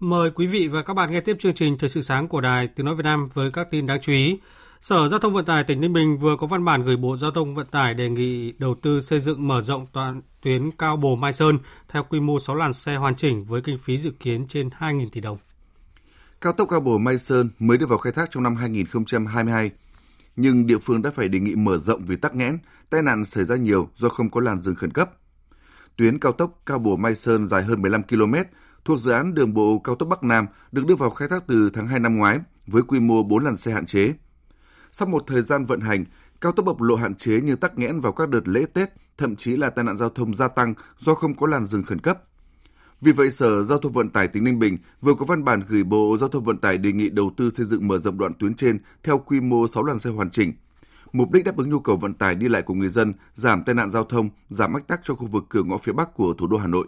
Mời 0.00 0.30
quý 0.30 0.46
vị 0.46 0.68
và 0.68 0.82
các 0.82 0.94
bạn 0.94 1.10
nghe 1.10 1.20
tiếp 1.20 1.36
chương 1.40 1.54
trình 1.54 1.78
Thời 1.78 1.90
sự 1.90 2.02
sáng 2.02 2.28
của 2.28 2.40
Đài 2.40 2.68
Tiếng 2.68 2.86
Nói 2.86 2.94
Việt 2.94 3.02
Nam 3.02 3.28
với 3.34 3.50
các 3.52 3.70
tin 3.70 3.86
đáng 3.86 4.00
chú 4.00 4.12
ý. 4.12 4.38
Sở 4.80 5.08
Giao 5.08 5.18
thông 5.18 5.34
Vận 5.34 5.44
tải 5.44 5.64
tỉnh 5.64 5.80
Ninh 5.80 5.92
Bình 5.92 6.18
vừa 6.18 6.36
có 6.40 6.46
văn 6.46 6.64
bản 6.64 6.82
gửi 6.82 6.96
Bộ 6.96 7.16
Giao 7.16 7.30
thông 7.30 7.54
Vận 7.54 7.66
tải 7.66 7.94
đề 7.94 8.08
nghị 8.08 8.52
đầu 8.52 8.74
tư 8.82 9.00
xây 9.00 9.20
dựng 9.20 9.48
mở 9.48 9.60
rộng 9.60 9.86
toàn 9.92 10.22
tuyến 10.42 10.70
cao 10.70 10.96
Bồ 10.96 11.16
Mai 11.16 11.32
Sơn 11.32 11.58
theo 11.88 12.04
quy 12.08 12.20
mô 12.20 12.38
6 12.38 12.56
làn 12.56 12.72
xe 12.72 12.96
hoàn 12.96 13.16
chỉnh 13.16 13.44
với 13.44 13.60
kinh 13.62 13.78
phí 13.78 13.98
dự 13.98 14.10
kiến 14.20 14.46
trên 14.48 14.68
2.000 14.68 15.08
tỷ 15.12 15.20
đồng. 15.20 15.38
Cao 16.40 16.52
tốc 16.52 16.68
Cao 16.70 16.80
Bồ 16.80 16.98
Mai 16.98 17.18
Sơn 17.18 17.50
mới 17.58 17.78
đưa 17.78 17.86
vào 17.86 17.98
khai 17.98 18.12
thác 18.12 18.30
trong 18.30 18.42
năm 18.42 18.56
2022, 18.56 19.70
nhưng 20.36 20.66
địa 20.66 20.78
phương 20.78 21.02
đã 21.02 21.10
phải 21.14 21.28
đề 21.28 21.38
nghị 21.38 21.54
mở 21.54 21.78
rộng 21.78 22.04
vì 22.04 22.16
tắc 22.16 22.34
nghẽn, 22.34 22.58
tai 22.90 23.02
nạn 23.02 23.24
xảy 23.24 23.44
ra 23.44 23.56
nhiều 23.56 23.88
do 23.96 24.08
không 24.08 24.30
có 24.30 24.40
làn 24.40 24.60
dừng 24.60 24.74
khẩn 24.74 24.90
cấp. 24.90 25.10
Tuyến 25.96 26.18
cao 26.18 26.32
tốc 26.32 26.60
Cao 26.66 26.78
Bồ 26.78 26.96
Mai 26.96 27.14
Sơn 27.14 27.46
dài 27.46 27.62
hơn 27.62 27.82
15 27.82 28.02
km 28.02 28.34
thuộc 28.84 28.98
dự 28.98 29.12
án 29.12 29.34
đường 29.34 29.54
bộ 29.54 29.78
cao 29.78 29.94
tốc 29.94 30.08
Bắc 30.08 30.24
Nam 30.24 30.46
được 30.72 30.86
đưa 30.86 30.94
vào 30.94 31.10
khai 31.10 31.28
thác 31.28 31.46
từ 31.46 31.70
tháng 31.70 31.86
2 31.86 32.00
năm 32.00 32.16
ngoái 32.16 32.38
với 32.66 32.82
quy 32.82 33.00
mô 33.00 33.22
4 33.22 33.44
làn 33.44 33.56
xe 33.56 33.72
hạn 33.72 33.86
chế. 33.86 34.14
Sau 34.92 35.08
một 35.08 35.24
thời 35.26 35.42
gian 35.42 35.64
vận 35.64 35.80
hành, 35.80 36.04
cao 36.40 36.52
tốc 36.52 36.66
bộc 36.66 36.80
lộ 36.80 36.94
hạn 36.96 37.14
chế 37.14 37.40
như 37.40 37.56
tắc 37.56 37.78
nghẽn 37.78 38.00
vào 38.00 38.12
các 38.12 38.28
đợt 38.28 38.48
lễ 38.48 38.64
Tết, 38.72 38.88
thậm 39.18 39.36
chí 39.36 39.56
là 39.56 39.70
tai 39.70 39.84
nạn 39.84 39.96
giao 39.96 40.08
thông 40.08 40.34
gia 40.34 40.48
tăng 40.48 40.74
do 40.98 41.14
không 41.14 41.34
có 41.34 41.46
làn 41.46 41.64
dừng 41.64 41.82
khẩn 41.82 41.98
cấp. 41.98 42.22
Vì 43.00 43.12
vậy, 43.12 43.30
Sở 43.30 43.62
Giao 43.62 43.78
thông 43.78 43.92
Vận 43.92 44.10
tải 44.10 44.28
tỉnh 44.28 44.44
Ninh 44.44 44.58
Bình 44.58 44.78
vừa 45.00 45.14
có 45.14 45.24
văn 45.24 45.44
bản 45.44 45.62
gửi 45.68 45.84
Bộ 45.84 46.16
Giao 46.20 46.28
thông 46.28 46.44
Vận 46.44 46.58
tải 46.58 46.78
đề 46.78 46.92
nghị 46.92 47.10
đầu 47.10 47.32
tư 47.36 47.50
xây 47.50 47.66
dựng 47.66 47.88
mở 47.88 47.98
rộng 47.98 48.18
đoạn 48.18 48.32
tuyến 48.34 48.54
trên 48.54 48.78
theo 49.02 49.18
quy 49.18 49.40
mô 49.40 49.66
6 49.66 49.84
làn 49.84 49.98
xe 49.98 50.10
hoàn 50.10 50.30
chỉnh. 50.30 50.52
Mục 51.12 51.30
đích 51.32 51.44
đáp 51.44 51.56
ứng 51.56 51.70
nhu 51.70 51.80
cầu 51.80 51.96
vận 51.96 52.14
tải 52.14 52.34
đi 52.34 52.48
lại 52.48 52.62
của 52.62 52.74
người 52.74 52.88
dân, 52.88 53.12
giảm 53.34 53.62
tai 53.64 53.74
nạn 53.74 53.90
giao 53.90 54.04
thông, 54.04 54.28
giảm 54.48 54.74
ách 54.74 54.86
tắc 54.86 55.00
cho 55.04 55.14
khu 55.14 55.26
vực 55.26 55.44
cửa 55.48 55.62
ngõ 55.62 55.78
phía 55.78 55.92
Bắc 55.92 56.14
của 56.14 56.34
thủ 56.38 56.46
đô 56.46 56.56
Hà 56.56 56.66
Nội. 56.66 56.86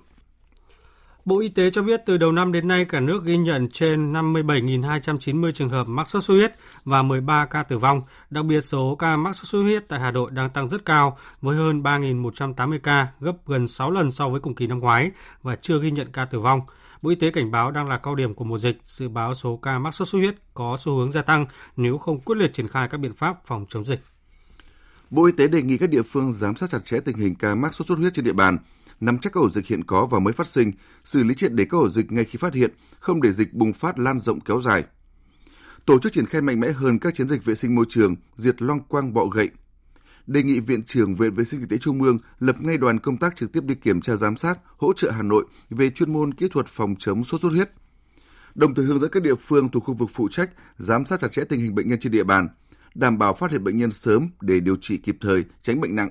Bộ 1.25 1.39
Y 1.39 1.49
tế 1.49 1.71
cho 1.71 1.83
biết 1.83 2.03
từ 2.07 2.19
đầu 2.19 2.33
năm 2.33 2.53
đến 2.53 2.69
nay 2.69 2.85
cả 2.85 3.01
nước 3.01 3.25
ghi 3.25 3.37
nhận 3.37 3.69
trên 3.69 4.13
57.290 4.13 5.53
trường 5.53 5.69
hợp 5.69 5.89
mắc 5.89 6.09
sốt 6.09 6.25
xuất 6.25 6.35
huyết 6.35 6.55
và 6.85 7.03
13 7.03 7.47
ca 7.47 7.63
tử 7.63 7.79
vong. 7.79 8.03
Đặc 8.31 8.45
biệt 8.45 8.61
số 8.61 8.97
ca 8.99 9.17
mắc 9.17 9.37
sốt 9.37 9.47
xuất 9.47 9.63
huyết 9.63 9.89
tại 9.89 10.01
Hà 10.01 10.11
Nội 10.11 10.31
đang 10.31 10.51
tăng 10.51 10.69
rất 10.69 10.85
cao 10.85 11.19
với 11.41 11.57
hơn 11.57 11.83
3.180 11.83 12.79
ca, 12.83 13.07
gấp 13.21 13.33
gần 13.47 13.69
6 13.69 13.91
lần 13.91 14.13
so 14.13 14.29
với 14.29 14.41
cùng 14.41 14.55
kỳ 14.55 14.67
năm 14.67 14.79
ngoái 14.79 15.11
và 15.43 15.57
chưa 15.57 15.81
ghi 15.81 15.91
nhận 15.91 16.13
ca 16.13 16.25
tử 16.25 16.41
vong. 16.41 16.61
Bộ 17.03 17.11
Y 17.11 17.17
tế 17.17 17.31
cảnh 17.31 17.51
báo 17.51 17.71
đang 17.71 17.89
là 17.89 17.99
cao 17.99 18.15
điểm 18.15 18.35
của 18.35 18.45
mùa 18.45 18.59
dịch, 18.59 18.81
dự 18.85 19.09
báo 19.09 19.35
số 19.35 19.57
ca 19.57 19.79
mắc 19.79 19.95
sốt 19.95 20.09
xuất 20.09 20.19
huyết 20.19 20.35
có 20.55 20.77
xu 20.81 20.97
hướng 20.97 21.11
gia 21.11 21.23
tăng 21.23 21.47
nếu 21.77 21.99
không 21.99 22.21
quyết 22.21 22.39
liệt 22.39 22.55
triển 22.55 22.69
khai 22.69 22.89
các 22.89 22.99
biện 22.99 23.15
pháp 23.15 23.45
phòng 23.45 23.67
chống 23.69 23.85
dịch. 23.85 24.01
Bộ 25.11 25.27
Y 25.27 25.33
tế 25.33 25.49
đề 25.49 25.63
nghị 25.63 25.79
các 25.79 25.91
địa 25.91 26.03
phương 26.03 26.33
giám 26.33 26.57
sát 26.57 26.71
chặt 26.71 26.85
chẽ 26.85 27.01
tình 27.01 27.17
hình 27.17 27.35
ca 27.35 27.55
mắc 27.55 27.75
sốt 27.75 27.87
xuất 27.87 27.99
huyết 27.99 28.15
trên 28.15 28.25
địa 28.25 28.33
bàn, 28.33 28.59
nắm 29.01 29.19
chắc 29.19 29.33
các 29.33 29.41
ổ 29.41 29.51
dịch 29.51 29.67
hiện 29.67 29.85
có 29.85 30.07
và 30.07 30.19
mới 30.19 30.33
phát 30.33 30.47
sinh, 30.47 30.73
xử 31.05 31.23
lý 31.23 31.35
triệt 31.35 31.53
để 31.53 31.65
các 31.65 31.79
ổ 31.79 31.89
dịch 31.89 32.13
ngay 32.13 32.25
khi 32.25 32.39
phát 32.39 32.55
hiện, 32.55 32.71
không 33.01 33.23
để 33.23 33.33
dịch 33.33 33.55
bùng 33.55 33.73
phát 33.73 33.99
lan 33.99 34.21
rộng 34.21 34.41
kéo 34.41 34.61
dài. 34.61 34.85
Tổ 35.87 35.99
chức 35.99 36.13
triển 36.13 36.27
khai 36.27 36.41
mạnh 36.41 36.61
mẽ 36.61 36.73
hơn 36.73 36.99
các 36.99 37.15
chiến 37.15 37.29
dịch 37.29 37.45
vệ 37.45 37.55
sinh 37.55 37.75
môi 37.75 37.85
trường, 37.89 38.17
diệt 38.37 38.63
loang 38.63 38.81
quang 38.81 39.15
bọ 39.15 39.27
gậy. 39.27 39.51
Đề 40.27 40.43
nghị 40.43 40.61
Viện 40.61 40.83
trưởng 40.83 41.17
Viện 41.17 41.35
Vệ 41.35 41.45
sinh 41.45 41.61
Y 41.61 41.67
tế 41.67 41.79
Trung 41.79 42.03
ương 42.03 42.19
lập 42.39 42.57
ngay 42.61 42.77
đoàn 42.77 42.99
công 42.99 43.17
tác 43.17 43.37
trực 43.37 43.53
tiếp 43.53 43.65
đi 43.65 43.75
kiểm 43.75 44.01
tra 44.01 44.17
giám 44.17 44.37
sát, 44.37 44.59
hỗ 44.77 44.93
trợ 44.93 45.11
Hà 45.11 45.23
Nội 45.23 45.45
về 45.71 45.91
chuyên 45.91 46.13
môn 46.13 46.35
kỹ 46.35 46.49
thuật 46.51 46.67
phòng 46.67 46.95
chống 46.99 47.25
sốt 47.25 47.41
xuất 47.41 47.53
huyết. 47.53 47.71
Đồng 48.55 48.75
thời 48.75 48.85
hướng 48.85 48.99
dẫn 48.99 49.11
các 49.11 49.23
địa 49.23 49.35
phương 49.35 49.69
thuộc 49.69 49.85
khu 49.85 49.95
vực 49.95 50.11
phụ 50.13 50.29
trách 50.29 50.51
giám 50.79 51.07
sát 51.07 51.21
chặt 51.21 51.29
chẽ 51.33 51.45
tình 51.45 51.61
hình 51.61 51.75
bệnh 51.75 51.89
nhân 51.89 51.99
trên 52.01 52.13
địa 52.13 52.25
bàn, 52.25 52.49
đảm 52.95 53.19
bảo 53.19 53.35
phát 53.35 53.51
hiện 53.51 53.65
bệnh 53.65 53.77
nhân 53.77 53.91
sớm 53.91 54.29
để 54.41 54.61
điều 54.61 54.77
trị 54.81 54.97
kịp 54.97 55.17
thời, 55.21 55.45
tránh 55.63 55.81
bệnh 55.81 55.97
nặng 55.97 56.11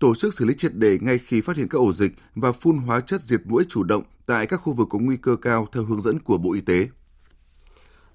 tổ 0.00 0.14
chức 0.14 0.34
xử 0.34 0.44
lý 0.44 0.54
triệt 0.54 0.74
đề 0.74 0.98
ngay 1.00 1.18
khi 1.18 1.40
phát 1.40 1.56
hiện 1.56 1.68
các 1.68 1.78
ổ 1.78 1.92
dịch 1.92 2.12
và 2.34 2.52
phun 2.52 2.76
hóa 2.76 3.00
chất 3.00 3.20
diệt 3.20 3.40
mũi 3.44 3.64
chủ 3.68 3.82
động 3.82 4.02
tại 4.26 4.46
các 4.46 4.56
khu 4.56 4.72
vực 4.72 4.88
có 4.90 4.98
nguy 4.98 5.16
cơ 5.16 5.36
cao 5.36 5.68
theo 5.72 5.84
hướng 5.84 6.00
dẫn 6.00 6.18
của 6.18 6.38
Bộ 6.38 6.52
Y 6.52 6.60
tế. 6.60 6.88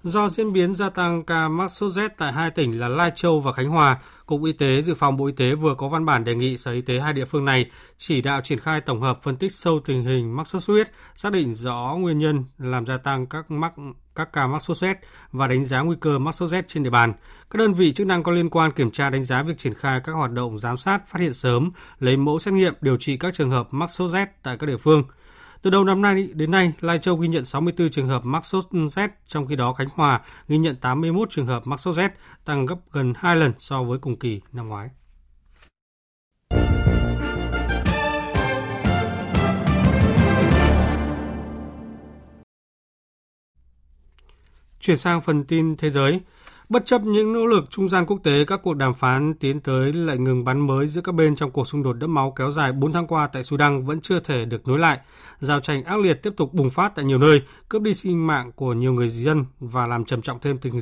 Do 0.06 0.28
diễn 0.28 0.52
biến 0.52 0.74
gia 0.74 0.90
tăng 0.90 1.24
ca 1.24 1.48
mắc 1.48 1.68
sốt 1.68 1.92
rét 1.92 2.18
tại 2.18 2.32
hai 2.32 2.50
tỉnh 2.50 2.78
là 2.78 2.88
Lai 2.88 3.12
Châu 3.14 3.40
và 3.40 3.52
Khánh 3.52 3.68
Hòa, 3.68 3.98
Cục 4.26 4.44
Y 4.44 4.52
tế 4.52 4.82
Dự 4.82 4.94
phòng 4.94 5.16
Bộ 5.16 5.26
Y 5.26 5.32
tế 5.32 5.54
vừa 5.54 5.74
có 5.74 5.88
văn 5.88 6.04
bản 6.04 6.24
đề 6.24 6.34
nghị 6.34 6.58
Sở 6.58 6.72
Y 6.72 6.80
tế 6.80 7.00
hai 7.00 7.12
địa 7.12 7.24
phương 7.24 7.44
này 7.44 7.70
chỉ 7.98 8.22
đạo 8.22 8.40
triển 8.40 8.60
khai 8.60 8.80
tổng 8.80 9.00
hợp 9.00 9.22
phân 9.22 9.36
tích 9.36 9.52
sâu 9.52 9.80
tình 9.84 10.04
hình 10.04 10.36
mắc 10.36 10.46
sốt 10.46 10.62
xuất 10.62 10.74
huyết, 10.74 10.92
xác 11.14 11.32
định 11.32 11.54
rõ 11.54 11.96
nguyên 11.98 12.18
nhân 12.18 12.44
làm 12.58 12.86
gia 12.86 12.96
tăng 12.96 13.26
các 13.26 13.50
mắc 13.50 13.72
các 14.14 14.32
ca 14.32 14.46
mắc 14.46 14.62
sốt 14.62 14.76
rét 14.76 14.98
và 15.32 15.46
đánh 15.46 15.64
giá 15.64 15.80
nguy 15.80 15.96
cơ 16.00 16.18
mắc 16.18 16.32
sốt 16.34 16.50
rét 16.50 16.68
trên 16.68 16.82
địa 16.82 16.90
bàn. 16.90 17.12
Các 17.50 17.58
đơn 17.58 17.74
vị 17.74 17.92
chức 17.92 18.06
năng 18.06 18.22
có 18.22 18.32
liên 18.32 18.50
quan 18.50 18.72
kiểm 18.72 18.90
tra 18.90 19.10
đánh 19.10 19.24
giá 19.24 19.42
việc 19.42 19.58
triển 19.58 19.74
khai 19.74 20.00
các 20.04 20.12
hoạt 20.12 20.32
động 20.32 20.58
giám 20.58 20.76
sát, 20.76 21.08
phát 21.08 21.20
hiện 21.20 21.32
sớm, 21.32 21.70
lấy 21.98 22.16
mẫu 22.16 22.38
xét 22.38 22.54
nghiệm, 22.54 22.74
điều 22.80 22.96
trị 22.96 23.16
các 23.16 23.34
trường 23.34 23.50
hợp 23.50 23.68
mắc 23.70 23.90
sốt 23.90 24.10
rét 24.10 24.28
tại 24.42 24.56
các 24.56 24.66
địa 24.66 24.76
phương. 24.76 25.02
Từ 25.66 25.70
đầu 25.70 25.84
năm 25.84 26.02
nay 26.02 26.28
đến 26.34 26.50
nay, 26.50 26.72
Lai 26.80 26.98
Châu 26.98 27.16
ghi 27.16 27.28
nhận 27.28 27.44
64 27.44 27.90
trường 27.90 28.06
hợp 28.06 28.24
mắc 28.24 28.46
sốt 28.46 28.64
z, 28.70 29.08
trong 29.26 29.46
khi 29.46 29.56
đó 29.56 29.72
Khánh 29.72 29.88
Hòa 29.94 30.20
ghi 30.48 30.58
nhận 30.58 30.76
81 30.76 31.30
trường 31.30 31.46
hợp 31.46 31.66
mắc 31.66 31.80
sốt 31.80 31.96
z, 31.96 32.08
tăng 32.44 32.66
gấp 32.66 32.76
gần 32.92 33.12
2 33.16 33.36
lần 33.36 33.52
so 33.58 33.82
với 33.82 33.98
cùng 33.98 34.18
kỳ 34.18 34.40
năm 34.52 34.68
ngoái. 34.68 34.88
Chuyển 44.80 44.96
sang 44.96 45.20
phần 45.20 45.44
tin 45.44 45.76
thế 45.76 45.90
giới. 45.90 46.20
Bất 46.68 46.86
chấp 46.86 47.02
những 47.02 47.32
nỗ 47.32 47.46
lực 47.46 47.64
trung 47.70 47.88
gian 47.88 48.06
quốc 48.06 48.20
tế, 48.24 48.44
các 48.46 48.60
cuộc 48.62 48.74
đàm 48.74 48.94
phán 48.94 49.34
tiến 49.34 49.60
tới 49.60 49.92
lệnh 49.92 50.24
ngừng 50.24 50.44
bắn 50.44 50.66
mới 50.66 50.86
giữa 50.86 51.00
các 51.00 51.12
bên 51.12 51.36
trong 51.36 51.50
cuộc 51.50 51.68
xung 51.68 51.82
đột 51.82 51.92
đẫm 51.92 52.14
máu 52.14 52.30
kéo 52.36 52.50
dài 52.50 52.72
4 52.72 52.92
tháng 52.92 53.06
qua 53.06 53.28
tại 53.32 53.44
Sudan 53.44 53.84
vẫn 53.84 54.00
chưa 54.00 54.20
thể 54.20 54.44
được 54.44 54.68
nối 54.68 54.78
lại. 54.78 54.98
Giao 55.40 55.60
tranh 55.60 55.84
ác 55.84 56.00
liệt 56.00 56.22
tiếp 56.22 56.32
tục 56.36 56.52
bùng 56.52 56.70
phát 56.70 56.92
tại 56.94 57.04
nhiều 57.04 57.18
nơi, 57.18 57.42
cướp 57.68 57.82
đi 57.82 57.94
sinh 57.94 58.26
mạng 58.26 58.52
của 58.52 58.72
nhiều 58.72 58.92
người 58.92 59.08
dân 59.08 59.44
và 59.58 59.86
làm 59.86 60.04
trầm 60.04 60.22
trọng 60.22 60.40
thêm 60.40 60.56
tình 60.56 60.80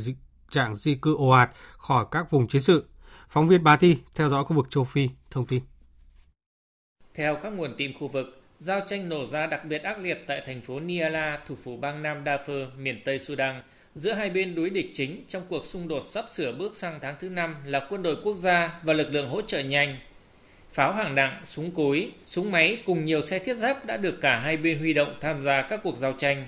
trạng 0.51 0.77
di 0.77 0.95
cư 0.95 1.17
ồ 1.17 1.29
ạt 1.29 1.51
khỏi 1.77 2.05
các 2.11 2.31
vùng 2.31 2.49
chiến 2.49 2.63
sự. 2.63 2.85
Phóng 3.29 3.49
viên 3.49 3.65
Bá 3.65 3.77
Thi 3.77 3.97
theo 4.15 4.29
dõi 4.29 4.45
khu 4.45 4.57
vực 4.57 4.67
châu 4.71 4.85
Phi 4.85 5.09
thông 5.31 5.47
tin. 5.47 5.63
Theo 7.15 7.37
các 7.43 7.51
nguồn 7.51 7.75
tin 7.77 7.93
khu 7.99 8.09
vực, 8.09 8.43
giao 8.59 8.81
tranh 8.87 9.09
nổ 9.09 9.27
ra 9.27 9.47
đặc 9.47 9.65
biệt 9.65 9.83
ác 9.83 9.99
liệt 9.99 10.25
tại 10.27 10.43
thành 10.47 10.61
phố 10.61 10.81
Niala, 10.81 11.39
thủ 11.47 11.55
phủ 11.65 11.77
bang 11.77 12.03
Nam 12.03 12.25
Darfur, 12.25 12.67
miền 12.79 13.01
Tây 13.05 13.19
Sudan– 13.19 13.63
giữa 13.95 14.13
hai 14.13 14.31
bên 14.31 14.55
đối 14.55 14.71
địch 14.71 14.91
chính 14.95 15.25
trong 15.29 15.43
cuộc 15.49 15.65
xung 15.65 15.89
đột 15.89 16.03
sắp 16.07 16.25
sửa 16.33 16.53
bước 16.53 16.77
sang 16.77 16.99
tháng 17.03 17.15
thứ 17.21 17.29
năm 17.29 17.57
là 17.65 17.87
quân 17.91 18.03
đội 18.03 18.17
quốc 18.25 18.37
gia 18.37 18.81
và 18.83 18.93
lực 18.93 19.09
lượng 19.11 19.29
hỗ 19.29 19.43
trợ 19.43 19.61
nhanh. 19.61 19.97
Pháo 20.73 20.93
hàng 20.93 21.15
nặng, 21.15 21.41
súng 21.45 21.71
cối, 21.71 22.11
súng 22.27 22.51
máy 22.53 22.79
cùng 22.87 23.05
nhiều 23.05 23.23
xe 23.23 23.39
thiết 23.39 23.55
giáp 23.55 23.87
đã 23.87 23.97
được 23.97 24.21
cả 24.21 24.39
hai 24.39 24.57
bên 24.57 24.79
huy 24.79 24.93
động 24.93 25.15
tham 25.21 25.43
gia 25.43 25.63
các 25.63 25.81
cuộc 25.83 25.97
giao 25.97 26.13
tranh. 26.13 26.47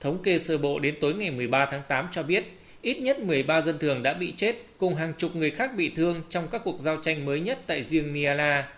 Thống 0.00 0.22
kê 0.22 0.38
sơ 0.38 0.58
bộ 0.58 0.78
đến 0.78 0.94
tối 1.00 1.14
ngày 1.14 1.30
13 1.30 1.66
tháng 1.70 1.82
8 1.88 2.08
cho 2.12 2.22
biết 2.22 2.44
ít 2.82 2.94
nhất 2.94 3.20
13 3.20 3.60
dân 3.60 3.78
thường 3.78 4.02
đã 4.02 4.14
bị 4.14 4.34
chết 4.36 4.56
cùng 4.78 4.94
hàng 4.94 5.12
chục 5.18 5.36
người 5.36 5.50
khác 5.50 5.70
bị 5.76 5.92
thương 5.96 6.22
trong 6.28 6.48
các 6.48 6.60
cuộc 6.64 6.80
giao 6.80 6.96
tranh 6.96 7.24
mới 7.24 7.40
nhất 7.40 7.58
tại 7.66 7.82
riêng 7.82 8.12
Niala. 8.12 8.68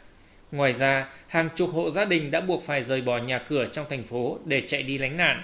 Ngoài 0.52 0.72
ra, 0.72 1.12
hàng 1.26 1.48
chục 1.54 1.70
hộ 1.72 1.90
gia 1.90 2.04
đình 2.04 2.30
đã 2.30 2.40
buộc 2.40 2.62
phải 2.62 2.82
rời 2.82 3.00
bỏ 3.00 3.18
nhà 3.18 3.38
cửa 3.38 3.66
trong 3.72 3.86
thành 3.90 4.04
phố 4.04 4.38
để 4.44 4.62
chạy 4.66 4.82
đi 4.82 4.98
lánh 4.98 5.16
nạn. 5.16 5.42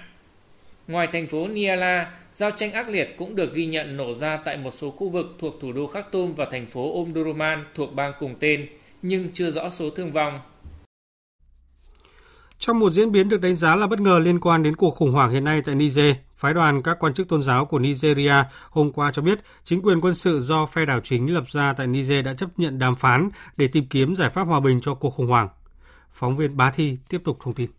Ngoài 0.88 1.08
thành 1.12 1.26
phố 1.26 1.48
Niala, 1.48 2.12
Giao 2.36 2.50
tranh 2.50 2.72
ác 2.72 2.88
liệt 2.88 3.14
cũng 3.18 3.36
được 3.36 3.54
ghi 3.54 3.66
nhận 3.66 3.96
nổ 3.96 4.14
ra 4.14 4.36
tại 4.36 4.56
một 4.56 4.70
số 4.70 4.90
khu 4.90 5.08
vực 5.08 5.26
thuộc 5.38 5.54
thủ 5.60 5.72
đô 5.72 5.86
Khartoum 5.86 6.34
và 6.34 6.46
thành 6.50 6.66
phố 6.66 7.04
Omdurman 7.04 7.64
thuộc 7.74 7.94
bang 7.94 8.12
cùng 8.18 8.34
tên, 8.40 8.66
nhưng 9.02 9.28
chưa 9.32 9.50
rõ 9.50 9.70
số 9.70 9.90
thương 9.90 10.12
vong. 10.12 10.40
Trong 12.58 12.78
một 12.78 12.90
diễn 12.90 13.12
biến 13.12 13.28
được 13.28 13.40
đánh 13.40 13.56
giá 13.56 13.76
là 13.76 13.86
bất 13.86 14.00
ngờ 14.00 14.18
liên 14.18 14.40
quan 14.40 14.62
đến 14.62 14.76
cuộc 14.76 14.90
khủng 14.90 15.12
hoảng 15.12 15.30
hiện 15.30 15.44
nay 15.44 15.62
tại 15.64 15.74
Niger, 15.74 16.14
phái 16.36 16.54
đoàn 16.54 16.82
các 16.82 16.96
quan 17.00 17.14
chức 17.14 17.28
tôn 17.28 17.42
giáo 17.42 17.64
của 17.66 17.78
Nigeria 17.78 18.34
hôm 18.70 18.92
qua 18.92 19.12
cho 19.12 19.22
biết 19.22 19.38
chính 19.64 19.82
quyền 19.82 20.00
quân 20.00 20.14
sự 20.14 20.40
do 20.40 20.66
phe 20.66 20.84
đảo 20.84 21.00
chính 21.04 21.34
lập 21.34 21.44
ra 21.48 21.72
tại 21.76 21.86
Niger 21.86 22.24
đã 22.24 22.34
chấp 22.34 22.48
nhận 22.56 22.78
đàm 22.78 22.96
phán 22.96 23.28
để 23.56 23.68
tìm 23.68 23.86
kiếm 23.88 24.16
giải 24.16 24.30
pháp 24.30 24.44
hòa 24.44 24.60
bình 24.60 24.80
cho 24.82 24.94
cuộc 24.94 25.10
khủng 25.10 25.26
hoảng. 25.26 25.48
Phóng 26.12 26.36
viên 26.36 26.56
Bá 26.56 26.70
Thi 26.70 26.98
tiếp 27.08 27.20
tục 27.24 27.38
thông 27.40 27.54
tin. 27.54 27.70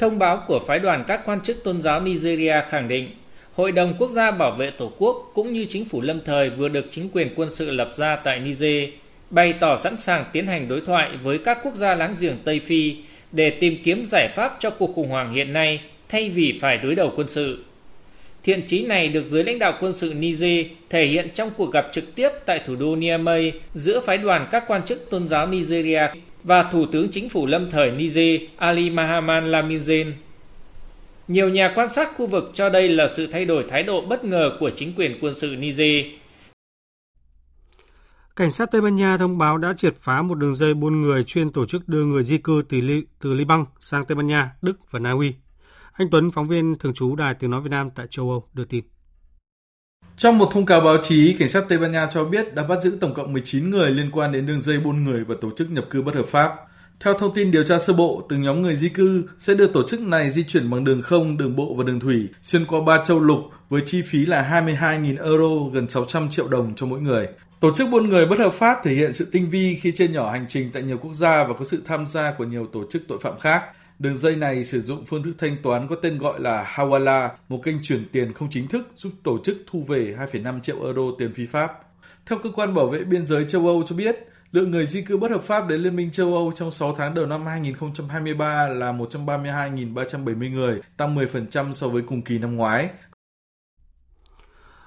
Thông 0.00 0.18
báo 0.18 0.42
của 0.46 0.58
phái 0.66 0.78
đoàn 0.78 1.04
các 1.06 1.20
quan 1.24 1.40
chức 1.40 1.64
tôn 1.64 1.82
giáo 1.82 2.00
Nigeria 2.00 2.54
khẳng 2.70 2.88
định, 2.88 3.10
Hội 3.54 3.72
đồng 3.72 3.94
Quốc 3.98 4.10
gia 4.10 4.30
Bảo 4.30 4.50
vệ 4.50 4.70
Tổ 4.70 4.92
quốc 4.98 5.30
cũng 5.34 5.52
như 5.52 5.64
chính 5.68 5.84
phủ 5.84 6.00
lâm 6.00 6.20
thời 6.24 6.50
vừa 6.50 6.68
được 6.68 6.86
chính 6.90 7.08
quyền 7.12 7.28
quân 7.36 7.48
sự 7.54 7.70
lập 7.70 7.92
ra 7.96 8.16
tại 8.16 8.40
Niger, 8.40 8.88
bày 9.30 9.52
tỏ 9.52 9.76
sẵn 9.76 9.96
sàng 9.96 10.24
tiến 10.32 10.46
hành 10.46 10.68
đối 10.68 10.80
thoại 10.80 11.10
với 11.22 11.38
các 11.38 11.58
quốc 11.62 11.74
gia 11.74 11.94
láng 11.94 12.14
giềng 12.20 12.36
Tây 12.44 12.60
Phi 12.60 12.96
để 13.32 13.50
tìm 13.50 13.76
kiếm 13.84 14.04
giải 14.04 14.28
pháp 14.28 14.56
cho 14.60 14.70
cuộc 14.70 14.94
khủng 14.94 15.08
hoảng 15.08 15.32
hiện 15.32 15.52
nay 15.52 15.80
thay 16.08 16.30
vì 16.30 16.58
phải 16.60 16.78
đối 16.78 16.94
đầu 16.94 17.12
quân 17.16 17.28
sự. 17.28 17.64
Thiện 18.42 18.66
chí 18.66 18.86
này 18.86 19.08
được 19.08 19.24
dưới 19.24 19.44
lãnh 19.44 19.58
đạo 19.58 19.72
quân 19.80 19.94
sự 19.94 20.14
Niger 20.14 20.66
thể 20.90 21.06
hiện 21.06 21.28
trong 21.34 21.50
cuộc 21.56 21.72
gặp 21.72 21.88
trực 21.92 22.14
tiếp 22.14 22.28
tại 22.46 22.60
thủ 22.66 22.76
đô 22.76 22.96
Niamey 22.96 23.52
giữa 23.74 24.00
phái 24.00 24.18
đoàn 24.18 24.46
các 24.50 24.64
quan 24.66 24.84
chức 24.84 25.10
tôn 25.10 25.28
giáo 25.28 25.46
Nigeria 25.46 26.02
và 26.44 26.62
Thủ 26.62 26.86
tướng 26.86 27.10
Chính 27.10 27.28
phủ 27.28 27.46
lâm 27.46 27.70
thời 27.70 27.90
Niger 27.90 28.40
Ali 28.56 28.90
Mahaman 28.90 29.44
Laminzen. 29.44 30.12
Nhiều 31.28 31.48
nhà 31.48 31.72
quan 31.74 31.88
sát 31.88 32.08
khu 32.16 32.26
vực 32.26 32.50
cho 32.54 32.68
đây 32.68 32.88
là 32.88 33.08
sự 33.08 33.26
thay 33.26 33.44
đổi 33.44 33.64
thái 33.68 33.82
độ 33.82 34.00
bất 34.00 34.24
ngờ 34.24 34.56
của 34.60 34.70
chính 34.70 34.92
quyền 34.96 35.18
quân 35.20 35.34
sự 35.34 35.56
Niger. 35.58 36.06
Cảnh 38.36 38.52
sát 38.52 38.70
Tây 38.72 38.80
Ban 38.80 38.96
Nha 38.96 39.16
thông 39.16 39.38
báo 39.38 39.58
đã 39.58 39.74
triệt 39.76 39.94
phá 39.96 40.22
một 40.22 40.34
đường 40.34 40.54
dây 40.54 40.74
buôn 40.74 41.00
người 41.00 41.24
chuyên 41.24 41.52
tổ 41.52 41.66
chức 41.66 41.88
đưa 41.88 42.04
người 42.04 42.24
di 42.24 42.38
cư 42.38 42.62
từ, 42.68 42.80
Li, 42.80 43.02
từ 43.20 43.34
Liban 43.34 43.64
sang 43.80 44.04
Tây 44.04 44.16
Ban 44.16 44.26
Nha, 44.26 44.50
Đức 44.62 44.90
và 44.90 44.98
Na 44.98 45.10
Uy. 45.10 45.32
Anh 45.92 46.10
Tuấn, 46.10 46.30
phóng 46.30 46.48
viên 46.48 46.78
thường 46.78 46.94
trú 46.94 47.16
Đài 47.16 47.34
Tiếng 47.34 47.50
Nói 47.50 47.60
Việt 47.60 47.70
Nam 47.70 47.90
tại 47.94 48.06
châu 48.10 48.30
Âu, 48.30 48.48
đưa 48.52 48.64
tin. 48.64 48.84
Trong 50.20 50.38
một 50.38 50.48
thông 50.52 50.66
cáo 50.66 50.80
báo 50.80 50.96
chí, 51.02 51.36
cảnh 51.38 51.48
sát 51.48 51.64
Tây 51.68 51.78
Ban 51.78 51.92
Nha 51.92 52.08
cho 52.12 52.24
biết 52.24 52.54
đã 52.54 52.62
bắt 52.62 52.82
giữ 52.82 52.98
tổng 53.00 53.14
cộng 53.14 53.32
19 53.32 53.70
người 53.70 53.90
liên 53.90 54.10
quan 54.10 54.32
đến 54.32 54.46
đường 54.46 54.62
dây 54.62 54.78
buôn 54.78 55.04
người 55.04 55.24
và 55.24 55.34
tổ 55.40 55.50
chức 55.56 55.70
nhập 55.70 55.84
cư 55.90 56.02
bất 56.02 56.14
hợp 56.14 56.26
pháp. 56.26 56.52
Theo 57.00 57.14
thông 57.14 57.34
tin 57.34 57.50
điều 57.50 57.64
tra 57.64 57.78
sơ 57.78 57.92
bộ, 57.92 58.26
từng 58.28 58.42
nhóm 58.42 58.62
người 58.62 58.76
di 58.76 58.88
cư 58.88 59.22
sẽ 59.38 59.54
được 59.54 59.72
tổ 59.72 59.88
chức 59.88 60.00
này 60.00 60.30
di 60.30 60.44
chuyển 60.44 60.70
bằng 60.70 60.84
đường 60.84 61.02
không, 61.02 61.36
đường 61.36 61.56
bộ 61.56 61.74
và 61.74 61.84
đường 61.84 62.00
thủy 62.00 62.28
xuyên 62.42 62.64
qua 62.64 62.80
ba 62.86 63.04
châu 63.04 63.20
lục 63.20 63.38
với 63.68 63.82
chi 63.86 64.02
phí 64.02 64.26
là 64.26 64.62
22.000 64.66 65.24
euro, 65.24 65.70
gần 65.72 65.88
600 65.88 66.30
triệu 66.30 66.48
đồng 66.48 66.74
cho 66.76 66.86
mỗi 66.86 67.00
người. 67.00 67.28
Tổ 67.60 67.74
chức 67.74 67.88
buôn 67.90 68.08
người 68.08 68.26
bất 68.26 68.38
hợp 68.38 68.52
pháp 68.52 68.78
thể 68.84 68.94
hiện 68.94 69.12
sự 69.12 69.28
tinh 69.32 69.50
vi 69.50 69.78
khi 69.80 69.92
chia 69.92 70.08
nhỏ 70.08 70.30
hành 70.30 70.44
trình 70.48 70.70
tại 70.72 70.82
nhiều 70.82 70.98
quốc 70.98 71.14
gia 71.14 71.44
và 71.44 71.54
có 71.58 71.64
sự 71.64 71.82
tham 71.84 72.08
gia 72.08 72.32
của 72.38 72.44
nhiều 72.44 72.66
tổ 72.72 72.84
chức 72.90 73.02
tội 73.08 73.18
phạm 73.22 73.38
khác. 73.38 73.62
Đường 74.00 74.16
dây 74.16 74.36
này 74.36 74.64
sử 74.64 74.80
dụng 74.80 75.04
phương 75.04 75.22
thức 75.22 75.34
thanh 75.38 75.56
toán 75.62 75.88
có 75.88 75.96
tên 75.96 76.18
gọi 76.18 76.40
là 76.40 76.64
Hawala, 76.74 77.28
một 77.48 77.60
kênh 77.62 77.82
chuyển 77.82 78.04
tiền 78.12 78.32
không 78.32 78.48
chính 78.50 78.68
thức 78.68 78.88
giúp 78.96 79.12
tổ 79.22 79.38
chức 79.44 79.56
thu 79.66 79.82
về 79.88 80.16
2,5 80.32 80.60
triệu 80.60 80.84
euro 80.84 81.02
tiền 81.18 81.34
phi 81.34 81.46
pháp. 81.46 81.72
Theo 82.26 82.38
cơ 82.42 82.50
quan 82.50 82.74
bảo 82.74 82.86
vệ 82.86 83.04
biên 83.04 83.26
giới 83.26 83.44
châu 83.44 83.66
Âu 83.66 83.82
cho 83.86 83.96
biết, 83.96 84.16
lượng 84.52 84.70
người 84.70 84.86
di 84.86 85.02
cư 85.02 85.16
bất 85.16 85.30
hợp 85.30 85.42
pháp 85.42 85.68
đến 85.68 85.80
Liên 85.80 85.96
minh 85.96 86.10
châu 86.10 86.34
Âu 86.34 86.52
trong 86.56 86.70
6 86.70 86.94
tháng 86.94 87.14
đầu 87.14 87.26
năm 87.26 87.46
2023 87.46 88.68
là 88.68 88.92
132.370 88.92 90.52
người, 90.52 90.80
tăng 90.96 91.16
10% 91.16 91.72
so 91.72 91.88
với 91.88 92.02
cùng 92.02 92.22
kỳ 92.22 92.38
năm 92.38 92.56
ngoái. 92.56 92.88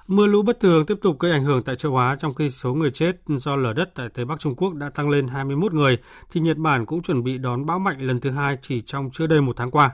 Mưa 0.06 0.26
lũ 0.26 0.42
bất 0.42 0.60
thường 0.60 0.86
tiếp 0.86 0.94
tục 1.02 1.18
gây 1.18 1.32
ảnh 1.32 1.44
hưởng 1.44 1.62
tại 1.62 1.76
châu 1.76 1.96
Á 1.96 2.16
trong 2.20 2.34
khi 2.34 2.50
số 2.50 2.74
người 2.74 2.90
chết 2.90 3.16
do 3.26 3.56
lở 3.56 3.72
đất 3.72 3.94
tại 3.94 4.08
Tây 4.14 4.24
Bắc 4.24 4.40
Trung 4.40 4.54
Quốc 4.56 4.74
đã 4.74 4.90
tăng 4.90 5.08
lên 5.08 5.28
21 5.28 5.72
người, 5.72 5.98
thì 6.32 6.40
Nhật 6.40 6.56
Bản 6.56 6.86
cũng 6.86 7.02
chuẩn 7.02 7.24
bị 7.24 7.38
đón 7.38 7.66
bão 7.66 7.78
mạnh 7.78 8.00
lần 8.00 8.20
thứ 8.20 8.30
hai 8.30 8.58
chỉ 8.62 8.80
trong 8.80 9.10
chưa 9.12 9.26
đầy 9.26 9.40
một 9.40 9.56
tháng 9.56 9.70
qua. 9.70 9.90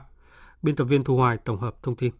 Biên 0.61 0.75
tập 0.75 0.83
viên 0.83 1.03
Thu 1.03 1.17
Hoài 1.17 1.37
tổng 1.45 1.59
hợp 1.59 1.83
thông 1.83 1.95
tin. 1.95 2.11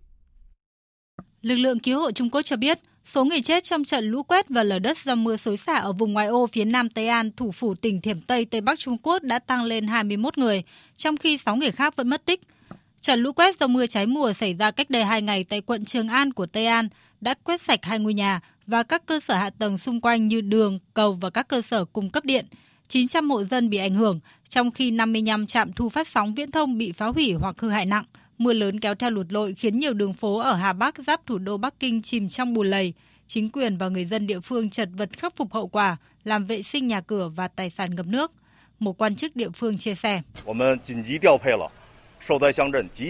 Lực 1.41 1.55
lượng 1.55 1.79
cứu 1.79 1.99
hộ 1.99 2.11
Trung 2.11 2.29
Quốc 2.29 2.41
cho 2.41 2.55
biết, 2.55 2.79
số 3.05 3.23
người 3.23 3.41
chết 3.41 3.63
trong 3.63 3.83
trận 3.83 4.05
lũ 4.05 4.23
quét 4.23 4.49
và 4.49 4.63
lở 4.63 4.79
đất 4.79 4.97
do 4.97 5.15
mưa 5.15 5.37
xối 5.37 5.57
xả 5.57 5.75
ở 5.75 5.93
vùng 5.93 6.13
ngoại 6.13 6.27
ô 6.27 6.47
phía 6.47 6.65
nam 6.65 6.89
Tây 6.89 7.07
An, 7.07 7.31
thủ 7.37 7.51
phủ 7.51 7.75
tỉnh 7.75 8.01
Thiểm 8.01 8.21
Tây, 8.21 8.45
Tây 8.45 8.61
Bắc 8.61 8.79
Trung 8.79 8.97
Quốc 9.03 9.23
đã 9.23 9.39
tăng 9.39 9.63
lên 9.63 9.87
21 9.87 10.37
người, 10.37 10.63
trong 10.95 11.17
khi 11.17 11.37
6 11.37 11.55
người 11.55 11.71
khác 11.71 11.95
vẫn 11.95 12.09
mất 12.09 12.25
tích. 12.25 12.41
Trận 13.01 13.19
lũ 13.19 13.31
quét 13.33 13.59
do 13.59 13.67
mưa 13.67 13.85
trái 13.85 14.05
mùa 14.05 14.33
xảy 14.33 14.53
ra 14.53 14.71
cách 14.71 14.89
đây 14.89 15.03
2 15.03 15.21
ngày 15.21 15.43
tại 15.43 15.61
quận 15.61 15.85
Trường 15.85 16.07
An 16.07 16.33
của 16.33 16.45
Tây 16.45 16.65
An 16.65 16.89
đã 17.21 17.33
quét 17.33 17.61
sạch 17.61 17.79
hai 17.85 17.99
ngôi 17.99 18.13
nhà 18.13 18.39
và 18.67 18.83
các 18.83 19.05
cơ 19.05 19.19
sở 19.19 19.35
hạ 19.35 19.49
tầng 19.49 19.77
xung 19.77 20.01
quanh 20.01 20.27
như 20.27 20.41
đường, 20.41 20.79
cầu 20.93 21.13
và 21.13 21.29
các 21.29 21.47
cơ 21.47 21.61
sở 21.61 21.85
cung 21.85 22.09
cấp 22.09 22.25
điện. 22.25 22.45
900 22.87 23.29
hộ 23.29 23.43
dân 23.43 23.69
bị 23.69 23.77
ảnh 23.77 23.95
hưởng, 23.95 24.19
trong 24.49 24.71
khi 24.71 24.91
55 24.91 25.47
trạm 25.47 25.73
thu 25.73 25.89
phát 25.89 26.07
sóng 26.07 26.33
viễn 26.33 26.51
thông 26.51 26.77
bị 26.77 26.91
phá 26.91 27.05
hủy 27.05 27.33
hoặc 27.33 27.59
hư 27.59 27.69
hại 27.69 27.85
nặng. 27.85 28.05
Mưa 28.37 28.53
lớn 28.53 28.79
kéo 28.79 28.95
theo 28.95 29.09
lụt 29.09 29.25
lội 29.29 29.53
khiến 29.53 29.77
nhiều 29.77 29.93
đường 29.93 30.13
phố 30.13 30.39
ở 30.39 30.53
Hà 30.53 30.73
Bắc 30.73 30.95
giáp 31.07 31.25
thủ 31.25 31.37
đô 31.37 31.57
Bắc 31.57 31.79
Kinh 31.79 32.01
chìm 32.01 32.29
trong 32.29 32.53
bùn 32.53 32.69
lầy. 32.69 32.93
Chính 33.27 33.49
quyền 33.49 33.77
và 33.77 33.89
người 33.89 34.05
dân 34.05 34.27
địa 34.27 34.39
phương 34.39 34.69
chật 34.69 34.89
vật 34.97 35.09
khắc 35.17 35.35
phục 35.35 35.53
hậu 35.53 35.67
quả, 35.67 35.97
làm 36.23 36.45
vệ 36.45 36.63
sinh 36.63 36.87
nhà 36.87 37.01
cửa 37.01 37.29
và 37.35 37.47
tài 37.47 37.69
sản 37.69 37.95
ngập 37.95 38.05
nước. 38.05 38.31
Một 38.79 39.01
quan 39.01 39.15
chức 39.15 39.35
địa 39.35 39.49
phương 39.49 39.77
chia 39.77 39.95
sẻ. 39.95 40.21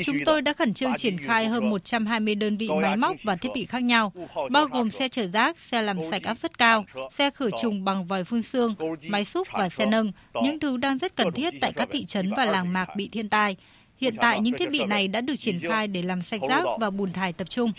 Chúng 0.05 0.17
tôi 0.25 0.41
đã 0.41 0.53
khẩn 0.53 0.73
trương 0.73 0.93
triển 0.93 1.17
khai 1.17 1.47
hơn 1.47 1.69
120 1.69 2.35
đơn 2.35 2.57
vị 2.57 2.69
máy 2.81 2.97
móc 2.97 3.15
và 3.23 3.35
thiết 3.35 3.49
bị 3.53 3.65
khác 3.65 3.83
nhau, 3.83 4.13
bao 4.51 4.65
gồm 4.65 4.89
xe 4.89 5.09
chở 5.09 5.27
rác, 5.27 5.57
xe 5.57 5.81
làm 5.81 5.97
sạch 6.11 6.23
áp 6.23 6.37
suất 6.37 6.57
cao, 6.57 6.85
xe 7.11 7.29
khử 7.29 7.49
trùng 7.61 7.83
bằng 7.83 8.05
vòi 8.05 8.23
phun 8.23 8.41
xương, 8.41 8.75
máy 9.07 9.25
xúc 9.25 9.47
và 9.53 9.69
xe 9.69 9.85
nâng, 9.85 10.11
những 10.43 10.59
thứ 10.59 10.77
đang 10.77 10.97
rất 10.97 11.15
cần 11.15 11.31
thiết 11.31 11.53
tại 11.61 11.73
các 11.73 11.89
thị 11.91 12.05
trấn 12.05 12.31
và 12.37 12.45
làng 12.45 12.73
mạc 12.73 12.95
bị 12.95 13.09
thiên 13.11 13.29
tai. 13.29 13.55
Hiện 13.97 14.15
tại, 14.17 14.39
những 14.39 14.57
thiết 14.57 14.69
bị 14.71 14.83
này 14.83 15.07
đã 15.07 15.21
được 15.21 15.35
triển 15.35 15.59
khai 15.59 15.87
để 15.87 16.01
làm 16.01 16.21
sạch 16.21 16.41
rác 16.49 16.65
và 16.79 16.89
bùn 16.89 17.13
thải 17.13 17.33
tập 17.33 17.49
trung. 17.49 17.71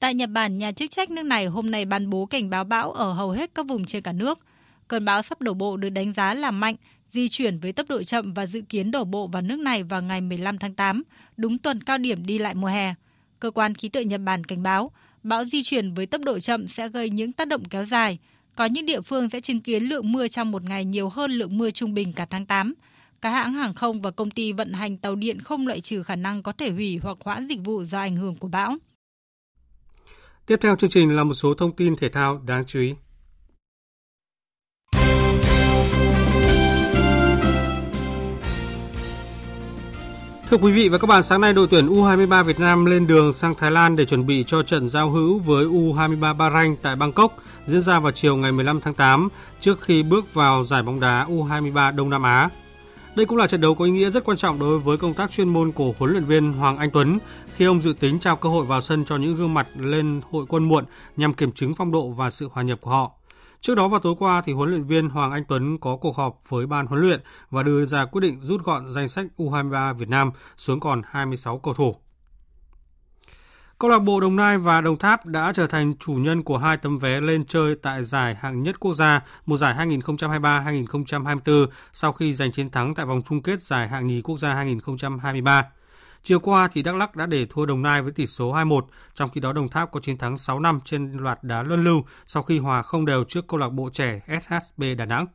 Tại 0.00 0.14
Nhật 0.14 0.30
Bản, 0.30 0.58
nhà 0.58 0.72
chức 0.72 0.90
trách 0.90 1.10
nước 1.10 1.22
này 1.22 1.46
hôm 1.46 1.70
nay 1.70 1.84
ban 1.84 2.10
bố 2.10 2.26
cảnh 2.26 2.50
báo 2.50 2.64
bão 2.64 2.92
ở 2.92 3.12
hầu 3.12 3.30
hết 3.30 3.50
các 3.54 3.66
vùng 3.66 3.84
trên 3.84 4.02
cả 4.02 4.12
nước. 4.12 4.38
Cơn 4.88 5.04
bão 5.04 5.22
sắp 5.22 5.40
đổ 5.40 5.54
bộ 5.54 5.76
được 5.76 5.88
đánh 5.88 6.12
giá 6.12 6.34
là 6.34 6.50
mạnh, 6.50 6.76
di 7.12 7.28
chuyển 7.28 7.58
với 7.58 7.72
tốc 7.72 7.88
độ 7.88 8.02
chậm 8.02 8.32
và 8.32 8.46
dự 8.46 8.60
kiến 8.68 8.90
đổ 8.90 9.04
bộ 9.04 9.26
vào 9.26 9.42
nước 9.42 9.58
này 9.58 9.82
vào 9.82 10.02
ngày 10.02 10.20
15 10.20 10.58
tháng 10.58 10.74
8, 10.74 11.02
đúng 11.36 11.58
tuần 11.58 11.82
cao 11.82 11.98
điểm 11.98 12.26
đi 12.26 12.38
lại 12.38 12.54
mùa 12.54 12.68
hè. 12.68 12.94
Cơ 13.40 13.50
quan 13.50 13.74
khí 13.74 13.88
tượng 13.88 14.08
Nhật 14.08 14.20
Bản 14.24 14.44
cảnh 14.44 14.62
báo, 14.62 14.90
bão 15.22 15.44
di 15.44 15.62
chuyển 15.62 15.94
với 15.94 16.06
tốc 16.06 16.20
độ 16.24 16.40
chậm 16.40 16.66
sẽ 16.66 16.88
gây 16.88 17.10
những 17.10 17.32
tác 17.32 17.48
động 17.48 17.64
kéo 17.64 17.84
dài. 17.84 18.18
Có 18.56 18.64
những 18.64 18.86
địa 18.86 19.00
phương 19.00 19.30
sẽ 19.30 19.40
chứng 19.40 19.60
kiến 19.60 19.84
lượng 19.84 20.12
mưa 20.12 20.28
trong 20.28 20.50
một 20.50 20.64
ngày 20.64 20.84
nhiều 20.84 21.08
hơn 21.08 21.30
lượng 21.30 21.58
mưa 21.58 21.70
trung 21.70 21.94
bình 21.94 22.12
cả 22.12 22.26
tháng 22.30 22.46
8. 22.46 22.74
Các 23.20 23.30
hãng 23.30 23.52
hàng 23.52 23.74
không 23.74 24.00
và 24.00 24.10
công 24.10 24.30
ty 24.30 24.52
vận 24.52 24.72
hành 24.72 24.96
tàu 24.96 25.14
điện 25.14 25.40
không 25.40 25.66
loại 25.66 25.80
trừ 25.80 26.02
khả 26.02 26.16
năng 26.16 26.42
có 26.42 26.52
thể 26.52 26.70
hủy 26.70 26.98
hoặc 27.02 27.18
hoãn 27.20 27.48
dịch 27.48 27.60
vụ 27.64 27.84
do 27.84 27.98
ảnh 27.98 28.16
hưởng 28.16 28.36
của 28.36 28.48
bão. 28.48 28.76
Tiếp 30.46 30.56
theo 30.60 30.76
chương 30.76 30.90
trình 30.90 31.16
là 31.16 31.24
một 31.24 31.34
số 31.34 31.54
thông 31.54 31.76
tin 31.76 31.96
thể 31.96 32.08
thao 32.08 32.42
đáng 32.46 32.64
chú 32.66 32.80
ý. 32.80 32.94
Thưa 40.52 40.58
quý 40.58 40.72
vị 40.72 40.88
và 40.88 40.98
các 40.98 41.06
bạn, 41.06 41.22
sáng 41.22 41.40
nay 41.40 41.52
đội 41.52 41.66
tuyển 41.70 41.86
U23 41.86 42.44
Việt 42.44 42.60
Nam 42.60 42.84
lên 42.84 43.06
đường 43.06 43.32
sang 43.32 43.54
Thái 43.54 43.70
Lan 43.70 43.96
để 43.96 44.04
chuẩn 44.04 44.26
bị 44.26 44.44
cho 44.46 44.62
trận 44.62 44.88
giao 44.88 45.10
hữu 45.10 45.38
với 45.38 45.64
U23 45.64 46.36
Bahrain 46.36 46.76
tại 46.82 46.96
Bangkok 46.96 47.36
diễn 47.66 47.80
ra 47.80 48.00
vào 48.00 48.12
chiều 48.12 48.36
ngày 48.36 48.52
15 48.52 48.80
tháng 48.80 48.94
8 48.94 49.28
trước 49.60 49.80
khi 49.80 50.02
bước 50.02 50.34
vào 50.34 50.64
giải 50.64 50.82
bóng 50.82 51.00
đá 51.00 51.26
U23 51.28 51.96
Đông 51.96 52.10
Nam 52.10 52.22
Á. 52.22 52.48
Đây 53.16 53.26
cũng 53.26 53.38
là 53.38 53.46
trận 53.46 53.60
đấu 53.60 53.74
có 53.74 53.84
ý 53.84 53.90
nghĩa 53.90 54.10
rất 54.10 54.24
quan 54.24 54.36
trọng 54.36 54.58
đối 54.58 54.78
với 54.78 54.96
công 54.96 55.14
tác 55.14 55.30
chuyên 55.30 55.48
môn 55.48 55.72
của 55.72 55.94
huấn 55.98 56.12
luyện 56.12 56.24
viên 56.24 56.52
Hoàng 56.52 56.78
Anh 56.78 56.90
Tuấn 56.90 57.18
khi 57.56 57.64
ông 57.64 57.80
dự 57.80 57.94
tính 58.00 58.18
trao 58.18 58.36
cơ 58.36 58.48
hội 58.48 58.66
vào 58.66 58.80
sân 58.80 59.04
cho 59.04 59.16
những 59.16 59.36
gương 59.36 59.54
mặt 59.54 59.66
lên 59.76 60.20
hội 60.30 60.44
quân 60.48 60.68
muộn 60.68 60.84
nhằm 61.16 61.34
kiểm 61.34 61.52
chứng 61.52 61.74
phong 61.74 61.92
độ 61.92 62.08
và 62.08 62.30
sự 62.30 62.48
hòa 62.52 62.62
nhập 62.62 62.78
của 62.80 62.90
họ. 62.90 63.12
Trước 63.62 63.74
đó 63.74 63.88
vào 63.88 64.00
tối 64.00 64.14
qua 64.18 64.42
thì 64.42 64.52
huấn 64.52 64.70
luyện 64.70 64.84
viên 64.84 65.08
Hoàng 65.08 65.32
Anh 65.32 65.44
Tuấn 65.48 65.78
có 65.78 65.96
cuộc 65.96 66.16
họp 66.16 66.40
với 66.48 66.66
ban 66.66 66.86
huấn 66.86 67.00
luyện 67.00 67.20
và 67.50 67.62
đưa 67.62 67.84
ra 67.84 68.04
quyết 68.04 68.20
định 68.20 68.40
rút 68.40 68.64
gọn 68.64 68.92
danh 68.92 69.08
sách 69.08 69.26
U23 69.36 69.94
Việt 69.94 70.08
Nam 70.08 70.30
xuống 70.56 70.80
còn 70.80 71.02
26 71.06 71.58
cầu 71.58 71.74
thủ. 71.74 71.96
Câu 73.78 73.90
lạc 73.90 73.98
bộ 73.98 74.20
Đồng 74.20 74.36
Nai 74.36 74.58
và 74.58 74.80
Đồng 74.80 74.98
Tháp 74.98 75.26
đã 75.26 75.52
trở 75.52 75.66
thành 75.66 75.94
chủ 75.96 76.12
nhân 76.12 76.42
của 76.42 76.58
hai 76.58 76.76
tấm 76.76 76.98
vé 76.98 77.20
lên 77.20 77.44
chơi 77.44 77.74
tại 77.82 78.04
giải 78.04 78.34
hạng 78.34 78.62
nhất 78.62 78.80
quốc 78.80 78.94
gia, 78.94 79.20
mùa 79.46 79.56
giải 79.56 79.74
2023-2024 79.86 81.66
sau 81.92 82.12
khi 82.12 82.32
giành 82.32 82.52
chiến 82.52 82.70
thắng 82.70 82.94
tại 82.94 83.06
vòng 83.06 83.22
chung 83.28 83.42
kết 83.42 83.62
giải 83.62 83.88
hạng 83.88 84.06
nhì 84.06 84.22
quốc 84.22 84.38
gia 84.38 84.54
2023. 84.54 85.64
Chiều 86.24 86.40
qua 86.40 86.68
thì 86.68 86.82
Đắk 86.82 86.94
Lắk 86.94 87.16
đã 87.16 87.26
để 87.26 87.46
thua 87.50 87.66
Đồng 87.66 87.82
Nai 87.82 88.02
với 88.02 88.12
tỷ 88.12 88.26
số 88.26 88.52
2-1, 88.52 88.80
trong 89.14 89.30
khi 89.30 89.40
đó 89.40 89.52
Đồng 89.52 89.68
Tháp 89.68 89.90
có 89.90 90.00
chiến 90.00 90.18
thắng 90.18 90.38
6 90.38 90.60
năm 90.60 90.80
trên 90.84 91.12
loạt 91.12 91.44
đá 91.44 91.62
luân 91.62 91.84
lưu 91.84 92.04
sau 92.26 92.42
khi 92.42 92.58
hòa 92.58 92.82
không 92.82 93.06
đều 93.06 93.24
trước 93.24 93.46
câu 93.48 93.60
lạc 93.60 93.68
bộ 93.68 93.90
trẻ 93.92 94.20
SHB 94.26 94.82
Đà 94.98 95.04
Nẵng. 95.04 95.26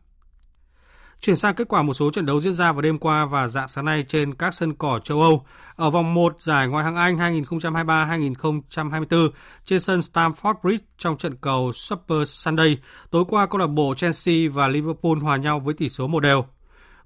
Chuyển 1.21 1.35
sang 1.35 1.55
kết 1.55 1.67
quả 1.67 1.81
một 1.81 1.93
số 1.93 2.11
trận 2.11 2.25
đấu 2.25 2.41
diễn 2.41 2.53
ra 2.53 2.71
vào 2.71 2.81
đêm 2.81 2.97
qua 2.97 3.25
và 3.25 3.47
dạng 3.47 3.67
sáng 3.67 3.85
nay 3.85 4.05
trên 4.07 4.33
các 4.33 4.53
sân 4.53 4.73
cỏ 4.73 4.99
châu 5.03 5.21
Âu. 5.21 5.45
Ở 5.75 5.89
vòng 5.89 6.13
1 6.13 6.41
giải 6.41 6.67
Ngoại 6.67 6.85
hạng 6.85 6.95
Anh 6.95 7.17
2023-2024 7.17 9.29
trên 9.65 9.79
sân 9.79 9.99
Stamford 9.99 10.53
Bridge 10.63 10.83
trong 10.97 11.17
trận 11.17 11.35
cầu 11.35 11.71
Super 11.73 12.29
Sunday, 12.29 12.77
tối 13.11 13.23
qua 13.27 13.47
câu 13.47 13.59
lạc 13.59 13.67
bộ 13.67 13.93
Chelsea 13.97 14.35
và 14.53 14.67
Liverpool 14.67 15.17
hòa 15.21 15.37
nhau 15.37 15.59
với 15.59 15.73
tỷ 15.73 15.89
số 15.89 16.07
một 16.07 16.19
đều. 16.19 16.45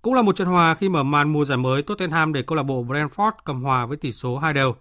Cũng 0.01 0.13
là 0.13 0.21
một 0.21 0.35
trận 0.35 0.47
hòa 0.47 0.75
khi 0.75 0.89
mở 0.89 1.03
màn 1.03 1.33
mùa 1.33 1.45
giải 1.45 1.57
mới 1.57 1.81
Tottenham 1.81 2.33
để 2.33 2.41
câu 2.41 2.55
lạc 2.55 2.63
bộ 2.63 2.83
Brentford 2.83 3.31
cầm 3.45 3.63
hòa 3.63 3.85
với 3.85 3.97
tỷ 3.97 4.11
số 4.11 4.37
2 4.37 4.53
đều. 4.53 4.75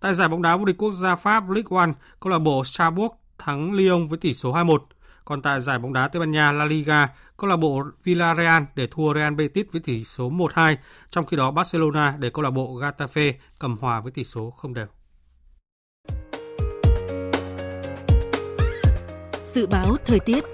Tại 0.00 0.14
giải 0.14 0.28
bóng 0.28 0.42
đá 0.42 0.56
vô 0.56 0.64
địch 0.64 0.76
quốc 0.78 0.92
gia 0.92 1.16
Pháp 1.16 1.50
Ligue 1.50 1.86
1, 1.86 1.94
câu 2.20 2.32
lạc 2.32 2.38
bộ 2.38 2.64
Strasbourg 2.64 3.12
thắng 3.38 3.72
Lyon 3.72 4.08
với 4.08 4.18
tỷ 4.18 4.34
số 4.34 4.52
2-1. 4.52 4.78
Còn 5.24 5.42
tại 5.42 5.60
giải 5.60 5.78
bóng 5.78 5.92
đá 5.92 6.08
Tây 6.08 6.20
Ban 6.20 6.30
Nha 6.30 6.52
La 6.52 6.64
Liga, 6.64 7.08
câu 7.36 7.50
lạc 7.50 7.56
bộ 7.56 7.82
Villarreal 8.04 8.62
để 8.74 8.86
thua 8.86 9.14
Real 9.14 9.34
Betis 9.34 9.66
với 9.72 9.80
tỷ 9.80 10.04
số 10.04 10.30
1-2, 10.30 10.76
trong 11.10 11.26
khi 11.26 11.36
đó 11.36 11.50
Barcelona 11.50 12.14
để 12.18 12.30
câu 12.30 12.42
lạc 12.42 12.50
bộ 12.50 12.80
Getafe 12.80 13.32
cầm 13.58 13.76
hòa 13.80 14.00
với 14.00 14.12
tỷ 14.12 14.24
số 14.24 14.50
không 14.50 14.74
đều. 14.74 14.86
Dự 19.44 19.66
báo 19.66 19.96
thời 20.04 20.20
tiết 20.20 20.44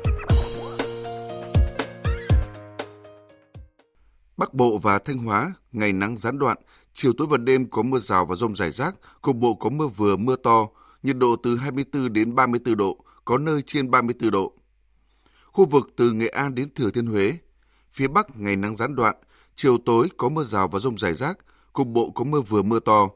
Bắc 4.38 4.54
Bộ 4.54 4.78
và 4.78 4.98
Thanh 4.98 5.18
Hóa 5.18 5.52
ngày 5.72 5.92
nắng 5.92 6.16
gián 6.16 6.38
đoạn, 6.38 6.56
chiều 6.92 7.12
tối 7.18 7.26
và 7.30 7.36
đêm 7.36 7.70
có 7.70 7.82
mưa 7.82 7.98
rào 7.98 8.26
và 8.26 8.34
rông 8.34 8.54
rải 8.54 8.70
rác, 8.70 8.94
cục 9.22 9.36
bộ 9.36 9.54
có 9.54 9.70
mưa 9.70 9.86
vừa 9.86 10.16
mưa 10.16 10.36
to, 10.36 10.68
nhiệt 11.02 11.16
độ 11.16 11.36
từ 11.42 11.56
24 11.56 12.12
đến 12.12 12.34
34 12.34 12.76
độ, 12.76 13.04
có 13.24 13.38
nơi 13.38 13.62
trên 13.62 13.90
34 13.90 14.30
độ. 14.30 14.52
Khu 15.44 15.64
vực 15.64 15.88
từ 15.96 16.12
Nghệ 16.12 16.28
An 16.28 16.54
đến 16.54 16.68
Thừa 16.74 16.90
Thiên 16.90 17.06
Huế, 17.06 17.38
phía 17.92 18.08
Bắc 18.08 18.36
ngày 18.36 18.56
nắng 18.56 18.76
gián 18.76 18.94
đoạn, 18.94 19.16
chiều 19.54 19.78
tối 19.86 20.08
có 20.16 20.28
mưa 20.28 20.42
rào 20.42 20.68
và 20.68 20.78
rông 20.78 20.98
rải 20.98 21.14
rác, 21.14 21.38
cục 21.72 21.86
bộ 21.86 22.10
có 22.10 22.24
mưa 22.24 22.40
vừa 22.40 22.62
mưa 22.62 22.80
to. 22.80 23.08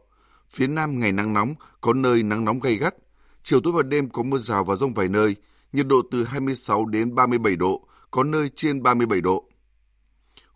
Phía 0.51 0.67
Nam 0.67 1.01
ngày 1.01 1.13
nắng 1.13 1.35
nóng, 1.35 1.55
có 1.81 1.93
nơi 1.93 2.23
nắng 2.23 2.45
nóng 2.45 2.61
gay 2.61 2.77
gắt. 2.77 2.95
Chiều 3.43 3.61
tối 3.61 3.73
và 3.73 3.83
đêm 3.83 4.09
có 4.09 4.23
mưa 4.23 4.39
rào 4.39 4.65
và 4.65 4.77
rông 4.77 4.95
vài 4.95 5.09
nơi, 5.09 5.37
nhiệt 5.73 5.87
độ 5.87 6.03
từ 6.11 6.25
26 6.25 6.87
đến 6.87 7.15
37 7.15 7.57
độ, 7.57 7.87
có 8.11 8.25
nơi 8.25 8.49
trên 8.55 8.83
37 8.83 9.21
độ. 9.21 9.49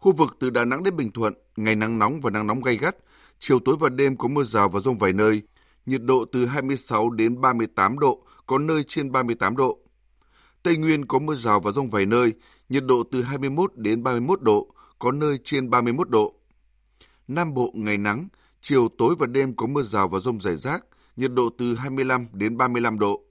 Khu 0.06 0.12
vực 0.12 0.36
từ 0.38 0.50
Đà 0.50 0.64
Nẵng 0.64 0.82
đến 0.82 0.96
Bình 0.96 1.12
Thuận, 1.12 1.34
ngày 1.56 1.76
nắng 1.76 1.98
nóng 1.98 2.20
và 2.20 2.30
nắng 2.30 2.46
nóng 2.46 2.62
gay 2.62 2.76
gắt, 2.76 2.96
chiều 3.38 3.58
tối 3.58 3.76
và 3.80 3.88
đêm 3.88 4.16
có 4.16 4.28
mưa 4.28 4.42
rào 4.42 4.68
và 4.68 4.80
rông 4.80 4.98
vài 4.98 5.12
nơi, 5.12 5.42
nhiệt 5.86 6.02
độ 6.02 6.24
từ 6.32 6.46
26 6.46 7.10
đến 7.10 7.40
38 7.40 7.98
độ, 7.98 8.24
có 8.46 8.58
nơi 8.58 8.84
trên 8.84 9.12
38 9.12 9.56
độ. 9.56 9.78
Tây 10.62 10.76
Nguyên 10.76 11.06
có 11.06 11.18
mưa 11.18 11.34
rào 11.34 11.60
và 11.60 11.70
rông 11.70 11.88
vài 11.88 12.06
nơi, 12.06 12.32
nhiệt 12.68 12.84
độ 12.84 13.02
từ 13.12 13.22
21 13.22 13.72
đến 13.76 14.02
31 14.02 14.42
độ, 14.42 14.74
có 14.98 15.12
nơi 15.12 15.38
trên 15.44 15.70
31 15.70 16.10
độ. 16.10 16.34
Nam 17.28 17.54
Bộ 17.54 17.70
ngày 17.74 17.98
nắng, 17.98 18.28
chiều 18.60 18.88
tối 18.98 19.14
và 19.18 19.26
đêm 19.26 19.56
có 19.56 19.66
mưa 19.66 19.82
rào 19.82 20.08
và 20.08 20.18
rông 20.18 20.40
rải 20.40 20.56
rác, 20.56 20.84
nhiệt 21.16 21.32
độ 21.32 21.50
từ 21.58 21.74
25 21.74 22.26
đến 22.32 22.56
35 22.56 22.98
độ. 22.98 23.22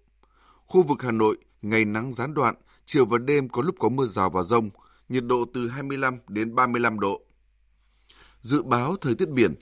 Khu 0.66 0.84
vực 0.84 1.02
Hà 1.02 1.12
Nội, 1.12 1.38
ngày 1.62 1.86
nắng 1.86 2.14
gián 2.14 2.34
đoạn, 2.34 2.56
chiều 2.86 3.06
và 3.06 3.18
đêm 3.18 3.50
có 3.50 3.62
lúc 3.62 3.76
có 3.80 3.90
mưa 3.90 4.06
rào 4.06 4.30
và 4.30 4.44
rông, 4.44 4.70
nhiệt 5.10 5.24
độ 5.26 5.46
từ 5.54 5.68
25 5.68 6.18
đến 6.28 6.56
35 6.56 7.00
độ. 7.00 7.22
Dự 8.42 8.64
báo 8.64 8.96
thời 9.02 9.16
tiết 9.16 9.30
biển 9.30 9.56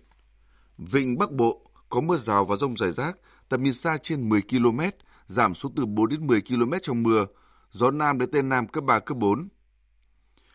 Vịnh 0.78 1.18
Bắc 1.18 1.32
Bộ 1.32 1.72
có 1.90 2.02
mưa 2.02 2.18
rào 2.18 2.46
và 2.46 2.56
rông 2.56 2.78
rải 2.78 2.92
rác, 2.92 3.18
tầm 3.50 3.64
nhìn 3.64 3.74
xa 3.74 3.98
trên 3.98 4.30
10 4.30 4.42
km, 4.42 4.80
giảm 5.28 5.54
xuống 5.56 5.76
từ 5.76 5.86
4 5.86 6.10
đến 6.10 6.28
10 6.28 6.42
km 6.42 6.74
trong 6.82 7.04
mưa, 7.04 7.26
gió 7.72 7.92
Nam 7.92 8.18
đến 8.20 8.32
Tây 8.32 8.44
Nam 8.44 8.68
cấp 8.68 8.84
3, 8.84 9.00
cấp 9.00 9.18
4. 9.18 9.48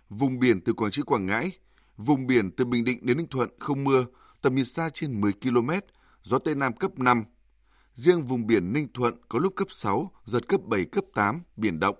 Vùng 0.08 0.38
biển 0.38 0.60
từ 0.60 0.72
Quảng 0.72 0.90
Trị, 0.90 1.02
Quảng 1.02 1.26
Ngãi, 1.26 1.52
vùng 1.96 2.26
biển 2.26 2.50
từ 2.50 2.64
Bình 2.64 2.84
Định 2.84 3.06
đến 3.06 3.16
Ninh 3.16 3.28
Thuận 3.28 3.48
không 3.58 3.84
mưa, 3.84 4.06
tầm 4.42 4.54
nhìn 4.54 4.64
xa 4.64 4.90
trên 4.90 5.20
10 5.20 5.32
km, 5.32 5.70
gió 6.22 6.38
Tây 6.38 6.54
Nam 6.54 6.72
cấp 6.72 6.98
5. 6.98 7.24
Riêng 7.94 8.24
vùng 8.24 8.46
biển 8.46 8.72
Ninh 8.72 8.88
Thuận 8.94 9.14
có 9.28 9.38
lúc 9.38 9.52
cấp 9.56 9.68
6, 9.70 10.12
giật 10.24 10.48
cấp 10.48 10.60
7, 10.64 10.84
cấp 10.84 11.04
8, 11.14 11.42
biển 11.56 11.80
động. 11.80 11.96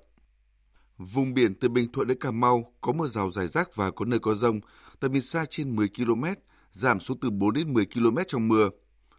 Vùng 0.99 1.35
biển 1.35 1.55
từ 1.55 1.69
Bình 1.69 1.93
Thuận 1.93 2.09
đến 2.09 2.19
Cà 2.19 2.31
Mau 2.31 2.73
có 2.81 2.93
mưa 2.93 3.07
rào 3.07 3.31
rải 3.31 3.47
rác 3.47 3.77
và 3.77 3.91
có 3.91 4.05
nơi 4.05 4.19
có 4.19 4.35
rông, 4.35 4.61
tầm 5.01 5.13
nhìn 5.13 5.23
xa 5.23 5.45
trên 5.51 5.77
10 5.77 5.89
km, 5.89 6.25
giảm 6.71 7.01
xuống 7.01 7.21
từ 7.21 7.31
4 7.31 7.53
đến 7.53 7.75
10 7.75 7.87
km 7.87 8.17
trong 8.29 8.49
mưa. 8.49 8.69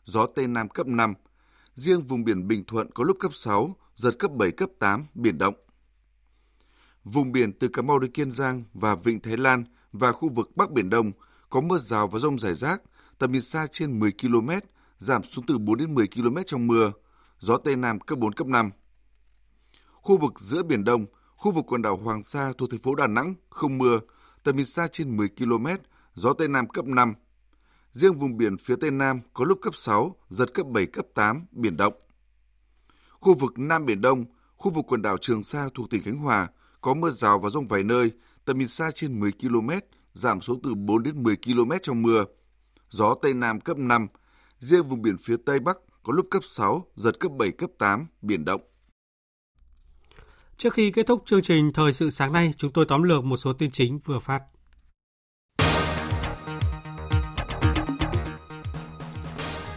Gió 0.05 0.27
Tây 0.35 0.47
Nam 0.47 0.69
cấp 0.69 0.87
5. 0.87 1.13
Riêng 1.75 2.01
vùng 2.01 2.23
biển 2.23 2.47
Bình 2.47 2.63
Thuận 2.67 2.91
có 2.91 3.03
lúc 3.03 3.17
cấp 3.19 3.33
6, 3.33 3.75
giật 3.95 4.11
cấp 4.19 4.31
7, 4.31 4.51
cấp 4.51 4.69
8, 4.79 5.05
biển 5.13 5.37
động. 5.37 5.53
Vùng 7.03 7.31
biển 7.31 7.53
từ 7.59 7.67
Cà 7.67 7.81
Mau 7.81 7.99
đến 7.99 8.11
Kiên 8.11 8.31
Giang 8.31 8.63
và 8.73 8.95
Vịnh 8.95 9.19
Thái 9.19 9.37
Lan 9.37 9.63
và 9.91 10.11
khu 10.11 10.29
vực 10.29 10.55
Bắc 10.55 10.71
Biển 10.71 10.89
Đông 10.89 11.11
có 11.49 11.61
mưa 11.61 11.77
rào 11.77 12.07
và 12.07 12.19
rông 12.19 12.39
rải 12.39 12.55
rác, 12.55 12.81
tầm 13.17 13.31
nhìn 13.31 13.41
xa 13.41 13.67
trên 13.71 13.99
10 13.99 14.11
km, 14.21 14.49
giảm 14.97 15.23
xuống 15.23 15.45
từ 15.45 15.57
4 15.57 15.77
đến 15.77 15.95
10 15.95 16.07
km 16.07 16.37
trong 16.45 16.67
mưa. 16.67 16.91
Gió 17.39 17.57
Tây 17.57 17.75
Nam 17.75 17.99
cấp 17.99 18.19
4, 18.19 18.33
cấp 18.33 18.47
5. 18.47 18.69
Khu 19.91 20.17
vực 20.17 20.39
giữa 20.39 20.63
Biển 20.63 20.83
Đông, 20.83 21.05
khu 21.39 21.52
vực 21.52 21.65
quần 21.67 21.82
đảo 21.82 21.97
Hoàng 21.97 22.23
Sa 22.23 22.54
thuộc 22.58 22.71
thành 22.71 22.80
phố 22.80 22.95
Đà 22.95 23.08
Nẵng 23.08 23.34
không 23.49 23.78
mưa, 23.78 23.99
tầm 24.43 24.58
nhìn 24.58 24.65
xa 24.65 24.88
trên 24.88 25.17
10 25.17 25.30
km, 25.30 25.67
gió 26.13 26.34
Tây 26.34 26.47
Nam 26.47 26.67
cấp 26.67 26.86
5. 26.86 27.13
Riêng 27.91 28.17
vùng 28.17 28.38
biển 28.38 28.58
phía 28.58 28.75
Tây 28.82 28.91
Nam 28.91 29.21
có 29.34 29.45
lúc 29.45 29.60
cấp 29.62 29.75
6, 29.75 30.15
giật 30.30 30.54
cấp 30.54 30.65
7, 30.67 30.86
cấp 30.86 31.06
8, 31.13 31.45
biển 31.52 31.78
động. 31.78 31.93
Khu 33.10 33.34
vực 33.34 33.60
Nam 33.60 33.86
Biển 33.86 34.02
Đông, 34.02 34.25
khu 34.58 34.71
vực 34.71 34.86
quần 34.88 35.02
đảo 35.02 35.17
Trường 35.17 35.43
Sa 35.43 35.69
thuộc 35.73 35.89
tỉnh 35.89 36.04
Khánh 36.04 36.17
Hòa 36.17 36.47
có 36.82 36.93
mưa 36.93 37.10
rào 37.10 37.39
và 37.39 37.49
rông 37.49 37.67
vài 37.67 37.84
nơi, 37.84 38.12
tầm 38.45 38.58
nhìn 38.58 38.67
xa 38.67 38.91
trên 38.91 39.19
10 39.19 39.32
km, 39.32 39.69
giảm 40.13 40.41
xuống 40.41 40.62
từ 40.63 40.75
4 40.75 41.04
đến 41.04 41.23
10 41.23 41.36
km 41.36 41.71
trong 41.82 42.02
mưa. 42.02 42.25
Gió 42.89 43.15
Tây 43.21 43.34
Nam 43.34 43.60
cấp 43.60 43.78
5, 43.78 44.08
riêng 44.60 44.88
vùng 44.88 45.02
biển 45.02 45.17
phía 45.17 45.36
Tây 45.45 45.60
Bắc 45.60 45.78
có 46.04 46.13
lúc 46.13 46.28
cấp 46.32 46.43
6, 46.45 46.86
giật 46.95 47.19
cấp 47.19 47.32
7, 47.38 47.52
cấp 47.52 47.69
8, 47.78 48.06
biển 48.21 48.45
động. 48.45 48.62
Trước 50.60 50.74
khi 50.74 50.91
kết 50.91 51.08
thúc 51.08 51.24
chương 51.26 51.41
trình 51.41 51.74
Thời 51.74 51.93
sự 51.93 52.10
sáng 52.10 52.34
nay, 52.34 52.54
chúng 52.58 52.72
tôi 52.72 52.86
tóm 52.88 53.04
lược 53.04 53.24
một 53.24 53.38
số 53.38 53.54
tin 53.54 53.72
chính 53.72 54.00
vừa 54.06 54.19
phát. 54.19 54.41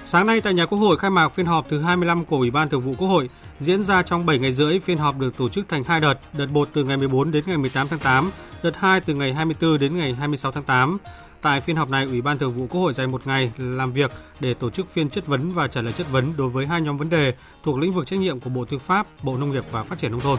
Sáng 0.05 0.27
nay 0.27 0.41
tại 0.41 0.55
nhà 0.55 0.67
Quốc 0.67 0.79
hội 0.79 0.99
khai 0.99 1.11
mạc 1.11 1.29
phiên 1.29 1.47
họp 1.47 1.69
thứ 1.69 1.81
25 1.81 2.25
của 2.25 2.37
Ủy 2.37 2.51
ban 2.51 2.69
Thường 2.69 2.81
vụ 2.81 2.95
Quốc 2.99 3.09
hội 3.09 3.29
diễn 3.61 3.85
ra 3.85 4.03
trong 4.03 4.27
7 4.27 4.39
ngày 4.39 4.53
rưỡi. 4.53 4.81
Phiên 4.81 4.99
họp 4.99 5.19
được 5.19 5.37
tổ 5.37 5.49
chức 5.49 5.69
thành 5.69 5.85
hai 5.85 6.01
đợt, 6.01 6.15
đợt 6.33 6.47
1 6.53 6.69
từ 6.73 6.85
ngày 6.85 6.97
14 6.97 7.31
đến 7.31 7.45
ngày 7.47 7.57
18 7.57 7.89
tháng 7.89 7.99
8, 7.99 8.31
đợt 8.63 8.77
2 8.77 9.01
từ 9.01 9.15
ngày 9.15 9.35
24 9.35 9.79
đến 9.79 9.97
ngày 9.97 10.15
26 10.15 10.53
tháng 10.53 10.65
8. 10.65 10.99
Tại 11.43 11.61
phiên 11.61 11.77
họp 11.77 11.91
này, 11.91 12.05
Ủy 12.05 12.21
ban 12.21 12.39
Thường 12.39 12.53
vụ 12.53 12.67
Quốc 12.67 12.81
hội 12.81 12.93
dành 12.93 13.13
một 13.13 13.27
ngày 13.27 13.53
làm 13.59 13.93
việc 13.93 14.11
để 14.41 14.55
tổ 14.55 14.71
chức 14.71 14.89
phiên 14.89 15.11
chất 15.11 15.27
vấn 15.27 15.53
và 15.53 15.69
trả 15.69 15.83
lời 15.83 15.93
chất 15.93 16.11
vấn 16.11 16.33
đối 16.37 16.49
với 16.49 16.67
hai 16.67 16.81
nhóm 16.81 16.99
vấn 16.99 17.11
đề 17.11 17.35
thuộc 17.65 17.79
lĩnh 17.79 17.93
vực 17.93 18.07
trách 18.07 18.21
nhiệm 18.21 18.41
của 18.41 18.51
Bộ 18.51 18.65
Tư 18.65 18.79
pháp, 18.79 19.07
Bộ 19.23 19.37
Nông 19.37 19.53
nghiệp 19.53 19.65
và 19.71 19.83
Phát 19.83 19.99
triển 19.99 20.11
Nông 20.11 20.21
thôn. 20.21 20.39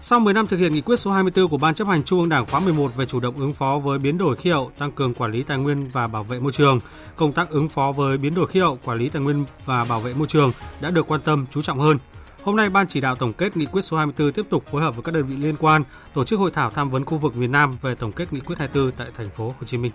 Sau 0.00 0.20
10 0.20 0.34
năm 0.34 0.46
thực 0.46 0.56
hiện 0.56 0.74
nghị 0.74 0.80
quyết 0.80 0.96
số 0.96 1.10
24 1.10 1.48
của 1.48 1.58
Ban 1.58 1.74
chấp 1.74 1.88
hành 1.88 2.04
Trung 2.04 2.20
ương 2.20 2.28
Đảng 2.28 2.46
khóa 2.46 2.60
11 2.60 2.96
về 2.96 3.06
chủ 3.06 3.20
động 3.20 3.36
ứng 3.36 3.52
phó 3.52 3.78
với 3.78 3.98
biến 3.98 4.18
đổi 4.18 4.36
khí 4.36 4.50
hậu, 4.50 4.72
tăng 4.78 4.92
cường 4.92 5.14
quản 5.14 5.32
lý 5.32 5.42
tài 5.42 5.58
nguyên 5.58 5.88
và 5.92 6.06
bảo 6.06 6.22
vệ 6.22 6.40
môi 6.40 6.52
trường, 6.52 6.80
công 7.16 7.32
tác 7.32 7.50
ứng 7.50 7.68
phó 7.68 7.92
với 7.92 8.18
biến 8.18 8.34
đổi 8.34 8.46
khí 8.46 8.60
hậu, 8.60 8.78
quản 8.84 8.98
lý 8.98 9.08
tài 9.08 9.22
nguyên 9.22 9.44
và 9.64 9.84
bảo 9.84 10.00
vệ 10.00 10.14
môi 10.14 10.26
trường 10.26 10.52
đã 10.80 10.90
được 10.90 11.06
quan 11.08 11.20
tâm 11.20 11.46
chú 11.50 11.62
trọng 11.62 11.80
hơn. 11.80 11.98
Hôm 12.42 12.56
nay, 12.56 12.70
Ban 12.70 12.86
chỉ 12.88 13.00
đạo 13.00 13.16
tổng 13.16 13.32
kết 13.32 13.56
nghị 13.56 13.66
quyết 13.66 13.82
số 13.82 13.96
24 13.96 14.32
tiếp 14.32 14.46
tục 14.50 14.64
phối 14.70 14.82
hợp 14.82 14.96
với 14.96 15.02
các 15.02 15.14
đơn 15.14 15.24
vị 15.24 15.36
liên 15.36 15.56
quan 15.56 15.82
tổ 16.14 16.24
chức 16.24 16.38
hội 16.38 16.50
thảo 16.50 16.70
tham 16.70 16.90
vấn 16.90 17.04
khu 17.04 17.18
vực 17.18 17.36
miền 17.36 17.52
Nam 17.52 17.74
về 17.82 17.94
tổng 17.94 18.12
kết 18.12 18.32
nghị 18.32 18.40
quyết 18.40 18.58
24 18.58 18.92
tại 18.92 19.08
thành 19.16 19.28
phố 19.30 19.48
Hồ 19.48 19.66
Chí 19.66 19.78
Minh. 19.78 19.92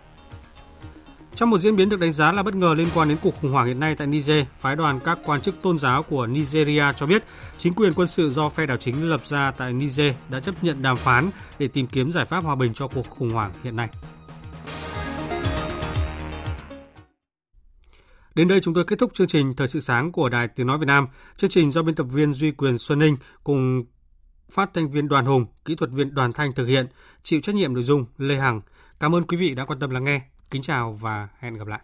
Trong 1.39 1.49
một 1.49 1.57
diễn 1.57 1.75
biến 1.75 1.89
được 1.89 1.99
đánh 1.99 2.13
giá 2.13 2.31
là 2.31 2.43
bất 2.43 2.55
ngờ 2.55 2.73
liên 2.73 2.87
quan 2.95 3.09
đến 3.09 3.17
cuộc 3.21 3.35
khủng 3.41 3.51
hoảng 3.51 3.67
hiện 3.67 3.79
nay 3.79 3.95
tại 3.95 4.07
Niger, 4.07 4.45
phái 4.59 4.75
đoàn 4.75 4.99
các 5.05 5.19
quan 5.25 5.41
chức 5.41 5.61
tôn 5.61 5.79
giáo 5.79 6.03
của 6.03 6.27
Nigeria 6.27 6.83
cho 6.97 7.05
biết 7.05 7.23
chính 7.57 7.73
quyền 7.73 7.93
quân 7.93 8.07
sự 8.07 8.31
do 8.31 8.49
phe 8.49 8.65
đảo 8.65 8.77
chính 8.77 9.09
lập 9.09 9.25
ra 9.25 9.51
tại 9.51 9.73
Niger 9.73 10.13
đã 10.29 10.39
chấp 10.39 10.63
nhận 10.63 10.81
đàm 10.81 10.97
phán 10.97 11.29
để 11.59 11.67
tìm 11.67 11.87
kiếm 11.87 12.11
giải 12.11 12.25
pháp 12.25 12.43
hòa 12.43 12.55
bình 12.55 12.73
cho 12.73 12.87
cuộc 12.87 13.09
khủng 13.09 13.29
hoảng 13.29 13.51
hiện 13.63 13.75
nay. 13.75 13.89
Đến 18.35 18.47
đây 18.47 18.59
chúng 18.61 18.73
tôi 18.73 18.85
kết 18.85 18.99
thúc 18.99 19.11
chương 19.13 19.27
trình 19.27 19.53
Thời 19.55 19.67
sự 19.67 19.79
sáng 19.79 20.11
của 20.11 20.29
Đài 20.29 20.47
Tiếng 20.47 20.67
Nói 20.67 20.77
Việt 20.77 20.87
Nam. 20.87 21.07
Chương 21.37 21.49
trình 21.49 21.71
do 21.71 21.83
biên 21.83 21.95
tập 21.95 22.03
viên 22.03 22.33
Duy 22.33 22.51
Quyền 22.51 22.77
Xuân 22.77 22.99
Ninh 22.99 23.17
cùng 23.43 23.83
phát 24.51 24.69
thanh 24.73 24.89
viên 24.89 25.07
Đoàn 25.07 25.25
Hùng, 25.25 25.45
kỹ 25.65 25.75
thuật 25.75 25.91
viên 25.91 26.13
Đoàn 26.13 26.33
Thanh 26.33 26.53
thực 26.53 26.65
hiện, 26.65 26.87
chịu 27.23 27.41
trách 27.41 27.55
nhiệm 27.55 27.73
nội 27.73 27.83
dung 27.83 28.05
Lê 28.17 28.37
Hằng. 28.37 28.61
Cảm 28.99 29.15
ơn 29.15 29.23
quý 29.23 29.37
vị 29.37 29.53
đã 29.53 29.65
quan 29.65 29.79
tâm 29.79 29.89
lắng 29.89 30.03
nghe. 30.03 30.21
Kính 30.49 30.61
chào 30.61 30.93
và 30.93 31.27
hẹn 31.39 31.53
gặp 31.53 31.67
lại. 31.67 31.81